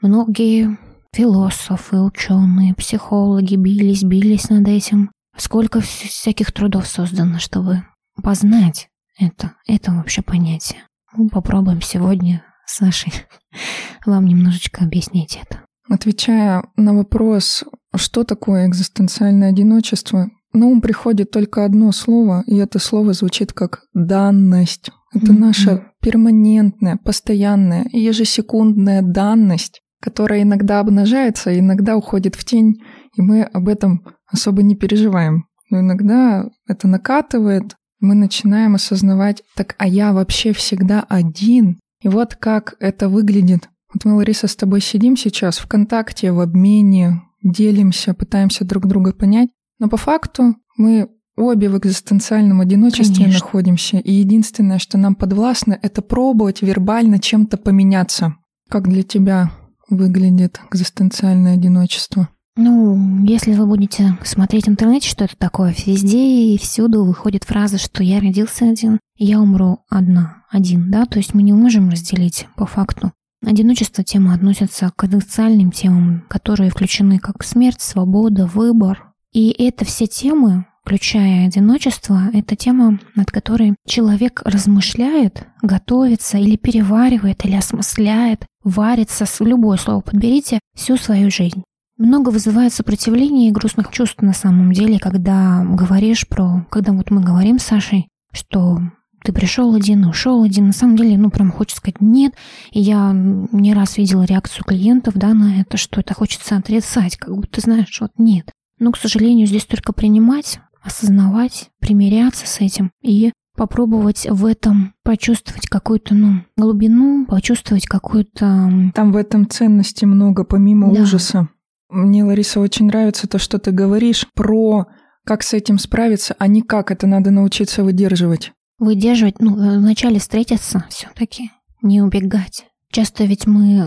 Многие 0.00 0.78
философы, 1.12 2.00
ученые, 2.00 2.74
психологи 2.74 3.56
бились, 3.56 4.04
бились 4.04 4.48
над 4.48 4.66
этим. 4.68 5.10
Сколько 5.36 5.82
всяких 5.82 6.50
трудов 6.50 6.86
создано, 6.86 7.38
чтобы 7.38 7.82
познать 8.22 8.88
это, 9.18 9.52
это 9.66 9.92
вообще 9.92 10.22
понятие. 10.22 10.80
Мы 11.12 11.28
попробуем 11.28 11.82
сегодня 11.82 12.42
с 12.64 12.76
Сашей 12.78 13.12
вам 14.06 14.24
немножечко 14.24 14.82
объяснить 14.82 15.38
это. 15.42 15.60
Отвечая 15.90 16.64
на 16.76 16.94
вопрос, 16.94 17.64
что 17.94 18.24
такое 18.24 18.66
экзистенциальное 18.66 19.50
одиночество, 19.50 20.30
на 20.56 20.66
ум 20.66 20.80
приходит 20.80 21.30
только 21.30 21.64
одно 21.64 21.92
слово, 21.92 22.42
и 22.46 22.56
это 22.56 22.78
слово 22.78 23.12
звучит 23.12 23.52
как 23.52 23.82
«данность». 23.94 24.90
Это 25.14 25.32
mm-hmm. 25.32 25.38
наша 25.38 25.92
перманентная, 26.00 26.98
постоянная 27.02 27.86
ежесекундная 27.92 29.02
данность, 29.02 29.80
которая 30.00 30.42
иногда 30.42 30.80
обнажается, 30.80 31.58
иногда 31.58 31.96
уходит 31.96 32.34
в 32.34 32.44
тень, 32.44 32.82
и 33.16 33.22
мы 33.22 33.42
об 33.42 33.68
этом 33.68 34.04
особо 34.26 34.62
не 34.62 34.76
переживаем. 34.76 35.46
Но 35.70 35.80
иногда 35.80 36.48
это 36.68 36.86
накатывает, 36.86 37.76
мы 38.00 38.14
начинаем 38.14 38.74
осознавать, 38.74 39.42
так 39.56 39.74
а 39.78 39.86
я 39.86 40.12
вообще 40.12 40.52
всегда 40.52 41.04
один. 41.08 41.78
И 42.02 42.08
вот 42.08 42.36
как 42.36 42.76
это 42.78 43.08
выглядит. 43.08 43.68
Вот 43.92 44.04
мы, 44.04 44.16
Лариса, 44.16 44.48
с 44.48 44.56
тобой 44.56 44.80
сидим 44.80 45.16
сейчас 45.16 45.58
в 45.58 45.66
контакте, 45.66 46.30
в 46.30 46.40
обмене, 46.40 47.22
делимся, 47.42 48.14
пытаемся 48.14 48.64
друг 48.64 48.86
друга 48.86 49.12
понять. 49.12 49.48
Но 49.78 49.88
по 49.88 49.96
факту 49.96 50.56
мы 50.76 51.08
обе 51.36 51.68
в 51.68 51.78
экзистенциальном 51.78 52.60
одиночестве 52.60 53.24
Конечно. 53.24 53.44
находимся. 53.44 53.98
И 53.98 54.12
единственное, 54.12 54.78
что 54.78 54.98
нам 54.98 55.14
подвластно, 55.14 55.78
это 55.80 56.02
пробовать 56.02 56.62
вербально 56.62 57.18
чем-то 57.18 57.56
поменяться. 57.58 58.36
Как 58.68 58.88
для 58.88 59.02
тебя 59.02 59.52
выглядит 59.88 60.60
экзистенциальное 60.70 61.54
одиночество? 61.54 62.28
Ну, 62.56 63.22
если 63.26 63.52
вы 63.52 63.66
будете 63.66 64.16
смотреть 64.24 64.64
в 64.64 64.70
интернете, 64.70 65.10
что 65.10 65.24
это 65.24 65.36
такое, 65.36 65.74
везде 65.84 66.54
и 66.54 66.58
всюду 66.58 67.04
выходит 67.04 67.44
фраза, 67.44 67.76
что 67.76 68.02
я 68.02 68.18
родился 68.18 68.70
один, 68.70 68.98
я 69.18 69.40
умру 69.40 69.80
одна, 69.90 70.44
один, 70.50 70.90
да, 70.90 71.04
то 71.04 71.18
есть 71.18 71.34
мы 71.34 71.42
не 71.42 71.52
можем 71.52 71.90
разделить 71.90 72.48
по 72.56 72.64
факту. 72.64 73.12
Одиночество 73.44 74.02
тема 74.02 74.32
относится 74.32 74.90
к 74.96 75.04
экзистенциальным 75.04 75.70
темам, 75.70 76.24
которые 76.28 76.70
включены 76.70 77.18
как 77.18 77.44
смерть, 77.44 77.82
свобода, 77.82 78.46
выбор. 78.46 79.12
И 79.32 79.50
это 79.50 79.84
все 79.84 80.06
темы, 80.06 80.66
включая 80.82 81.46
одиночество, 81.46 82.30
это 82.32 82.56
тема, 82.56 83.00
над 83.14 83.30
которой 83.30 83.74
человек 83.86 84.42
размышляет, 84.44 85.46
готовится 85.62 86.38
или 86.38 86.56
переваривает, 86.56 87.44
или 87.44 87.56
осмысляет, 87.56 88.46
варится, 88.62 89.26
любое 89.40 89.78
слово 89.78 90.00
подберите, 90.00 90.60
всю 90.76 90.96
свою 90.96 91.30
жизнь. 91.30 91.62
Много 91.98 92.28
вызывает 92.28 92.72
сопротивления 92.72 93.48
и 93.48 93.52
грустных 93.52 93.90
чувств 93.90 94.20
на 94.20 94.34
самом 94.34 94.72
деле, 94.72 94.98
когда 94.98 95.64
говоришь 95.64 96.28
про... 96.28 96.66
Когда 96.70 96.92
вот 96.92 97.10
мы 97.10 97.22
говорим 97.22 97.58
с 97.58 97.64
Сашей, 97.64 98.08
что 98.32 98.80
ты 99.24 99.32
пришел 99.32 99.74
один, 99.74 100.04
ушел 100.04 100.44
один. 100.44 100.68
На 100.68 100.72
самом 100.72 100.96
деле, 100.96 101.18
ну, 101.18 101.30
прям 101.30 101.50
хочется 101.50 101.78
сказать 101.78 102.00
нет. 102.00 102.34
И 102.70 102.80
я 102.80 103.10
не 103.12 103.74
раз 103.74 103.96
видела 103.96 104.24
реакцию 104.24 104.64
клиентов, 104.64 105.14
да, 105.14 105.34
на 105.34 105.60
это, 105.60 105.78
что 105.78 106.00
это 106.00 106.14
хочется 106.14 106.56
отрицать, 106.56 107.16
как 107.16 107.34
будто, 107.34 107.60
знаешь, 107.60 107.98
вот 108.00 108.12
нет. 108.18 108.52
Но, 108.78 108.92
к 108.92 108.98
сожалению, 108.98 109.46
здесь 109.46 109.64
только 109.64 109.92
принимать, 109.92 110.60
осознавать, 110.82 111.70
примиряться 111.80 112.46
с 112.46 112.60
этим 112.60 112.90
и 113.02 113.32
попробовать 113.56 114.26
в 114.28 114.44
этом 114.44 114.94
почувствовать 115.02 115.66
какую-то, 115.66 116.14
ну, 116.14 116.42
глубину, 116.56 117.26
почувствовать 117.26 117.86
какую-то... 117.86 118.90
Там 118.94 119.12
в 119.12 119.16
этом 119.16 119.48
ценности 119.48 120.04
много, 120.04 120.44
помимо 120.44 120.92
да. 120.92 121.02
ужаса. 121.02 121.48
Мне, 121.88 122.24
Лариса, 122.24 122.60
очень 122.60 122.86
нравится 122.86 123.26
то, 123.26 123.38
что 123.38 123.58
ты 123.58 123.70
говоришь 123.70 124.26
про 124.34 124.86
как 125.24 125.42
с 125.42 125.54
этим 125.54 125.78
справиться, 125.78 126.36
а 126.38 126.46
не 126.46 126.62
как 126.62 126.90
это 126.90 127.06
надо 127.06 127.30
научиться 127.30 127.82
выдерживать. 127.82 128.52
Выдерживать, 128.78 129.40
ну, 129.40 129.56
э, 129.58 129.78
вначале 129.78 130.20
встретиться 130.20 130.84
все-таки, 130.88 131.50
не 131.82 132.02
убегать. 132.02 132.66
Часто 132.92 133.24
ведь 133.24 133.46
мы, 133.46 133.86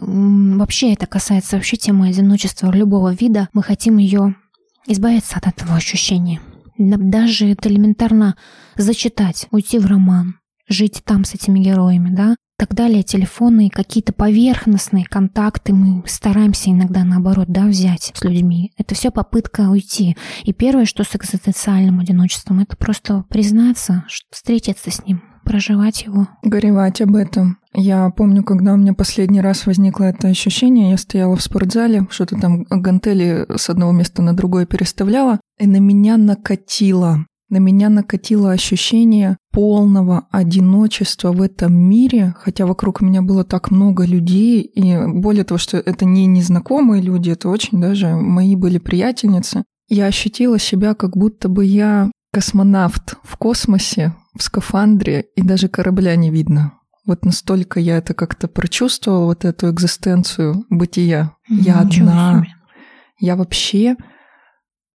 вообще 0.57 0.93
это 0.93 1.05
касается 1.05 1.55
вообще 1.55 1.77
темы 1.77 2.09
одиночества 2.09 2.71
любого 2.71 3.13
вида, 3.13 3.47
мы 3.53 3.63
хотим 3.63 3.97
ее 3.97 4.35
избавиться 4.85 5.37
от 5.37 5.47
этого 5.47 5.75
ощущения. 5.75 6.41
Даже 6.77 7.49
это 7.49 7.69
элементарно 7.69 8.35
зачитать, 8.75 9.47
уйти 9.51 9.79
в 9.79 9.85
роман, 9.85 10.39
жить 10.67 11.01
там 11.03 11.25
с 11.25 11.33
этими 11.33 11.59
героями, 11.59 12.09
да, 12.15 12.35
так 12.59 12.75
далее, 12.75 13.03
телефоны, 13.03 13.69
какие-то 13.69 14.11
поверхностные 14.11 15.05
контакты 15.05 15.71
мы 15.71 16.03
стараемся 16.05 16.69
иногда 16.69 17.05
наоборот, 17.05 17.47
да, 17.47 17.65
взять 17.65 18.11
с 18.13 18.23
людьми. 18.23 18.73
Это 18.77 18.95
все 18.95 19.11
попытка 19.11 19.69
уйти. 19.69 20.17
И 20.43 20.51
первое, 20.51 20.83
что 20.83 21.05
с 21.05 21.15
экзистенциальным 21.15 22.01
одиночеством, 22.01 22.59
это 22.59 22.75
просто 22.75 23.23
признаться, 23.29 24.03
встретиться 24.29 24.91
с 24.91 25.05
ним, 25.05 25.23
проживать 25.49 26.03
его. 26.03 26.27
Горевать 26.43 27.01
об 27.01 27.15
этом. 27.15 27.57
Я 27.73 28.11
помню, 28.11 28.43
когда 28.43 28.73
у 28.73 28.77
меня 28.77 28.93
последний 28.93 29.41
раз 29.41 29.65
возникло 29.65 30.03
это 30.03 30.27
ощущение, 30.27 30.91
я 30.91 30.97
стояла 30.97 31.35
в 31.35 31.41
спортзале, 31.41 32.07
что-то 32.11 32.39
там 32.39 32.65
гантели 32.69 33.47
с 33.55 33.67
одного 33.67 33.91
места 33.91 34.21
на 34.21 34.35
другое 34.35 34.67
переставляла, 34.67 35.39
и 35.59 35.65
на 35.65 35.77
меня 35.77 36.17
накатило 36.17 37.25
на 37.51 37.57
меня 37.57 37.89
накатило 37.89 38.51
ощущение 38.51 39.37
полного 39.51 40.27
одиночества 40.29 41.31
в 41.31 41.41
этом 41.41 41.73
мире, 41.73 42.35
хотя 42.37 42.67
вокруг 42.67 43.01
меня 43.01 43.23
было 43.23 43.43
так 43.43 43.71
много 43.71 44.05
людей, 44.05 44.61
и 44.61 45.07
более 45.07 45.43
того, 45.43 45.57
что 45.57 45.77
это 45.77 46.05
не 46.05 46.27
незнакомые 46.27 47.01
люди, 47.01 47.31
это 47.31 47.49
очень 47.49 47.81
даже 47.81 48.09
мои 48.15 48.55
были 48.55 48.77
приятельницы. 48.77 49.63
Я 49.87 50.05
ощутила 50.05 50.59
себя, 50.59 50.93
как 50.93 51.17
будто 51.17 51.49
бы 51.49 51.65
я 51.65 52.11
космонавт 52.31 53.17
в 53.23 53.35
космосе, 53.37 54.13
в 54.37 54.43
скафандре, 54.43 55.25
и 55.35 55.41
даже 55.41 55.67
корабля 55.67 56.15
не 56.15 56.29
видно. 56.29 56.73
Вот 57.05 57.25
настолько 57.25 57.79
я 57.79 57.97
это 57.97 58.13
как-то 58.13 58.47
прочувствовала, 58.47 59.25
вот 59.25 59.45
эту 59.45 59.71
экзистенцию 59.71 60.65
бытия. 60.69 61.35
Я 61.47 61.79
одна. 61.79 62.45
Я 63.19 63.35
вообще 63.35 63.95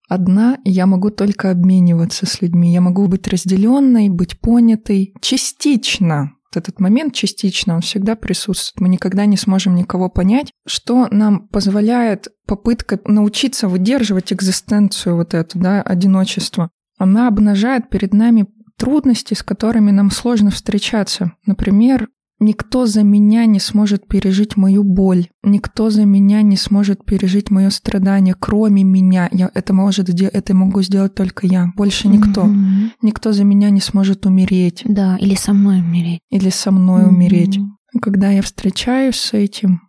одна, 0.09 0.59
и 0.64 0.70
я 0.70 0.87
могу 0.87 1.11
только 1.11 1.51
обмениваться 1.51 2.26
с 2.26 2.41
людьми. 2.41 2.72
Я 2.72 2.80
могу 2.80 3.07
быть 3.09 3.26
разделенной, 3.26 4.09
быть 4.09 4.39
понятой 4.39 5.14
частично. 5.20 6.32
Вот 6.55 6.62
этот 6.62 6.78
момент 6.78 7.14
частично, 7.14 7.74
он 7.74 7.80
всегда 7.80 8.14
присутствует. 8.14 8.80
Мы 8.80 8.89
никогда 8.89 9.26
не 9.26 9.37
сможем 9.37 9.74
никого 9.74 10.09
понять, 10.09 10.53
что 10.66 11.09
нам 11.11 11.49
позволяет 11.49 12.28
попытка 12.47 13.01
научиться 13.07 13.66
выдерживать 13.66 14.32
экзистенцию 14.32 15.16
вот 15.16 15.35
эту, 15.35 15.59
да, 15.59 15.82
одиночество. 15.82 16.70
Она 16.97 17.26
обнажает 17.26 17.89
перед 17.91 18.14
нами 18.14 18.47
трудности, 18.79 19.35
с 19.35 19.43
которыми 19.43 19.91
нам 19.91 20.11
сложно 20.11 20.51
встречаться. 20.51 21.33
Например, 21.47 22.09
Никто 22.41 22.85
за 22.85 23.05
меня 23.05 23.47
не 23.47 23.61
сможет 23.61 24.09
пережить 24.09 24.57
мою 24.57 24.83
боль. 24.83 25.29
Никто 25.45 25.89
за 25.89 26.05
меня 26.05 26.43
не 26.43 26.57
сможет 26.57 27.05
пережить 27.05 27.51
мое 27.51 27.70
страдание, 27.70 28.35
кроме 28.39 28.83
меня. 28.83 29.29
Я 29.33 29.51
это 29.55 29.72
может 29.72 30.11
это 30.11 30.55
могу 30.55 30.83
сделать 30.83 31.14
только 31.14 31.47
я. 31.47 31.72
Больше 31.77 32.09
никто. 32.09 32.45
Mm-hmm. 32.45 32.91
Никто 33.03 33.33
за 33.33 33.45
меня 33.45 33.70
не 33.70 33.81
сможет 33.81 34.27
умереть. 34.27 34.83
Да, 34.85 35.16
или 35.18 35.37
со 35.37 35.53
мной 35.53 35.79
умереть. 35.79 36.20
Или 36.31 36.51
со 36.51 36.72
мной 36.72 37.05
mm-hmm. 37.05 37.09
умереть. 37.09 37.59
Когда 38.03 38.31
я 38.31 38.43
встречаюсь 38.43 39.16
с 39.16 39.33
этим, 39.33 39.81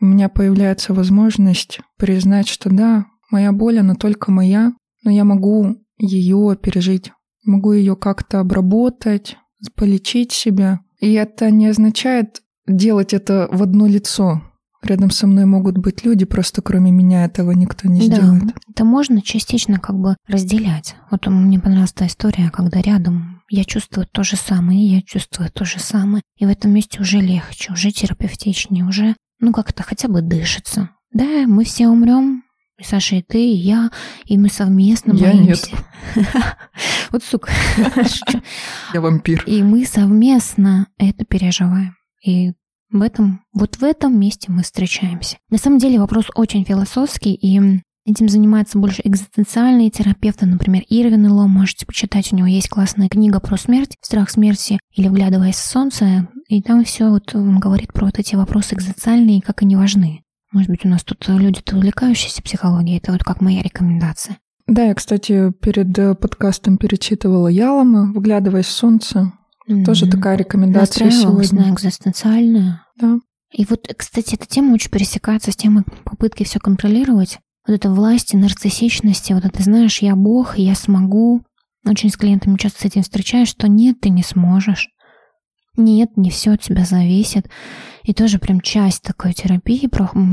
у 0.00 0.04
меня 0.04 0.28
появляется 0.28 0.92
возможность 0.92 1.80
признать, 1.96 2.48
что 2.48 2.68
да, 2.68 3.06
моя 3.30 3.52
боль, 3.52 3.78
она 3.78 3.94
только 3.94 4.32
моя, 4.32 4.72
но 5.04 5.10
я 5.12 5.24
могу 5.24 5.76
ее 5.98 6.58
пережить. 6.60 7.12
Могу 7.44 7.72
ее 7.72 7.96
как-то 7.96 8.40
обработать, 8.40 9.36
полечить 9.74 10.32
себя, 10.32 10.80
и 11.00 11.12
это 11.12 11.50
не 11.50 11.66
означает 11.66 12.42
делать 12.66 13.12
это 13.12 13.48
в 13.50 13.62
одно 13.62 13.86
лицо. 13.86 14.42
Рядом 14.82 15.10
со 15.10 15.28
мной 15.28 15.44
могут 15.44 15.78
быть 15.78 16.04
люди, 16.04 16.24
просто 16.24 16.60
кроме 16.60 16.90
меня 16.90 17.24
этого 17.24 17.52
никто 17.52 17.88
не 17.88 18.08
да, 18.08 18.16
сделает. 18.16 18.42
Это 18.68 18.84
можно 18.84 19.22
частично 19.22 19.78
как 19.78 19.96
бы 19.96 20.16
разделять. 20.26 20.96
Вот 21.10 21.26
мне 21.28 21.60
понравилась 21.60 21.92
та 21.92 22.06
история, 22.06 22.50
когда 22.50 22.80
рядом 22.80 23.42
я 23.48 23.64
чувствую 23.64 24.08
то 24.10 24.24
же 24.24 24.36
самое, 24.36 24.80
и 24.80 24.94
я 24.96 25.02
чувствую 25.02 25.50
то 25.52 25.64
же 25.64 25.78
самое. 25.78 26.22
И 26.36 26.46
в 26.46 26.48
этом 26.48 26.72
месте 26.72 27.00
уже 27.00 27.20
легче, 27.20 27.72
уже 27.72 27.92
терапевтичнее, 27.92 28.84
уже, 28.84 29.14
ну, 29.38 29.52
как-то 29.52 29.84
хотя 29.84 30.08
бы 30.08 30.20
дышится. 30.20 30.90
Да, 31.12 31.46
мы 31.46 31.64
все 31.64 31.86
умрем, 31.88 32.42
и 32.82 32.84
Саша, 32.84 33.16
и 33.16 33.22
ты, 33.22 33.38
и 33.38 33.54
я, 33.54 33.90
и 34.24 34.36
мы 34.36 34.48
совместно 34.48 35.12
я 35.12 35.32
боимся. 35.32 35.70
Нет. 36.16 36.26
Вот 37.10 37.22
сука. 37.22 37.50
Я 38.94 39.02
вампир. 39.02 39.44
И 39.46 39.62
мы 39.62 39.84
совместно 39.84 40.86
это 40.96 41.26
переживаем. 41.26 41.94
И 42.24 42.52
в 42.90 43.02
этом, 43.02 43.42
вот 43.52 43.76
в 43.76 43.84
этом 43.84 44.18
месте 44.18 44.50
мы 44.50 44.62
встречаемся. 44.62 45.36
На 45.50 45.58
самом 45.58 45.78
деле 45.78 46.00
вопрос 46.00 46.26
очень 46.34 46.64
философский, 46.64 47.34
и 47.34 47.82
Этим 48.04 48.28
занимаются 48.28 48.78
больше 48.78 49.00
экзистенциальные 49.04 49.88
терапевты, 49.90 50.44
например, 50.44 50.82
Ирвин 50.88 51.30
Лом, 51.30 51.50
можете 51.50 51.86
почитать, 51.86 52.32
у 52.32 52.36
него 52.36 52.48
есть 52.48 52.68
классная 52.68 53.08
книга 53.08 53.38
про 53.38 53.56
смерть, 53.56 53.96
страх 54.00 54.28
смерти 54.28 54.80
или 54.90 55.06
вглядываясь 55.06 55.54
в 55.54 55.64
солнце, 55.64 56.28
и 56.48 56.60
там 56.62 56.82
все 56.82 57.10
вот 57.10 57.32
он 57.36 57.60
говорит 57.60 57.92
про 57.92 58.06
вот 58.06 58.18
эти 58.18 58.34
вопросы 58.34 58.74
экзистенциальные, 58.74 59.40
как 59.40 59.62
они 59.62 59.76
важны. 59.76 60.24
Может 60.52 60.70
быть, 60.70 60.84
у 60.84 60.88
нас 60.88 61.02
тут 61.02 61.26
люди-то 61.28 61.76
увлекающиеся 61.76 62.42
психологией, 62.42 62.98
это 62.98 63.12
вот 63.12 63.24
как 63.24 63.40
моя 63.40 63.62
рекомендация. 63.62 64.38
Да, 64.66 64.84
я, 64.84 64.94
кстати, 64.94 65.50
перед 65.60 65.98
э, 65.98 66.14
подкастом 66.14 66.78
перечитывала 66.78 67.48
Ялома, 67.48 68.12
вглядываясь 68.12 68.66
в 68.66 68.70
солнце. 68.70 69.32
Mm-hmm. 69.68 69.84
Тоже 69.84 70.08
такая 70.08 70.36
рекомендация 70.36 71.10
сегодня. 71.10 71.62
на 71.62 71.70
экзистенциальную. 71.70 72.80
Да. 72.96 73.18
И 73.52 73.64
вот, 73.64 73.86
кстати, 73.96 74.34
эта 74.34 74.46
тема 74.46 74.74
очень 74.74 74.90
пересекается 74.90 75.52
с 75.52 75.56
темой 75.56 75.84
попытки 76.04 76.44
все 76.44 76.58
контролировать. 76.58 77.38
Вот 77.66 77.74
это 77.74 77.90
власти, 77.90 78.36
нарциссичности, 78.36 79.32
вот 79.32 79.44
это, 79.44 79.62
знаешь, 79.62 79.98
я 79.98 80.16
бог, 80.16 80.58
я 80.58 80.74
смогу. 80.74 81.42
Очень 81.84 82.10
с 82.10 82.16
клиентами 82.16 82.56
часто 82.56 82.80
с 82.80 82.84
этим 82.84 83.02
встречаюсь, 83.02 83.48
что 83.48 83.68
нет, 83.68 84.00
ты 84.00 84.10
не 84.10 84.22
сможешь. 84.22 84.88
Нет, 85.76 86.16
не 86.16 86.30
все 86.30 86.52
от 86.52 86.60
тебя 86.60 86.84
зависит. 86.84 87.48
И 88.02 88.12
тоже 88.12 88.38
прям 88.38 88.60
часть 88.60 89.02
такой 89.02 89.32
терапии, 89.32 89.88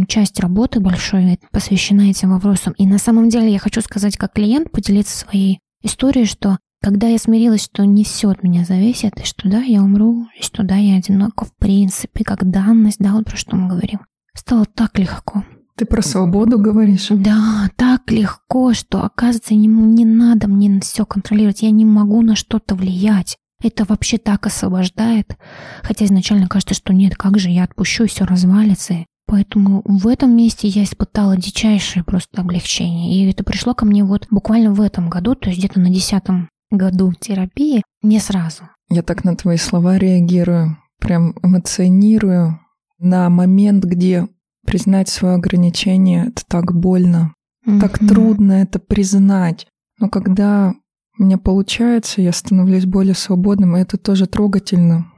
часть 0.07 0.39
работы 0.39 0.79
большой 0.79 1.39
посвящена 1.51 2.09
этим 2.09 2.31
вопросам. 2.31 2.73
И 2.73 2.85
на 2.85 2.97
самом 2.97 3.29
деле 3.29 3.51
я 3.51 3.59
хочу 3.59 3.81
сказать 3.81 4.17
как 4.17 4.33
клиент, 4.33 4.71
поделиться 4.71 5.17
своей 5.17 5.59
историей, 5.81 6.25
что 6.25 6.57
когда 6.81 7.07
я 7.07 7.17
смирилась, 7.17 7.65
что 7.65 7.85
не 7.85 8.03
все 8.03 8.29
от 8.29 8.41
меня 8.43 8.63
зависит, 8.63 9.19
и 9.19 9.25
что 9.25 9.49
да, 9.49 9.59
я 9.59 9.81
умру, 9.81 10.27
и 10.37 10.43
что 10.43 10.63
да, 10.63 10.75
я 10.75 10.97
одинока 10.97 11.45
в 11.45 11.53
принципе, 11.57 12.23
как 12.23 12.49
данность, 12.49 12.99
да, 12.99 13.11
вот 13.13 13.25
про 13.25 13.37
что 13.37 13.55
мы 13.55 13.67
говорим, 13.69 13.99
стало 14.33 14.65
так 14.65 14.97
легко. 14.97 15.43
Ты 15.75 15.85
про 15.85 16.01
свободу 16.01 16.57
говоришь? 16.57 17.07
Да, 17.09 17.69
так 17.77 18.11
легко, 18.11 18.73
что, 18.73 19.03
оказывается, 19.03 19.55
не, 19.55 19.67
не 19.67 20.05
надо 20.05 20.47
мне 20.47 20.79
все 20.81 21.05
контролировать, 21.05 21.61
я 21.61 21.71
не 21.71 21.85
могу 21.85 22.21
на 22.21 22.35
что-то 22.35 22.75
влиять. 22.75 23.37
Это 23.61 23.85
вообще 23.85 24.17
так 24.17 24.45
освобождает. 24.45 25.37
Хотя 25.83 26.05
изначально 26.05 26.47
кажется, 26.47 26.73
что 26.73 26.93
нет, 26.93 27.15
как 27.15 27.37
же 27.37 27.49
я 27.49 27.63
отпущу, 27.63 28.05
и 28.05 28.07
все 28.07 28.25
развалится. 28.25 29.05
Поэтому 29.25 29.83
в 29.85 30.07
этом 30.07 30.35
месте 30.35 30.67
я 30.67 30.83
испытала 30.83 31.37
дичайшее 31.37 32.03
просто 32.03 32.41
облегчение. 32.41 33.13
И 33.13 33.29
это 33.29 33.43
пришло 33.43 33.75
ко 33.75 33.85
мне 33.85 34.03
вот 34.03 34.27
буквально 34.31 34.73
в 34.73 34.81
этом 34.81 35.09
году, 35.09 35.35
то 35.35 35.49
есть 35.49 35.59
где-то 35.59 35.79
на 35.79 35.89
десятом 35.89 36.49
году 36.71 37.13
терапии, 37.13 37.83
не 38.01 38.19
сразу. 38.19 38.69
Я 38.89 39.03
так 39.03 39.23
на 39.23 39.35
твои 39.35 39.57
слова 39.57 39.97
реагирую, 39.97 40.77
прям 40.99 41.35
эмоционирую 41.43 42.59
на 42.97 43.29
момент, 43.29 43.83
где 43.83 44.27
признать 44.65 45.09
свое 45.09 45.35
ограничение, 45.35 46.27
это 46.27 46.43
так 46.47 46.73
больно, 46.73 47.33
mm-hmm. 47.67 47.79
так 47.79 47.99
трудно 47.99 48.53
это 48.53 48.79
признать. 48.79 49.67
Но 49.99 50.09
когда 50.09 50.73
у 51.19 51.23
меня 51.23 51.37
получается, 51.37 52.21
я 52.21 52.31
становлюсь 52.31 52.85
более 52.85 53.13
свободным, 53.13 53.75
и 53.75 53.81
это 53.81 53.97
тоже 53.97 54.25
трогательно. 54.25 55.11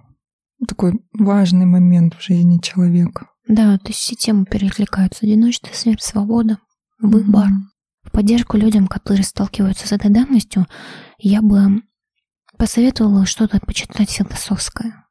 Такой 0.67 0.93
важный 1.13 1.65
момент 1.65 2.15
в 2.15 2.23
жизни 2.23 2.59
человека. 2.59 3.27
Да, 3.47 3.77
то 3.77 3.89
есть 3.89 3.99
все 3.99 4.15
темы 4.15 4.45
перекликаются. 4.45 5.25
Одиночество, 5.25 5.69
смерть, 5.73 6.01
свобода, 6.01 6.57
выбор. 6.99 7.45
Mm-hmm. 7.45 8.07
В 8.07 8.11
поддержку 8.11 8.57
людям, 8.57 8.87
которые 8.87 9.23
сталкиваются 9.23 9.87
с 9.87 9.91
этой 9.91 10.09
данностью, 10.09 10.65
я 11.19 11.41
бы 11.43 11.81
посоветовала 12.57 13.25
что-то 13.25 13.59
почитать 13.59 14.09
философское. 14.09 15.05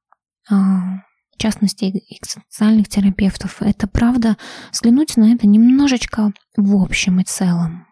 А, 0.51 1.03
в 1.33 1.39
частности, 1.39 1.85
экзистенциальных 1.85 2.89
терапевтов. 2.89 3.63
Это 3.63 3.87
правда, 3.87 4.37
взглянуть 4.73 5.17
на 5.17 5.33
это 5.33 5.47
немножечко 5.47 6.33
в 6.57 6.83
общем 6.83 7.21
и 7.21 7.25
целом. 7.25 7.87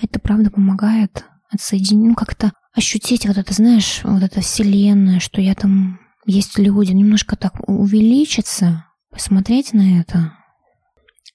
Это 0.00 0.20
правда 0.20 0.50
помогает 0.50 1.24
отсоединить, 1.52 2.08
ну 2.08 2.14
как-то 2.14 2.52
ощутить 2.74 3.26
вот 3.26 3.36
это, 3.36 3.52
знаешь, 3.52 4.00
вот 4.04 4.22
это 4.22 4.40
вселенная, 4.40 5.20
что 5.20 5.40
я 5.40 5.54
там 5.54 6.00
есть 6.26 6.58
люди, 6.58 6.92
немножко 6.92 7.36
так 7.36 7.68
увеличиться, 7.68 8.86
посмотреть 9.10 9.72
на 9.72 10.00
это. 10.00 10.32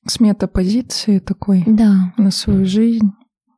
С 0.06 0.20
метапозиции 0.20 1.20
такой 1.20 1.64
да. 1.68 2.14
на 2.18 2.32
свою 2.32 2.66
жизнь. 2.66 3.12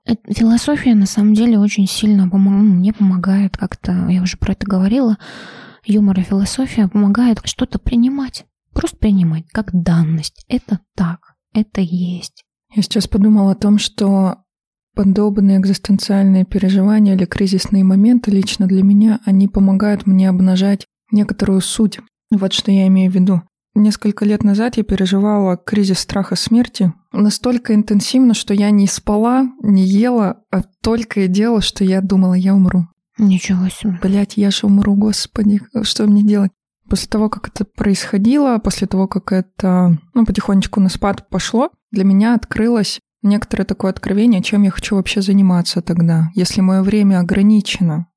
Это, 0.06 0.34
философия 0.34 0.96
на 0.96 1.06
самом 1.06 1.36
деле 1.36 1.60
очень 1.60 1.88
сильно 1.88 2.28
помог, 2.28 2.54
ну, 2.54 2.64
мне 2.64 2.94
помогает 2.94 3.58
как-то, 3.58 4.08
я 4.10 4.22
уже 4.24 4.38
про 4.38 4.54
это 4.54 4.66
говорила, 4.66 5.18
юмор 5.86 6.20
и 6.20 6.24
философия 6.24 6.88
помогает 6.88 7.42
что-то 7.44 7.78
принимать, 7.78 8.46
просто 8.74 8.98
принимать 8.98 9.48
как 9.52 9.70
данность. 9.72 10.46
Это 10.48 10.80
так, 10.96 11.36
это 11.54 11.82
есть. 11.82 12.44
Я 12.74 12.82
сейчас 12.82 13.08
подумала 13.08 13.52
о 13.52 13.56
том, 13.56 13.78
что 13.78 14.44
Подобные 15.00 15.60
экзистенциальные 15.60 16.44
переживания 16.44 17.16
или 17.16 17.24
кризисные 17.24 17.86
моменты 17.86 18.32
лично 18.32 18.68
для 18.68 18.84
меня, 18.84 19.22
они 19.24 19.48
помогают 19.48 20.06
мне 20.06 20.28
обнажать 20.28 20.86
некоторую 21.10 21.62
суть. 21.62 22.02
Вот 22.30 22.52
что 22.52 22.70
я 22.70 22.86
имею 22.88 23.10
в 23.10 23.16
виду. 23.16 23.42
Несколько 23.76 24.26
лет 24.26 24.44
назад 24.44 24.76
я 24.76 24.84
переживала 24.84 25.56
кризис 25.56 26.00
страха 26.00 26.36
смерти 26.36 26.92
настолько 27.14 27.74
интенсивно, 27.74 28.34
что 28.34 28.54
я 28.54 28.72
не 28.72 28.88
спала, 28.88 29.48
не 29.64 29.86
ела, 29.86 30.42
а 30.52 30.64
только 30.82 31.22
и 31.22 31.28
делала, 31.28 31.62
что 31.62 31.86
я 31.86 32.02
думала, 32.02 32.34
я 32.34 32.54
умру. 32.54 32.86
Ничего 33.18 33.70
себе. 33.70 33.98
Блять, 34.04 34.34
я 34.36 34.52
же 34.52 34.68
умру, 34.68 34.96
господи, 34.96 35.62
что 35.84 36.08
мне 36.08 36.24
делать? 36.24 36.52
После 36.90 37.08
того, 37.08 37.30
как 37.30 37.48
это 37.48 37.64
происходило, 37.64 38.58
после 38.58 38.86
того, 38.86 39.08
как 39.08 39.32
это 39.32 39.98
ну, 40.14 40.26
потихонечку 40.26 40.82
на 40.82 40.90
спад 40.90 41.30
пошло, 41.30 41.70
для 41.90 42.04
меня 42.04 42.36
открылась 42.36 43.00
некоторое 43.22 43.66
такое 43.66 43.92
откровение, 43.92 44.42
чем 44.42 44.64
я 44.64 44.72
хочу 44.72 44.96
вообще 44.96 45.22
заниматься 45.22 45.82
тогда, 45.82 46.30
если 46.36 46.62
мое 46.62 46.82
время 46.82 47.20
ограничено. 47.20 48.08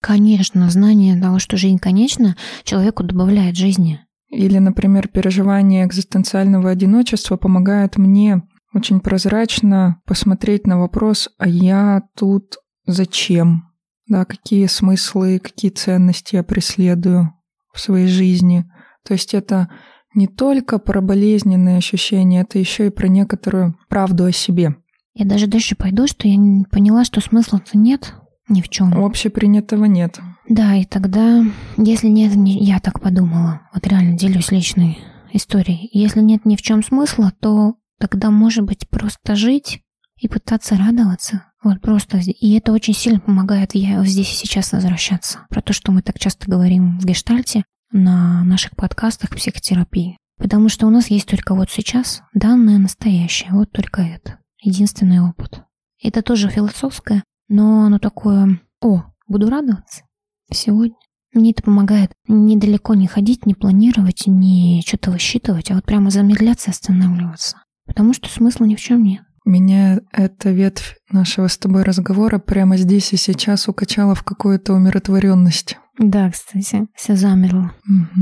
Конечно, 0.00 0.68
знание 0.70 1.20
того, 1.20 1.38
что 1.38 1.56
жизнь 1.56 1.78
конечна, 1.78 2.36
человеку 2.64 3.04
добавляет 3.04 3.56
жизни. 3.56 4.00
Или, 4.28 4.58
например, 4.58 5.08
переживание 5.08 5.86
экзистенциального 5.86 6.70
одиночества 6.70 7.36
помогает 7.36 7.98
мне 7.98 8.42
очень 8.74 9.00
прозрачно 9.00 10.00
посмотреть 10.06 10.66
на 10.66 10.80
вопрос, 10.80 11.28
а 11.38 11.46
я 11.46 12.02
тут 12.16 12.56
зачем? 12.86 13.70
Да, 14.08 14.24
какие 14.24 14.66
смыслы, 14.66 15.38
какие 15.38 15.70
ценности 15.70 16.36
я 16.36 16.42
преследую 16.42 17.32
в 17.72 17.80
своей 17.80 18.08
жизни. 18.08 18.64
То 19.06 19.14
есть 19.14 19.34
это 19.34 19.68
не 20.14 20.26
только 20.26 20.78
про 20.78 21.00
болезненные 21.00 21.78
ощущения, 21.78 22.42
это 22.42 22.58
еще 22.58 22.86
и 22.86 22.90
про 22.90 23.08
некоторую 23.08 23.76
правду 23.88 24.24
о 24.24 24.32
себе. 24.32 24.76
Я 25.14 25.26
даже 25.26 25.46
дальше 25.46 25.76
пойду, 25.76 26.06
что 26.06 26.26
я 26.26 26.38
поняла, 26.70 27.04
что 27.04 27.20
смысла-то 27.20 27.76
нет 27.76 28.14
ни 28.48 28.62
в 28.62 28.68
чем. 28.68 28.92
Общепринятого 28.92 29.84
нет. 29.84 30.18
Да, 30.48 30.74
и 30.74 30.84
тогда, 30.84 31.44
если 31.76 32.08
нет, 32.08 32.34
не, 32.34 32.58
я 32.58 32.80
так 32.80 33.00
подумала, 33.00 33.62
вот 33.72 33.86
реально 33.86 34.16
делюсь 34.16 34.50
личной 34.50 34.98
историей. 35.32 35.88
Если 35.92 36.20
нет 36.20 36.44
ни 36.44 36.56
в 36.56 36.62
чем 36.62 36.82
смысла, 36.82 37.32
то 37.40 37.74
тогда, 37.98 38.30
может 38.30 38.64
быть, 38.64 38.88
просто 38.88 39.34
жить 39.36 39.82
и 40.16 40.28
пытаться 40.28 40.76
радоваться. 40.76 41.44
Вот 41.62 41.80
просто. 41.80 42.18
И 42.18 42.54
это 42.54 42.72
очень 42.72 42.94
сильно 42.94 43.20
помогает 43.20 43.74
я 43.74 44.04
здесь 44.04 44.32
и 44.32 44.46
сейчас 44.46 44.72
возвращаться. 44.72 45.46
Про 45.48 45.62
то, 45.62 45.72
что 45.72 45.92
мы 45.92 46.02
так 46.02 46.18
часто 46.18 46.50
говорим 46.50 46.98
в 46.98 47.04
гештальте, 47.04 47.64
на 47.92 48.42
наших 48.44 48.74
подкастах 48.76 49.30
психотерапии. 49.30 50.16
Потому 50.38 50.68
что 50.68 50.86
у 50.86 50.90
нас 50.90 51.08
есть 51.08 51.28
только 51.28 51.54
вот 51.54 51.70
сейчас 51.70 52.22
данное 52.34 52.78
настоящее, 52.78 53.50
вот 53.52 53.70
только 53.70 54.02
это. 54.02 54.38
Единственный 54.60 55.20
опыт. 55.20 55.62
Это 56.02 56.22
тоже 56.22 56.48
философское, 56.48 57.22
но 57.48 57.84
оно 57.84 57.98
такое, 57.98 58.60
о, 58.80 59.04
буду 59.28 59.48
радоваться 59.48 60.02
сегодня. 60.50 60.96
Мне 61.32 61.52
это 61.52 61.62
помогает 61.62 62.12
недалеко 62.26 62.94
не 62.94 63.06
ходить, 63.06 63.46
не 63.46 63.54
планировать, 63.54 64.26
не 64.26 64.82
что-то 64.86 65.10
высчитывать, 65.10 65.70
а 65.70 65.74
вот 65.74 65.84
прямо 65.84 66.10
замедляться 66.10 66.70
и 66.70 66.72
останавливаться. 66.72 67.62
Потому 67.86 68.12
что 68.12 68.28
смысла 68.28 68.64
ни 68.64 68.74
в 68.74 68.80
чем 68.80 69.02
нет. 69.02 69.22
Меня 69.44 70.00
эта 70.12 70.50
ветвь 70.50 70.96
нашего 71.10 71.48
с 71.48 71.58
тобой 71.58 71.82
разговора 71.82 72.38
прямо 72.38 72.76
здесь 72.76 73.12
и 73.12 73.16
сейчас 73.16 73.68
укачала 73.68 74.14
в 74.14 74.22
какую-то 74.22 74.72
умиротворенность. 74.72 75.78
Да, 75.98 76.30
кстати, 76.30 76.86
все 76.94 77.16
замерло. 77.16 77.72
Угу. 77.88 78.20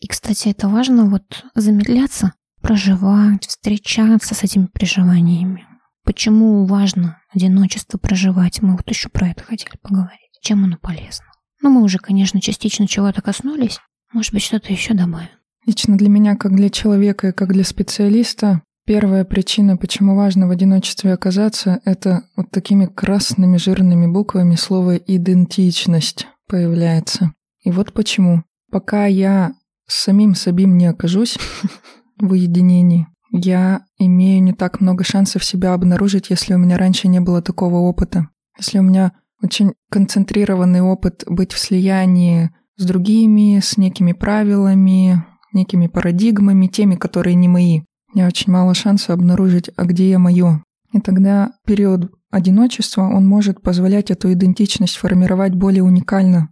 И, 0.00 0.06
кстати, 0.08 0.48
это 0.48 0.68
важно 0.68 1.04
вот 1.04 1.44
замедляться, 1.54 2.32
проживать, 2.60 3.46
встречаться 3.46 4.34
с 4.34 4.42
этими 4.42 4.66
переживаниями. 4.66 5.66
Почему 6.04 6.66
важно 6.66 7.18
одиночество 7.32 7.98
проживать? 7.98 8.60
Мы 8.62 8.76
вот 8.76 8.88
еще 8.88 9.08
про 9.08 9.28
это 9.28 9.44
хотели 9.44 9.76
поговорить. 9.82 10.18
Чем 10.40 10.64
оно 10.64 10.76
полезно? 10.80 11.26
Ну, 11.60 11.70
мы 11.70 11.82
уже, 11.82 11.98
конечно, 11.98 12.40
частично 12.40 12.88
чего-то 12.88 13.22
коснулись. 13.22 13.78
Может 14.12 14.32
быть, 14.32 14.42
что-то 14.42 14.72
еще 14.72 14.94
добавим. 14.94 15.28
Лично 15.64 15.96
для 15.96 16.08
меня, 16.08 16.34
как 16.34 16.56
для 16.56 16.70
человека 16.70 17.28
и 17.28 17.32
как 17.32 17.52
для 17.52 17.62
специалиста, 17.62 18.62
первая 18.92 19.24
причина, 19.24 19.78
почему 19.78 20.14
важно 20.14 20.48
в 20.48 20.50
одиночестве 20.50 21.14
оказаться, 21.14 21.80
это 21.86 22.24
вот 22.36 22.50
такими 22.50 22.84
красными 22.84 23.56
жирными 23.56 24.06
буквами 24.06 24.54
слово 24.54 24.96
«идентичность» 24.96 26.26
появляется. 26.46 27.32
И 27.62 27.70
вот 27.70 27.94
почему. 27.94 28.42
Пока 28.70 29.06
я 29.06 29.54
с 29.86 30.02
самим 30.02 30.34
собим 30.34 30.76
не 30.76 30.84
окажусь 30.84 31.38
в 32.20 32.32
уединении, 32.32 33.06
я 33.30 33.80
имею 33.96 34.42
не 34.42 34.52
так 34.52 34.82
много 34.82 35.04
шансов 35.04 35.42
себя 35.42 35.72
обнаружить, 35.72 36.28
если 36.28 36.52
у 36.52 36.58
меня 36.58 36.76
раньше 36.76 37.08
не 37.08 37.20
было 37.20 37.40
такого 37.40 37.76
опыта. 37.76 38.28
Если 38.58 38.78
у 38.78 38.82
меня 38.82 39.12
очень 39.42 39.72
концентрированный 39.90 40.82
опыт 40.82 41.24
быть 41.26 41.52
в 41.52 41.58
слиянии 41.58 42.50
с 42.76 42.84
другими, 42.84 43.58
с 43.58 43.78
некими 43.78 44.12
правилами, 44.12 45.24
некими 45.54 45.86
парадигмами, 45.86 46.66
теми, 46.66 46.96
которые 46.96 47.36
не 47.36 47.48
мои. 47.48 47.80
Меня 48.12 48.26
очень 48.26 48.52
мало 48.52 48.74
шансов 48.74 49.10
обнаружить, 49.10 49.70
а 49.76 49.84
где 49.84 50.10
я 50.10 50.18
мое. 50.18 50.62
И 50.92 51.00
тогда 51.00 51.52
период 51.64 52.12
одиночества, 52.30 53.02
он 53.02 53.26
может 53.26 53.62
позволять 53.62 54.10
эту 54.10 54.32
идентичность 54.32 54.96
формировать 54.96 55.54
более 55.54 55.82
уникально 55.82 56.48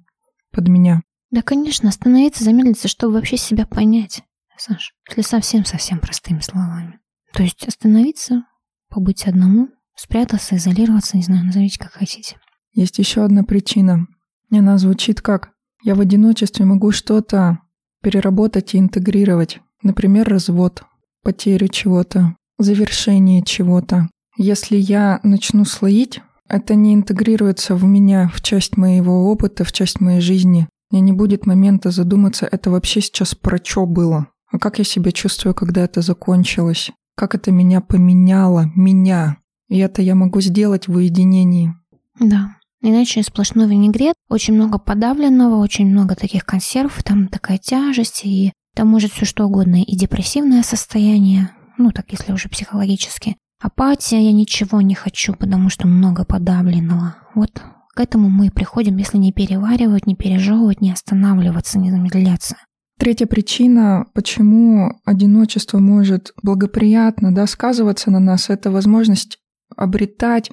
под 0.52 0.68
меня. 0.68 1.02
Да, 1.30 1.42
конечно, 1.42 1.88
остановиться, 1.88 2.44
замедлиться, 2.44 2.88
чтобы 2.88 3.14
вообще 3.14 3.36
себя 3.36 3.66
понять. 3.66 4.22
Саш, 4.56 4.92
если 5.08 5.22
совсем-совсем 5.22 6.00
простыми 6.00 6.40
словами. 6.40 6.98
То 7.32 7.42
есть 7.42 7.66
остановиться, 7.66 8.44
побыть 8.90 9.26
одному, 9.26 9.68
спрятаться, 9.94 10.56
изолироваться, 10.56 11.16
не 11.16 11.22
знаю, 11.22 11.44
назовите 11.44 11.78
как 11.78 11.92
хотите. 11.92 12.36
Есть 12.72 12.98
еще 12.98 13.24
одна 13.24 13.42
причина. 13.42 14.06
Она 14.50 14.76
звучит 14.78 15.22
как 15.22 15.50
«я 15.82 15.94
в 15.94 16.00
одиночестве 16.00 16.64
могу 16.64 16.90
что-то 16.92 17.58
переработать 18.02 18.74
и 18.74 18.78
интегрировать». 18.78 19.60
Например, 19.82 20.28
развод, 20.28 20.82
потерю 21.22 21.68
чего-то, 21.68 22.36
завершение 22.58 23.42
чего-то. 23.42 24.08
Если 24.36 24.76
я 24.76 25.20
начну 25.22 25.64
слоить, 25.64 26.20
это 26.48 26.74
не 26.74 26.94
интегрируется 26.94 27.74
в 27.74 27.84
меня, 27.84 28.30
в 28.34 28.40
часть 28.42 28.76
моего 28.76 29.30
опыта, 29.30 29.64
в 29.64 29.72
часть 29.72 30.00
моей 30.00 30.20
жизни. 30.20 30.68
У 30.90 30.96
меня 30.96 31.06
не 31.06 31.12
будет 31.12 31.46
момента 31.46 31.90
задуматься, 31.90 32.48
это 32.50 32.70
вообще 32.70 33.00
сейчас 33.00 33.34
про 33.34 33.58
что 33.62 33.86
было? 33.86 34.26
А 34.50 34.58
как 34.58 34.78
я 34.78 34.84
себя 34.84 35.12
чувствую, 35.12 35.54
когда 35.54 35.82
это 35.84 36.02
закончилось? 36.02 36.90
Как 37.16 37.34
это 37.34 37.52
меня 37.52 37.80
поменяло, 37.80 38.70
меня? 38.74 39.36
И 39.68 39.78
это 39.78 40.02
я 40.02 40.16
могу 40.16 40.40
сделать 40.40 40.88
в 40.88 40.96
уединении. 40.96 41.72
Да. 42.18 42.56
Иначе 42.82 43.22
сплошной 43.22 43.68
винегрет, 43.68 44.14
очень 44.28 44.54
много 44.54 44.78
подавленного, 44.78 45.56
очень 45.56 45.86
много 45.86 46.16
таких 46.16 46.44
консервов, 46.44 47.02
там 47.04 47.28
такая 47.28 47.58
тяжесть, 47.58 48.22
и 48.24 48.52
там 48.80 48.88
может 48.88 49.12
все 49.12 49.26
что 49.26 49.44
угодно, 49.44 49.82
и 49.82 49.94
депрессивное 49.94 50.62
состояние, 50.62 51.50
ну 51.76 51.90
так 51.90 52.06
если 52.12 52.32
уже 52.32 52.48
психологически. 52.48 53.36
Апатия, 53.60 54.24
я 54.24 54.32
ничего 54.32 54.80
не 54.80 54.94
хочу, 54.94 55.34
потому 55.34 55.68
что 55.68 55.86
много 55.86 56.24
подавленного. 56.24 57.14
Вот 57.34 57.62
к 57.94 58.00
этому 58.00 58.30
мы 58.30 58.50
приходим, 58.50 58.96
если 58.96 59.18
не 59.18 59.34
переваривать, 59.34 60.06
не 60.06 60.16
пережевывать, 60.16 60.80
не 60.80 60.92
останавливаться, 60.92 61.78
не 61.78 61.90
замедляться. 61.90 62.56
Третья 62.98 63.26
причина, 63.26 64.06
почему 64.14 64.98
одиночество 65.04 65.78
может 65.78 66.32
благоприятно 66.42 67.34
да, 67.34 67.46
сказываться 67.46 68.10
на 68.10 68.18
нас, 68.18 68.48
это 68.48 68.70
возможность 68.70 69.40
обретать 69.76 70.50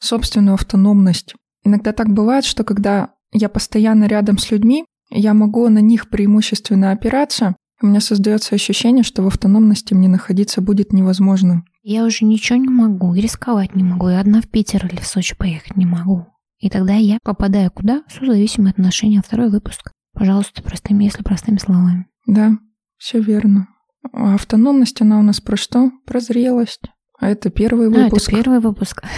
собственную 0.00 0.54
автономность. 0.54 1.36
Иногда 1.62 1.92
так 1.92 2.08
бывает, 2.08 2.44
что 2.44 2.64
когда 2.64 3.10
я 3.32 3.48
постоянно 3.48 4.06
рядом 4.06 4.38
с 4.38 4.50
людьми, 4.50 4.84
я 5.10 5.34
могу 5.34 5.68
на 5.68 5.80
них 5.80 6.08
преимущественно 6.08 6.92
опираться, 6.92 7.56
у 7.82 7.86
меня 7.86 8.00
создается 8.00 8.54
ощущение, 8.54 9.02
что 9.02 9.22
в 9.22 9.26
автономности 9.26 9.94
мне 9.94 10.08
находиться 10.08 10.60
будет 10.60 10.92
невозможно. 10.92 11.64
Я 11.82 12.04
уже 12.04 12.24
ничего 12.24 12.58
не 12.58 12.68
могу, 12.68 13.14
и 13.14 13.20
рисковать 13.20 13.74
не 13.74 13.82
могу, 13.82 14.08
и 14.08 14.14
одна 14.14 14.42
в 14.42 14.48
Питер 14.48 14.86
или 14.86 15.00
в 15.00 15.06
Сочи 15.06 15.34
поехать 15.34 15.76
не 15.76 15.86
могу. 15.86 16.26
И 16.58 16.68
тогда 16.68 16.94
я 16.94 17.18
попадаю 17.22 17.70
куда? 17.70 18.02
В 18.06 18.12
созависимые 18.12 18.72
отношения. 18.72 19.22
Второй 19.26 19.48
выпуск. 19.48 19.92
Пожалуйста, 20.12 20.62
простыми, 20.62 21.04
если 21.04 21.22
простыми 21.22 21.56
словами. 21.56 22.06
Да, 22.26 22.58
все 22.98 23.20
верно. 23.20 23.68
А 24.12 24.34
автономность, 24.34 25.00
она 25.00 25.18
у 25.18 25.22
нас 25.22 25.40
про 25.40 25.56
что? 25.56 25.90
Про 26.04 26.20
зрелость. 26.20 26.82
А 27.18 27.28
это 27.28 27.48
первый 27.48 27.88
выпуск. 27.88 28.28
А, 28.28 28.32
это 28.32 28.42
первый 28.42 28.60
выпуск. 28.60 29.02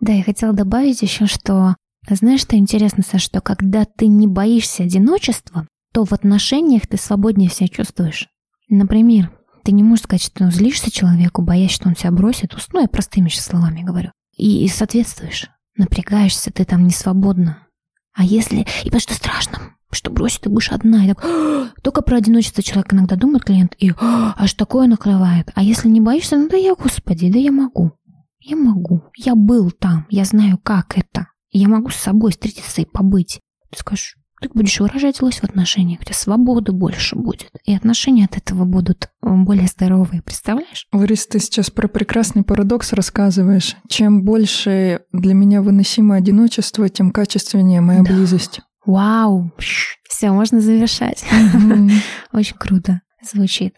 Да, 0.00 0.12
я 0.12 0.22
хотела 0.22 0.52
добавить 0.52 1.02
еще, 1.02 1.26
что 1.26 1.74
знаешь, 2.08 2.42
что 2.42 2.56
интересно, 2.56 3.02
Саша, 3.02 3.24
что 3.24 3.40
когда 3.40 3.84
ты 3.84 4.06
не 4.06 4.28
боишься 4.28 4.84
одиночества, 4.84 5.66
то 5.98 6.04
в 6.04 6.12
отношениях 6.12 6.86
ты 6.86 6.96
свободнее 6.96 7.50
себя 7.50 7.66
чувствуешь. 7.66 8.28
Например, 8.68 9.32
ты 9.64 9.72
не 9.72 9.82
можешь 9.82 10.04
сказать, 10.04 10.22
что 10.22 10.48
злишься 10.48 10.92
человеку, 10.92 11.42
боясь, 11.42 11.72
что 11.72 11.88
он 11.88 11.96
тебя 11.96 12.12
бросит. 12.12 12.54
Ну, 12.72 12.80
я 12.80 12.86
простыми 12.86 13.28
сейчас 13.28 13.46
словами 13.46 13.82
говорю. 13.82 14.12
И, 14.36 14.64
и 14.64 14.68
соответствуешь 14.68 15.48
напрягаешься, 15.76 16.52
ты 16.52 16.64
там 16.64 16.84
не 16.84 16.92
свободна. 16.92 17.66
А 18.14 18.22
если... 18.22 18.60
И 18.60 18.84
потому 18.84 19.00
что 19.00 19.14
страшно, 19.14 19.58
что 19.90 20.12
бросит, 20.12 20.42
ты 20.42 20.50
будешь 20.50 20.70
одна. 20.70 21.04
И 21.04 21.08
так, 21.08 21.26
только 21.82 22.02
про 22.02 22.18
одиночество 22.18 22.62
человек 22.62 22.94
иногда 22.94 23.16
думает, 23.16 23.42
клиент, 23.42 23.74
и 23.80 23.92
аж 24.00 24.54
такое 24.54 24.86
накрывает. 24.86 25.50
А 25.56 25.64
если 25.64 25.88
не 25.88 26.00
боишься, 26.00 26.36
ну 26.36 26.48
да 26.48 26.56
я, 26.56 26.76
господи, 26.76 27.28
да 27.28 27.40
я 27.40 27.50
могу. 27.50 27.90
Я 28.38 28.54
могу. 28.54 29.02
Я 29.16 29.34
был 29.34 29.72
там, 29.72 30.06
я 30.10 30.24
знаю, 30.24 30.58
как 30.58 30.96
это. 30.96 31.26
Я 31.50 31.66
могу 31.66 31.90
с 31.90 31.96
собой 31.96 32.30
встретиться 32.30 32.82
и 32.82 32.86
побыть. 32.86 33.40
Ты 33.72 33.80
скажешь, 33.80 34.14
ты 34.40 34.48
будешь 34.52 34.78
выражать 34.80 35.16
злость 35.16 35.40
в 35.40 35.44
отношениях, 35.44 36.00
у 36.00 36.04
тебя 36.04 36.14
свободы 36.14 36.72
больше 36.72 37.16
будет. 37.16 37.50
И 37.64 37.74
отношения 37.74 38.26
от 38.26 38.36
этого 38.36 38.64
будут 38.64 39.08
э, 39.22 39.30
более 39.30 39.66
здоровые, 39.66 40.22
представляешь? 40.22 40.86
Ларис, 40.92 41.26
ты 41.26 41.40
сейчас 41.40 41.70
про 41.70 41.88
прекрасный 41.88 42.42
парадокс 42.42 42.92
рассказываешь. 42.92 43.76
Чем 43.88 44.22
больше 44.22 45.00
для 45.12 45.34
меня 45.34 45.62
выносимо 45.62 46.14
одиночество, 46.16 46.88
тем 46.88 47.10
качественнее 47.10 47.80
моя 47.80 48.02
да. 48.02 48.12
близость. 48.12 48.60
Вау! 48.84 49.52
Все, 50.08 50.30
можно 50.30 50.60
завершать. 50.60 51.24
Очень 52.32 52.56
круто 52.56 53.02
звучит. 53.22 53.74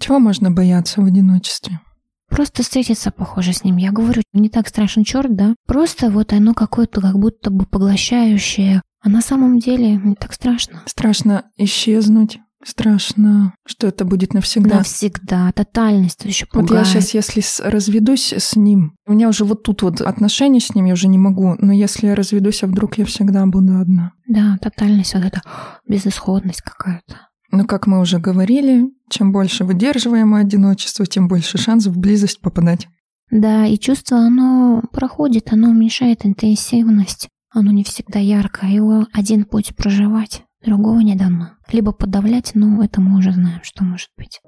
Чего 0.00 0.18
можно 0.18 0.50
бояться 0.50 1.00
в 1.00 1.04
одиночестве? 1.04 1.80
Просто 2.28 2.62
встретиться 2.62 3.10
похоже 3.10 3.52
с 3.52 3.62
ним. 3.62 3.76
Я 3.76 3.92
говорю, 3.92 4.22
не 4.32 4.48
так 4.48 4.66
страшен 4.66 5.04
черт, 5.04 5.34
да? 5.34 5.54
Просто 5.66 6.10
вот 6.10 6.32
оно 6.32 6.54
какое-то 6.54 7.00
как 7.00 7.18
будто 7.18 7.50
бы 7.50 7.66
поглощающее, 7.66 8.80
а 9.02 9.08
на 9.08 9.20
самом 9.20 9.58
деле 9.58 9.96
не 9.96 10.14
так 10.14 10.32
страшно. 10.32 10.82
Страшно 10.86 11.44
исчезнуть. 11.56 12.38
Страшно, 12.64 13.54
что 13.66 13.88
это 13.88 14.04
будет 14.04 14.34
навсегда. 14.34 14.78
Навсегда. 14.78 15.50
Тотальность 15.52 16.24
еще 16.24 16.46
пугает. 16.46 16.70
Вот 16.70 16.78
я 16.78 16.84
сейчас, 16.84 17.34
если 17.34 17.68
разведусь 17.68 18.32
с 18.32 18.54
ним, 18.54 18.94
у 19.04 19.14
меня 19.14 19.28
уже 19.28 19.44
вот 19.44 19.64
тут 19.64 19.82
вот 19.82 20.00
отношения 20.00 20.60
с 20.60 20.72
ним 20.72 20.84
я 20.84 20.92
уже 20.92 21.08
не 21.08 21.18
могу, 21.18 21.56
но 21.58 21.72
если 21.72 22.06
я 22.06 22.14
разведусь, 22.14 22.62
а 22.62 22.68
вдруг 22.68 22.98
я 22.98 23.04
всегда 23.04 23.44
буду 23.46 23.80
одна. 23.80 24.12
Да, 24.28 24.58
тотальность, 24.62 25.14
вот 25.14 25.24
это 25.24 25.42
безысходность 25.88 26.62
какая-то. 26.62 27.16
Но, 27.50 27.64
как 27.64 27.88
мы 27.88 28.00
уже 28.00 28.20
говорили, 28.20 28.88
чем 29.10 29.32
больше 29.32 29.64
выдерживаем 29.64 30.34
одиночество, 30.34 31.04
тем 31.04 31.26
больше 31.26 31.58
шансов 31.58 31.94
в 31.94 31.98
близость 31.98 32.40
попадать. 32.40 32.86
Да, 33.32 33.66
и 33.66 33.78
чувство, 33.78 34.18
оно 34.18 34.82
проходит, 34.92 35.52
оно 35.52 35.70
уменьшает 35.70 36.24
интенсивность. 36.24 37.28
Оно 37.54 37.70
не 37.70 37.84
всегда 37.84 38.18
яркое, 38.18 38.70
его 38.70 39.06
один 39.12 39.44
путь 39.44 39.76
проживать, 39.76 40.42
другого 40.64 41.00
не 41.00 41.14
дано. 41.14 41.50
Либо 41.70 41.92
подавлять, 41.92 42.52
но 42.54 42.82
это 42.82 43.02
мы 43.02 43.18
уже 43.18 43.32
знаем, 43.32 43.60
что 43.62 43.84
может 43.84 44.08
быть. 44.16 44.40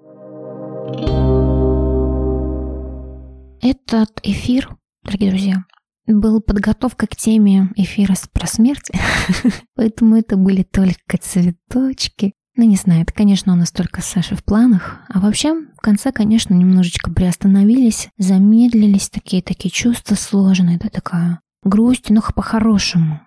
Этот 3.61 4.21
эфир, 4.23 4.75
дорогие 5.05 5.31
друзья, 5.31 5.65
был 6.07 6.41
подготовка 6.41 7.07
к 7.07 7.15
теме 7.15 7.71
эфира 7.77 8.15
про 8.33 8.47
смерть, 8.47 8.91
поэтому 9.77 10.17
это 10.17 10.39
были 10.39 10.63
только 10.63 11.19
цветочки. 11.21 12.33
Ну, 12.57 12.65
не 12.65 12.77
знаю, 12.77 13.03
это, 13.03 13.13
конечно, 13.13 13.53
у 13.53 13.57
нас 13.57 13.71
только 13.71 14.01
с 14.01 14.07
Сашей 14.07 14.37
в 14.37 14.45
планах. 14.45 15.01
А 15.09 15.21
вообще, 15.21 15.53
в 15.53 15.81
конце, 15.83 16.11
конечно, 16.11 16.55
немножечко 16.55 17.11
приостановились, 17.11 18.09
замедлились, 18.17 19.11
такие-такие 19.11 19.71
чувства 19.71 20.15
сложные, 20.15 20.79
да, 20.79 20.89
такая 20.89 21.41
грусть, 21.65 22.11
но 22.11 22.23
по-хорошему. 22.35 23.21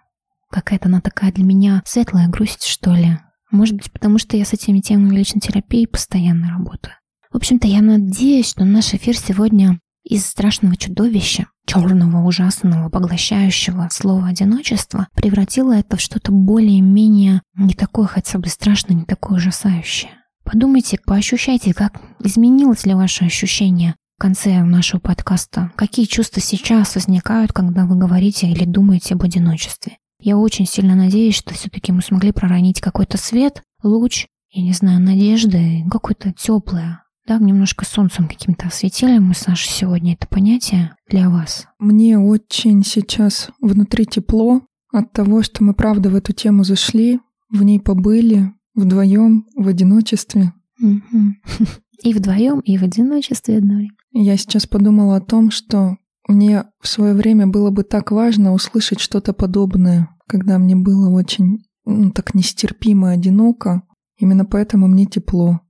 Какая-то 0.50 0.88
она 0.88 1.02
такая 1.02 1.32
для 1.32 1.44
меня 1.44 1.82
светлая 1.86 2.28
грусть, 2.28 2.64
что 2.64 2.94
ли. 2.94 3.20
Может 3.52 3.76
быть, 3.76 3.92
потому 3.92 4.18
что 4.18 4.38
я 4.38 4.46
с 4.46 4.54
этими 4.54 4.80
темами 4.80 5.16
личной 5.16 5.42
терапии 5.42 5.86
постоянно 5.86 6.50
работаю. 6.50 6.94
В 7.32 7.38
общем-то, 7.38 7.68
я 7.68 7.82
надеюсь, 7.82 8.50
что 8.50 8.66
наш 8.66 8.94
эфир 8.94 9.18
сегодня 9.18 9.80
из 10.04 10.26
страшного 10.26 10.78
чудовища, 10.78 11.48
черного, 11.66 12.26
ужасного, 12.26 12.90
поглощающего 12.90 13.90
слова 13.92 14.28
одиночества, 14.28 15.08
превратило 15.14 15.74
это 15.74 15.98
в 15.98 16.02
что-то 16.02 16.32
более-менее 16.32 17.42
не 17.56 17.74
такое 17.74 18.08
хотя 18.08 18.40
бы 18.40 18.48
страшное, 18.48 18.96
не 18.96 19.04
такое 19.04 19.38
ужасающее. 19.38 20.12
Подумайте, 20.46 20.98
поощущайте, 21.06 21.74
как 21.74 22.00
изменилось 22.24 22.86
ли 22.86 22.94
ваше 22.94 23.26
ощущение 23.26 23.96
в 24.18 24.20
конце 24.20 24.64
нашего 24.64 25.00
подкаста. 25.00 25.72
Какие 25.76 26.06
чувства 26.06 26.42
сейчас 26.42 26.96
возникают, 26.96 27.54
когда 27.54 27.86
вы 27.86 27.96
говорите 27.96 28.48
или 28.48 28.66
думаете 28.66 29.14
об 29.14 29.22
одиночестве? 29.22 30.00
Я 30.20 30.38
очень 30.38 30.66
сильно 30.66 30.96
надеюсь, 30.96 31.36
что 31.36 31.54
все-таки 31.54 31.92
мы 31.92 32.02
смогли 32.02 32.32
проронить 32.32 32.82
какой-то 32.82 33.20
свет, 33.20 33.62
луч, 33.84 34.26
я 34.50 34.64
не 34.64 34.74
знаю, 34.74 35.00
надежды, 35.02 35.84
какое-то 35.92 36.34
теплое, 36.34 37.04
да, 37.28 37.38
немножко 37.38 37.86
солнцем 37.86 38.28
каким-то 38.28 38.68
осветили 38.68 39.20
мы, 39.20 39.36
Саша, 39.36 39.70
сегодня 39.70 40.14
это 40.14 40.28
понятие 40.28 40.96
для 41.08 41.30
вас. 41.30 41.68
Мне 41.78 42.18
очень 42.18 42.84
сейчас 42.84 43.52
внутри 43.62 44.08
тепло 44.08 44.62
от 44.92 45.12
того, 45.12 45.44
что 45.44 45.64
мы 45.64 45.76
правда 45.76 46.10
в 46.10 46.16
эту 46.16 46.34
тему 46.34 46.64
зашли, 46.64 47.20
в 47.52 47.62
ней 47.62 47.80
побыли, 47.80 48.52
вдвоем, 48.74 49.46
в 49.56 49.68
одиночестве. 49.68 50.54
И 52.04 52.14
вдвоем, 52.14 52.60
и 52.60 52.78
в 52.78 52.84
одиночестве 52.84 53.58
одной. 53.58 53.90
Я 54.20 54.36
сейчас 54.36 54.66
подумала 54.66 55.18
о 55.18 55.22
том, 55.22 55.52
что 55.52 55.98
мне 56.28 56.66
в 56.82 56.88
свое 56.88 57.14
время 57.14 57.46
было 57.46 57.70
бы 57.70 57.84
так 57.84 58.10
важно 58.10 58.52
услышать 58.52 59.00
что-то 59.00 59.32
подобное, 59.32 60.10
когда 60.28 60.58
мне 60.58 60.76
было 60.76 61.12
очень 61.12 61.64
ну, 61.86 62.10
так 62.10 62.34
нестерпимо 62.34 63.12
одиноко. 63.12 63.84
Именно 64.18 64.46
поэтому 64.46 64.88
мне 64.88 65.06
тепло, 65.06 65.62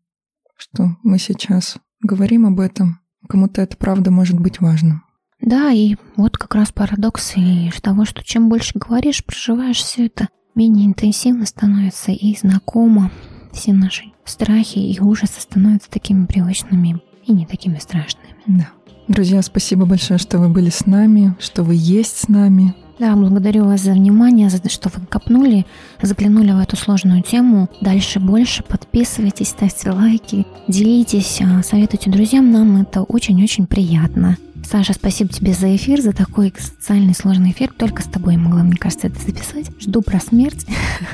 что 0.56 0.95
мы 1.04 1.20
сейчас 1.20 1.76
говорим 2.02 2.45
об 2.45 2.62
этом. 2.62 3.02
Кому-то 3.28 3.62
это 3.62 3.76
правда 3.76 4.12
может 4.12 4.39
быть 4.39 4.62
важно. 4.62 5.04
Да, 5.41 5.72
и 5.74 5.98
вот 6.16 6.38
как 6.38 6.56
раз 6.56 6.72
парадокс 6.72 7.36
и 7.36 7.70
того, 7.82 8.06
что 8.06 8.24
чем 8.24 8.48
больше 8.48 8.80
говоришь, 8.80 9.26
проживаешь 9.26 9.84
все 9.84 10.06
это, 10.06 10.30
менее 10.56 10.86
интенсивно 10.86 11.45
становится 11.45 12.14
и 12.14 12.34
знакомо. 12.34 13.12
все 13.52 13.74
наши 13.74 14.06
страхи 14.24 14.80
и 14.80 15.02
ужасы 15.02 15.41
становятся 15.41 15.91
такими 15.91 16.26
привычными 16.26 17.02
и 17.28 17.34
не 17.34 17.45
такими 17.45 17.78
страшными. 17.78 18.36
Да. 18.45 18.67
Друзья, 19.07 19.41
спасибо 19.41 19.86
большое, 19.86 20.17
что 20.17 20.38
вы 20.38 20.49
были 20.49 20.69
с 20.69 20.86
нами, 20.86 21.36
что 21.39 21.63
вы 21.63 21.75
есть 21.78 22.17
с 22.17 22.28
нами. 22.28 22.75
Да, 22.99 23.15
благодарю 23.15 23.65
вас 23.65 23.82
за 23.82 23.91
внимание, 23.91 24.49
за 24.49 24.59
то, 24.59 24.69
что 24.69 24.89
вы 24.89 25.05
копнули, 25.05 25.65
заглянули 26.01 26.51
в 26.51 26.59
эту 26.59 26.75
сложную 26.75 27.21
тему. 27.21 27.69
Дальше 27.80 28.19
больше 28.19 28.63
подписывайтесь, 28.63 29.49
ставьте 29.49 29.91
лайки, 29.91 30.47
делитесь, 30.67 31.39
а, 31.41 31.61
советуйте 31.61 32.09
друзьям, 32.09 32.51
нам 32.51 32.82
это 32.82 33.03
очень-очень 33.03 33.67
приятно. 33.67 34.38
Саша, 34.65 34.93
спасибо 34.93 35.30
тебе 35.30 35.53
за 35.53 35.73
эфир, 35.75 36.01
за 36.01 36.11
такой 36.11 36.53
социальный 36.57 37.13
сложный 37.13 37.51
эфир. 37.51 37.71
Только 37.78 38.01
с 38.01 38.05
тобой 38.05 38.36
могла, 38.36 38.63
мне 38.63 38.75
кажется, 38.75 39.07
это 39.07 39.21
записать. 39.21 39.71
Жду 39.80 40.01
про 40.01 40.19
смерть. 40.19 40.65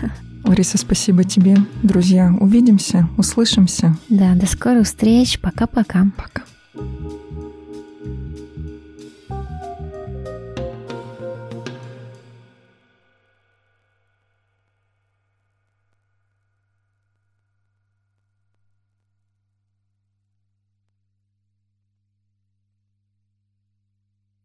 Лариса, 0.43 0.77
спасибо 0.77 1.23
тебе. 1.23 1.57
Друзья, 1.81 2.33
увидимся, 2.39 3.07
услышимся. 3.17 3.97
Да, 4.09 4.35
до 4.35 4.45
скорых 4.45 4.85
встреч. 4.85 5.39
Пока-пока. 5.39 6.05
Пока. 6.15 6.41
-пока. 6.41 6.43
Пока. 6.73 7.22